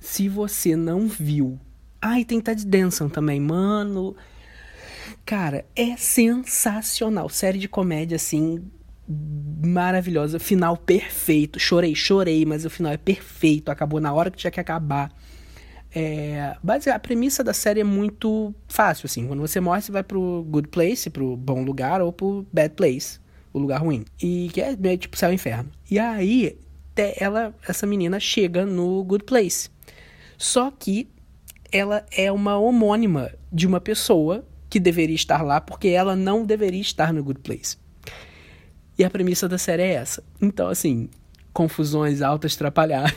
Se 0.00 0.28
você 0.28 0.74
não 0.74 1.06
viu. 1.06 1.58
Ah, 2.00 2.16
tem 2.26 2.40
Ted 2.40 2.64
Danson 2.66 3.08
também, 3.08 3.40
mano. 3.40 4.16
Cara, 5.24 5.64
é 5.76 5.96
sensacional. 5.96 7.28
Série 7.28 7.58
de 7.58 7.68
comédia, 7.68 8.16
assim, 8.16 8.64
maravilhosa. 9.08 10.38
Final 10.38 10.76
perfeito. 10.76 11.58
Chorei, 11.58 11.94
chorei, 11.94 12.44
mas 12.44 12.64
o 12.64 12.70
final 12.70 12.92
é 12.92 12.96
perfeito. 12.96 13.70
Acabou 13.70 14.00
na 14.00 14.12
hora 14.12 14.30
que 14.30 14.38
tinha 14.38 14.50
que 14.50 14.60
acabar. 14.60 15.12
É, 15.94 16.54
a 16.92 16.98
premissa 16.98 17.42
da 17.42 17.54
série 17.54 17.80
é 17.80 17.84
muito 17.84 18.54
fácil, 18.68 19.06
assim. 19.06 19.26
Quando 19.26 19.40
você 19.40 19.60
morre, 19.60 19.80
você 19.80 19.92
vai 19.92 20.02
pro 20.02 20.44
good 20.48 20.68
place, 20.68 21.08
pro 21.08 21.36
bom 21.36 21.62
lugar, 21.62 22.00
ou 22.00 22.12
pro 22.12 22.46
bad 22.52 22.74
place, 22.74 23.18
o 23.52 23.58
lugar 23.58 23.80
ruim. 23.80 24.04
E 24.22 24.50
que 24.52 24.60
é 24.60 24.76
meio 24.76 24.98
tipo 24.98 25.16
céu 25.16 25.30
e 25.30 25.34
inferno. 25.34 25.70
E 25.90 25.98
aí, 25.98 26.58
ela, 27.18 27.54
essa 27.66 27.86
menina 27.86 28.20
chega 28.20 28.66
no 28.66 29.02
good 29.04 29.24
place. 29.24 29.70
Só 30.36 30.70
que 30.70 31.08
ela 31.72 32.04
é 32.12 32.30
uma 32.30 32.58
homônima 32.58 33.32
de 33.52 33.66
uma 33.66 33.80
pessoa 33.80 34.44
que 34.70 34.78
deveria 34.78 35.16
estar 35.16 35.42
lá, 35.42 35.60
porque 35.60 35.88
ela 35.88 36.14
não 36.14 36.44
deveria 36.44 36.80
estar 36.80 37.12
no 37.12 37.24
good 37.24 37.40
place. 37.40 37.76
E 38.98 39.04
a 39.04 39.10
premissa 39.10 39.48
da 39.48 39.58
série 39.58 39.82
é 39.82 39.94
essa. 39.94 40.22
Então, 40.40 40.68
assim, 40.68 41.08
confusões 41.52 42.20
altas, 42.20 42.54
atrapalhadas. 42.56 43.14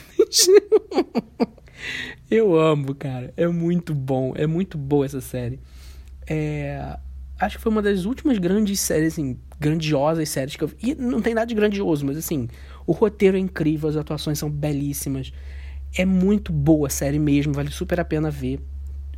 Eu 2.32 2.58
amo, 2.58 2.96
cara. 2.96 3.34
É 3.36 3.46
muito 3.46 3.94
bom. 3.94 4.32
É 4.38 4.48
muito 4.48 4.78
boa 4.78 5.06
essa 5.06 5.20
série. 5.20 5.60
É... 6.26 6.98
Acho 7.38 7.58
que 7.58 7.64
foi 7.64 7.72
uma 7.72 7.82
das 7.82 8.06
últimas 8.06 8.38
grandes 8.38 8.80
séries, 8.80 9.14
assim, 9.14 9.38
grandiosas 9.60 10.30
séries 10.30 10.56
que 10.56 10.64
eu 10.64 10.70
vi. 10.70 10.78
E 10.82 10.96
não 10.96 11.22
tem 11.22 11.34
nada 11.34 11.48
de 11.48 11.56
grandioso, 11.56 12.06
mas 12.06 12.16
assim, 12.16 12.48
o 12.88 12.94
roteiro 12.94 13.36
é 13.36 13.40
incrível, 13.40 13.90
as 13.90 13.98
atuações 13.98 14.40
são 14.40 14.50
belíssimas. 14.50 15.34
É 15.98 16.06
muito 16.06 16.54
boa 16.54 16.88
a 16.88 16.90
série 16.90 17.20
mesmo, 17.20 17.52
vale 17.52 17.70
super 17.70 18.00
a 18.00 18.06
pena 18.06 18.32
ver. 18.32 18.62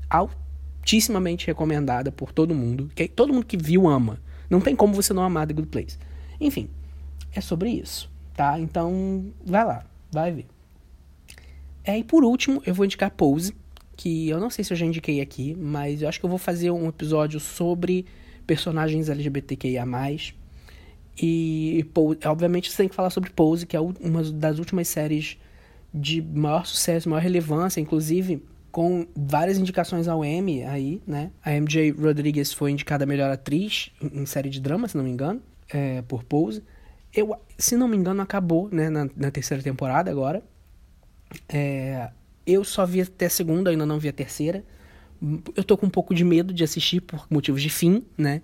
Altíssimamente 0.09 1.45
recomendada 1.45 2.11
por 2.11 2.32
todo 2.32 2.55
mundo. 2.55 2.89
Que 2.95 3.07
todo 3.07 3.32
mundo 3.32 3.45
que 3.45 3.57
viu 3.57 3.88
ama. 3.88 4.20
Não 4.49 4.59
tem 4.59 4.76
como 4.76 4.93
você 4.93 5.14
não 5.14 5.22
amar 5.22 5.45
The 5.45 5.53
Good 5.53 5.68
Place. 5.68 5.99
Enfim, 6.39 6.68
é 7.32 7.41
sobre 7.41 7.70
isso, 7.70 8.09
tá? 8.34 8.59
Então, 8.59 9.32
vai 9.45 9.66
lá, 9.66 9.86
vai 10.11 10.32
ver. 10.32 10.53
É, 11.84 11.98
e 11.98 12.04
por 12.04 12.24
último, 12.24 12.62
eu 12.66 12.74
vou 12.74 12.86
indicar 12.86 13.12
Pose, 13.12 13.54
que 13.96 14.30
eu 14.30 14.40
não 14.40 14.50
sei 14.50 14.64
se 14.64 14.74
eu 14.74 14.78
já 14.78 14.86
indiquei 14.86 15.22
aqui, 15.22 15.56
mas 15.56 16.02
eu 16.02 16.10
acho 16.10 16.20
que 16.20 16.26
eu 16.26 16.30
vou 16.30 16.40
fazer 16.40 16.72
um 16.72 16.88
episódio 16.88 17.40
sobre 17.40 18.06
personagens 18.48 19.10
LGBTQIA+. 19.10 19.86
E, 21.22 21.86
obviamente, 22.26 22.72
você 22.72 22.78
tem 22.78 22.90
que 22.90 22.96
falar 22.96 23.10
sobre 23.10 23.30
Pose, 23.30 23.66
que 23.66 23.76
é 23.76 23.80
uma 23.80 24.24
das 24.32 24.58
últimas 24.60 24.88
séries 24.88 25.38
de 25.94 26.22
maior 26.22 26.66
sucesso, 26.66 27.08
maior 27.08 27.22
relevância, 27.22 27.80
inclusive 27.80 28.42
com 28.72 29.06
várias 29.16 29.60
indicações 29.60 30.08
ao 30.08 30.26
Emmy 30.26 30.64
aí, 30.64 31.00
né? 31.06 31.30
A 31.46 31.52
MJ 31.52 31.92
Rodriguez 31.92 32.52
foi 32.52 32.72
indicada 32.72 33.04
a 33.04 33.08
melhor 33.08 33.30
atriz 33.30 33.92
em 34.02 34.26
série 34.26 34.50
de 34.50 34.60
drama, 34.60 34.88
se 34.88 34.98
não 34.98 35.04
me 35.04 35.12
engano, 35.12 35.40
é, 35.72 36.02
por 36.02 36.24
Pose. 36.24 36.64
Eu, 37.14 37.36
se 37.56 37.78
não 37.78 37.88
me 37.88 37.96
engano, 37.96 38.20
acabou, 38.24 38.68
né, 38.72 38.90
na, 38.90 39.08
na 39.16 39.30
terceira 39.30 39.62
temporada 39.62 40.10
agora. 40.10 40.44
É, 41.48 42.10
eu 42.46 42.64
só 42.64 42.86
vi 42.86 43.02
até 43.02 43.28
a 43.28 43.30
segunda, 43.30 43.70
ainda 43.70 43.86
não 43.86 44.00
vi 44.00 44.10
a 44.10 44.14
terceira. 44.14 44.64
Eu 45.56 45.64
tô 45.64 45.78
com 45.78 45.86
um 45.86 45.90
pouco 45.90 46.14
de 46.14 46.24
medo 46.24 46.54
de 46.54 46.64
assistir 46.64 47.02
por 47.02 47.26
motivos 47.30 47.62
de 47.62 47.70
fim, 47.70 48.04
né? 48.18 48.42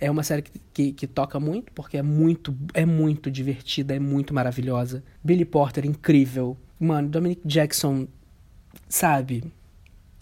É 0.00 0.10
uma 0.10 0.22
série 0.22 0.42
que, 0.42 0.60
que, 0.72 0.92
que, 0.92 1.06
toca 1.06 1.38
muito, 1.38 1.72
porque 1.72 1.96
é 1.96 2.02
muito, 2.02 2.56
é 2.72 2.84
muito 2.84 3.30
divertida, 3.30 3.94
é 3.94 3.98
muito 3.98 4.34
maravilhosa. 4.34 5.04
Billy 5.22 5.44
Porter, 5.44 5.86
incrível. 5.86 6.56
Mano, 6.80 7.08
Dominic 7.08 7.42
Jackson, 7.44 8.08
sabe? 8.88 9.44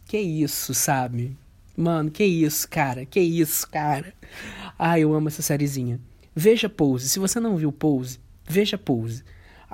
Que 0.05 0.19
isso, 0.19 0.75
sabe? 0.75 1.37
Mano, 1.77 2.11
que 2.11 2.25
isso, 2.25 2.69
cara? 2.69 3.07
Que 3.07 3.21
isso, 3.21 3.69
cara? 3.69 4.13
Ai, 4.79 5.03
eu 5.03 5.15
amo 5.15 5.29
essa 5.29 5.41
sériezinha. 5.41 6.01
Veja 6.35 6.69
Pose. 6.69 7.09
Se 7.09 7.19
você 7.19 7.41
não 7.41 7.57
viu 7.57 7.73
Pose, 7.73 8.19
veja 8.47 8.77
Pose 8.77 9.25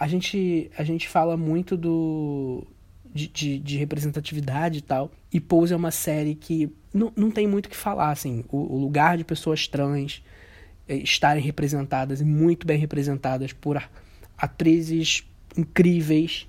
a 0.01 0.07
gente, 0.07 0.71
a 0.79 0.85
gente 0.85 1.09
fala 1.09 1.37
muito 1.37 1.77
do 1.77 2.65
de, 3.13 3.27
de, 3.27 3.59
de, 3.59 3.77
representatividade 3.77 4.79
e 4.79 4.81
tal. 4.81 5.11
E 5.33 5.41
Pose 5.41 5.73
é 5.75 5.77
uma 5.77 5.91
série 5.91 6.37
que 6.37 6.73
não, 6.95 7.13
não 7.17 7.33
tem 7.33 7.49
muito 7.49 7.67
o 7.67 7.69
que 7.69 7.77
falar, 7.77 8.13
assim. 8.13 8.45
O, 8.49 8.77
o 8.77 8.79
lugar 8.79 9.19
de 9.19 9.25
pessoas 9.25 9.67
trans 9.67 10.23
é, 10.87 10.95
estarem 10.95 11.43
representadas 11.43 12.21
e 12.21 12.25
muito 12.25 12.65
bem 12.65 12.79
representadas 12.79 13.53
por 13.53 13.83
atrizes 14.37 15.25
incríveis 15.57 16.47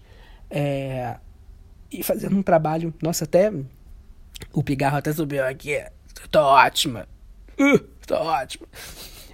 é, 0.48 1.18
e 1.92 2.04
fazendo 2.04 2.38
um 2.38 2.44
trabalho. 2.44 2.94
Nossa, 3.02 3.24
até 3.24 3.52
o 4.54 4.62
pigarro 4.62 4.98
até 4.98 5.12
subiu 5.12 5.44
aqui. 5.44 5.84
Tô 6.30 6.40
ótima. 6.40 7.08
Uh, 7.60 7.80
tô 8.06 8.14
ótima. 8.14 8.68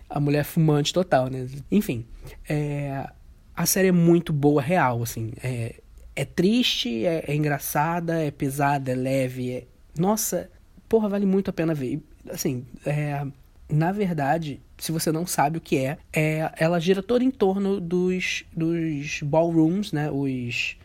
A 0.10 0.22
mulher 0.22 0.46
fumante 0.46 0.94
total, 0.94 1.30
né? 1.30 1.46
Enfim. 1.70 2.06
É, 2.48 3.10
a 3.56 3.66
série 3.66 3.88
é 3.88 3.92
muito 3.92 4.34
boa, 4.34 4.62
real, 4.62 5.02
assim. 5.02 5.32
É, 5.44 5.76
é 6.16 6.26
triste, 6.26 7.06
é, 7.06 7.26
é, 7.28 7.36
engraçada, 7.36 8.22
é 8.22 8.32
pesada, 8.32 8.92
é 8.92 8.96
leve. 8.96 9.52
É... 9.52 9.64
Nossa, 9.98 10.50
porra, 10.90 11.10
vale 11.10 11.26
muito 11.26 11.50
a 11.50 11.54
pena 11.54 11.74
ver. 11.74 12.02
assim, 12.30 12.66
é, 12.86 13.26
na 13.70 13.92
verdade, 13.92 14.62
se 14.78 14.92
você 14.92 15.12
não 15.12 15.26
sabe 15.26 15.58
o 15.58 15.62
que 15.62 15.78
é, 15.78 15.98
é 16.14 16.52
ela 16.58 16.80
gira 16.80 17.02
toda 17.02 17.24
em 17.24 17.32
torno 17.32 17.80
dos, 17.80 18.44
dos 18.56 19.22
ballrooms, 19.22 19.92
né? 19.92 20.12
Os 20.12 20.78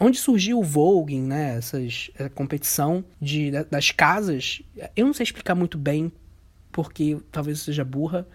onde 0.00 0.18
surgiu 0.18 0.60
o 0.60 0.64
voguing, 0.64 1.22
né? 1.22 1.56
Essas 1.56 2.10
a 2.18 2.28
competição 2.28 3.04
de 3.20 3.50
das 3.70 3.90
casas. 3.90 4.62
Eu 4.94 5.06
não 5.06 5.12
sei 5.12 5.24
explicar 5.24 5.54
muito 5.54 5.76
bem 5.76 6.12
porque 6.70 7.18
talvez 7.32 7.58
eu 7.58 7.64
seja 7.64 7.84
burra, 7.84 8.26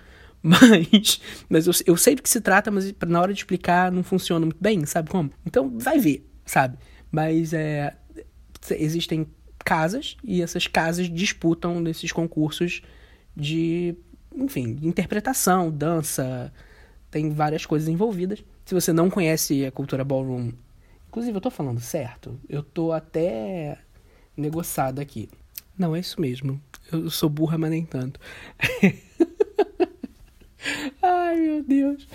mas 0.44 1.22
mas 1.50 1.68
eu, 1.68 1.74
eu 1.88 1.98
sei 1.98 2.16
do 2.16 2.22
que 2.22 2.30
se 2.30 2.42
trata, 2.42 2.70
mas 2.70 2.94
na 3.08 3.22
hora 3.22 3.34
de 3.34 3.40
explicar 3.40 3.92
não 3.92 4.04
funciona 4.04 4.46
muito 4.46 4.62
bem, 4.62 4.86
sabe 4.86 5.10
como? 5.10 5.32
Então 5.46 5.78
vai 5.80 5.98
ver, 5.98 6.30
sabe? 6.46 6.78
Mas 7.12 7.54
é 7.54 7.96
existem 8.72 9.28
casas 9.64 10.18
e 10.24 10.42
essas 10.42 10.68
casas 10.68 11.10
disputam 11.10 11.80
nesses 11.80 12.12
concursos 12.12 12.82
de, 13.36 13.96
enfim, 14.36 14.78
interpretação, 14.82 15.72
dança, 15.72 16.52
tem 17.10 17.30
várias 17.32 17.66
coisas 17.66 17.88
envolvidas. 17.88 18.44
Se 18.66 18.74
você 18.74 18.94
não 18.94 19.10
conhece 19.10 19.66
a 19.66 19.72
cultura 19.72 20.04
ballroom, 20.04 20.52
inclusive 21.08 21.36
eu 21.36 21.42
tô 21.42 21.50
falando 21.50 21.80
certo, 21.80 22.40
eu 22.48 22.64
tô 22.64 22.92
até 22.92 23.78
negociado 24.36 25.00
aqui. 25.00 25.30
Não, 25.78 25.96
é 25.96 26.00
isso 26.00 26.22
mesmo. 26.22 26.62
Eu 26.92 27.10
sou 27.10 27.30
burra, 27.30 27.58
mas 27.58 27.72
nem 27.72 27.86
tanto. 27.86 28.20
Ai, 31.02 31.36
meu 31.38 31.64
Deus. 31.64 32.08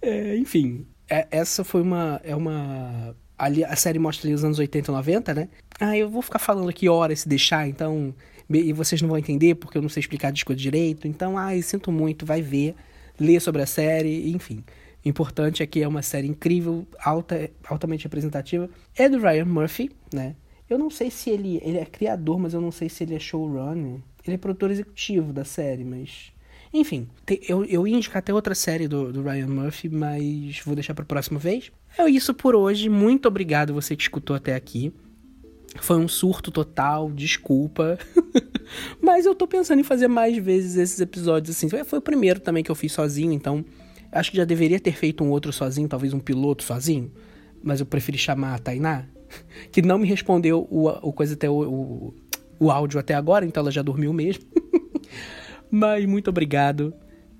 É, 0.00 0.36
enfim, 0.36 0.86
é, 1.08 1.26
essa 1.30 1.64
foi 1.64 1.82
uma. 1.82 2.20
É 2.24 2.34
uma. 2.34 3.14
Ali, 3.36 3.64
a 3.64 3.74
série 3.74 3.98
mostra 3.98 4.28
ali 4.28 4.34
os 4.34 4.44
anos 4.44 4.58
80 4.58 4.90
e 4.90 4.94
90, 4.94 5.34
né? 5.34 5.48
Ah, 5.78 5.96
eu 5.96 6.08
vou 6.08 6.22
ficar 6.22 6.38
falando 6.38 6.68
aqui 6.68 6.88
horas 6.88 7.20
se 7.20 7.28
deixar, 7.28 7.66
então. 7.68 8.14
E 8.48 8.72
vocês 8.72 9.00
não 9.00 9.08
vão 9.08 9.18
entender 9.18 9.54
porque 9.54 9.78
eu 9.78 9.82
não 9.82 9.88
sei 9.88 10.00
explicar 10.00 10.32
coisas 10.44 10.60
direito. 10.60 11.06
Então, 11.06 11.38
ai, 11.38 11.62
sinto 11.62 11.92
muito, 11.92 12.26
vai 12.26 12.42
ver, 12.42 12.74
lê 13.18 13.38
sobre 13.38 13.62
a 13.62 13.66
série, 13.66 14.30
enfim. 14.30 14.64
O 15.04 15.08
importante 15.08 15.62
é 15.62 15.66
que 15.66 15.80
é 15.82 15.88
uma 15.88 16.02
série 16.02 16.26
incrível, 16.26 16.86
alta, 16.98 17.48
altamente 17.66 18.04
representativa. 18.04 18.68
É 18.96 19.08
do 19.08 19.20
Ryan 19.20 19.44
Murphy, 19.44 19.90
né? 20.12 20.34
Eu 20.68 20.78
não 20.78 20.90
sei 20.90 21.10
se 21.10 21.30
ele, 21.30 21.60
ele 21.64 21.78
é 21.78 21.84
criador, 21.84 22.38
mas 22.38 22.54
eu 22.54 22.60
não 22.60 22.70
sei 22.70 22.88
se 22.88 23.04
ele 23.04 23.14
é 23.14 23.18
showrunner. 23.18 24.00
Ele 24.26 24.34
é 24.34 24.38
produtor 24.38 24.70
executivo 24.70 25.32
da 25.32 25.44
série, 25.44 25.84
mas. 25.84 26.32
Enfim, 26.72 27.08
eu, 27.48 27.64
eu 27.64 27.86
ia 27.86 27.96
indicar 27.96 28.18
até 28.18 28.32
outra 28.32 28.54
série 28.54 28.86
do, 28.86 29.12
do 29.12 29.22
Ryan 29.22 29.48
Murphy, 29.48 29.88
mas 29.88 30.60
vou 30.64 30.74
deixar 30.74 30.94
para 30.94 31.02
a 31.02 31.06
próxima 31.06 31.38
vez. 31.38 31.72
É 31.98 32.08
isso 32.08 32.32
por 32.32 32.54
hoje. 32.54 32.88
Muito 32.88 33.26
obrigado 33.26 33.74
você 33.74 33.96
que 33.96 34.02
escutou 34.02 34.36
até 34.36 34.54
aqui. 34.54 34.92
Foi 35.80 35.96
um 35.96 36.06
surto 36.06 36.50
total, 36.50 37.10
desculpa. 37.10 37.98
mas 39.02 39.26
eu 39.26 39.34
tô 39.34 39.48
pensando 39.48 39.80
em 39.80 39.84
fazer 39.84 40.06
mais 40.06 40.36
vezes 40.38 40.76
esses 40.76 41.00
episódios 41.00 41.56
assim. 41.56 41.68
Foi 41.68 41.98
o 41.98 42.02
primeiro 42.02 42.38
também 42.38 42.62
que 42.62 42.70
eu 42.70 42.74
fiz 42.74 42.92
sozinho, 42.92 43.32
então 43.32 43.64
acho 44.12 44.30
que 44.30 44.36
já 44.36 44.44
deveria 44.44 44.78
ter 44.78 44.92
feito 44.92 45.24
um 45.24 45.30
outro 45.30 45.52
sozinho, 45.52 45.88
talvez 45.88 46.14
um 46.14 46.20
piloto 46.20 46.62
sozinho. 46.62 47.10
Mas 47.62 47.80
eu 47.80 47.86
preferi 47.86 48.16
chamar 48.16 48.54
a 48.54 48.58
Tainá 48.58 49.06
que 49.70 49.82
não 49.82 49.98
me 49.98 50.06
respondeu 50.06 50.66
o, 50.70 50.88
o 50.88 51.12
coisa 51.12 51.34
até 51.34 51.50
o, 51.50 51.62
o, 51.62 52.14
o 52.58 52.70
áudio 52.70 52.98
até 53.00 53.14
agora, 53.14 53.44
então 53.44 53.60
ela 53.60 53.70
já 53.70 53.82
dormiu 53.82 54.12
mesmo. 54.12 54.44
Mas 55.70 56.04
muito 56.04 56.28
obrigado. 56.28 56.92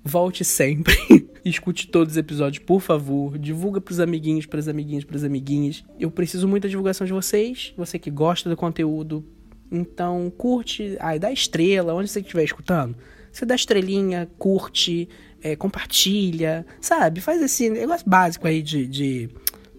Volte 0.03 0.43
sempre. 0.43 0.95
Escute 1.43 1.87
todos 1.87 2.13
os 2.13 2.17
episódios, 2.17 2.63
por 2.63 2.79
favor. 2.79 3.37
Divulga 3.37 3.81
pros 3.81 3.99
amiguinhos, 3.99 4.45
pras 4.45 4.67
amiguinhas, 4.67 5.03
pras 5.03 5.23
amiguinhas. 5.23 5.83
Eu 5.99 6.09
preciso 6.09 6.47
muito 6.47 6.63
da 6.63 6.69
divulgação 6.69 7.05
de 7.05 7.13
vocês. 7.13 7.73
Você 7.77 7.99
que 7.99 8.09
gosta 8.09 8.49
do 8.49 8.55
conteúdo. 8.55 9.25
Então, 9.71 10.31
curte. 10.37 10.95
Ai, 10.99 11.19
dá 11.19 11.31
estrela, 11.31 11.93
onde 11.93 12.09
você 12.09 12.19
estiver 12.19 12.43
escutando. 12.43 12.95
Você 13.31 13.45
dá 13.45 13.55
estrelinha, 13.55 14.29
curte, 14.37 15.07
é, 15.41 15.55
compartilha, 15.55 16.65
sabe? 16.79 17.21
Faz 17.21 17.41
esse 17.41 17.69
negócio 17.69 18.07
básico 18.09 18.47
aí 18.47 18.61
de, 18.61 18.85
de, 18.85 19.29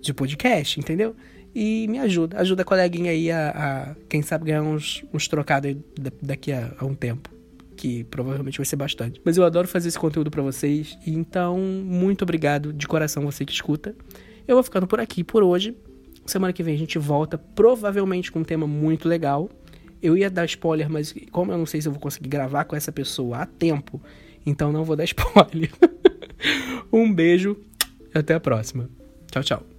de 0.00 0.14
podcast, 0.14 0.80
entendeu? 0.80 1.14
E 1.54 1.86
me 1.88 1.98
ajuda, 1.98 2.38
ajuda 2.38 2.62
a 2.62 2.64
coleguinha 2.64 3.10
aí 3.10 3.30
a, 3.30 3.50
a 3.50 3.94
quem 4.08 4.22
sabe, 4.22 4.46
ganhar 4.46 4.62
uns, 4.62 5.04
uns 5.12 5.28
trocados 5.28 5.76
daqui 6.22 6.50
a, 6.50 6.74
a 6.78 6.86
um 6.86 6.94
tempo 6.94 7.41
que 7.82 8.04
provavelmente 8.04 8.58
vai 8.58 8.64
ser 8.64 8.76
bastante. 8.76 9.20
Mas 9.24 9.36
eu 9.36 9.42
adoro 9.42 9.66
fazer 9.66 9.88
esse 9.88 9.98
conteúdo 9.98 10.30
para 10.30 10.40
vocês, 10.40 10.96
então 11.04 11.58
muito 11.58 12.22
obrigado 12.22 12.72
de 12.72 12.86
coração 12.86 13.24
você 13.24 13.44
que 13.44 13.50
escuta. 13.50 13.92
Eu 14.46 14.54
vou 14.54 14.62
ficando 14.62 14.86
por 14.86 15.00
aqui 15.00 15.24
por 15.24 15.42
hoje. 15.42 15.76
Semana 16.24 16.52
que 16.52 16.62
vem 16.62 16.76
a 16.76 16.78
gente 16.78 16.96
volta, 16.96 17.36
provavelmente 17.36 18.30
com 18.30 18.38
um 18.38 18.44
tema 18.44 18.68
muito 18.68 19.08
legal. 19.08 19.50
Eu 20.00 20.16
ia 20.16 20.30
dar 20.30 20.44
spoiler, 20.44 20.88
mas 20.88 21.12
como 21.32 21.50
eu 21.50 21.58
não 21.58 21.66
sei 21.66 21.82
se 21.82 21.88
eu 21.88 21.92
vou 21.92 22.00
conseguir 22.00 22.28
gravar 22.28 22.66
com 22.66 22.76
essa 22.76 22.92
pessoa 22.92 23.38
a 23.38 23.46
tempo, 23.46 24.00
então 24.46 24.70
não 24.70 24.84
vou 24.84 24.94
dar 24.94 25.02
spoiler. 25.10 25.72
um 26.92 27.12
beijo 27.12 27.56
e 28.14 28.16
até 28.16 28.34
a 28.34 28.40
próxima. 28.40 28.88
Tchau, 29.32 29.42
tchau. 29.42 29.71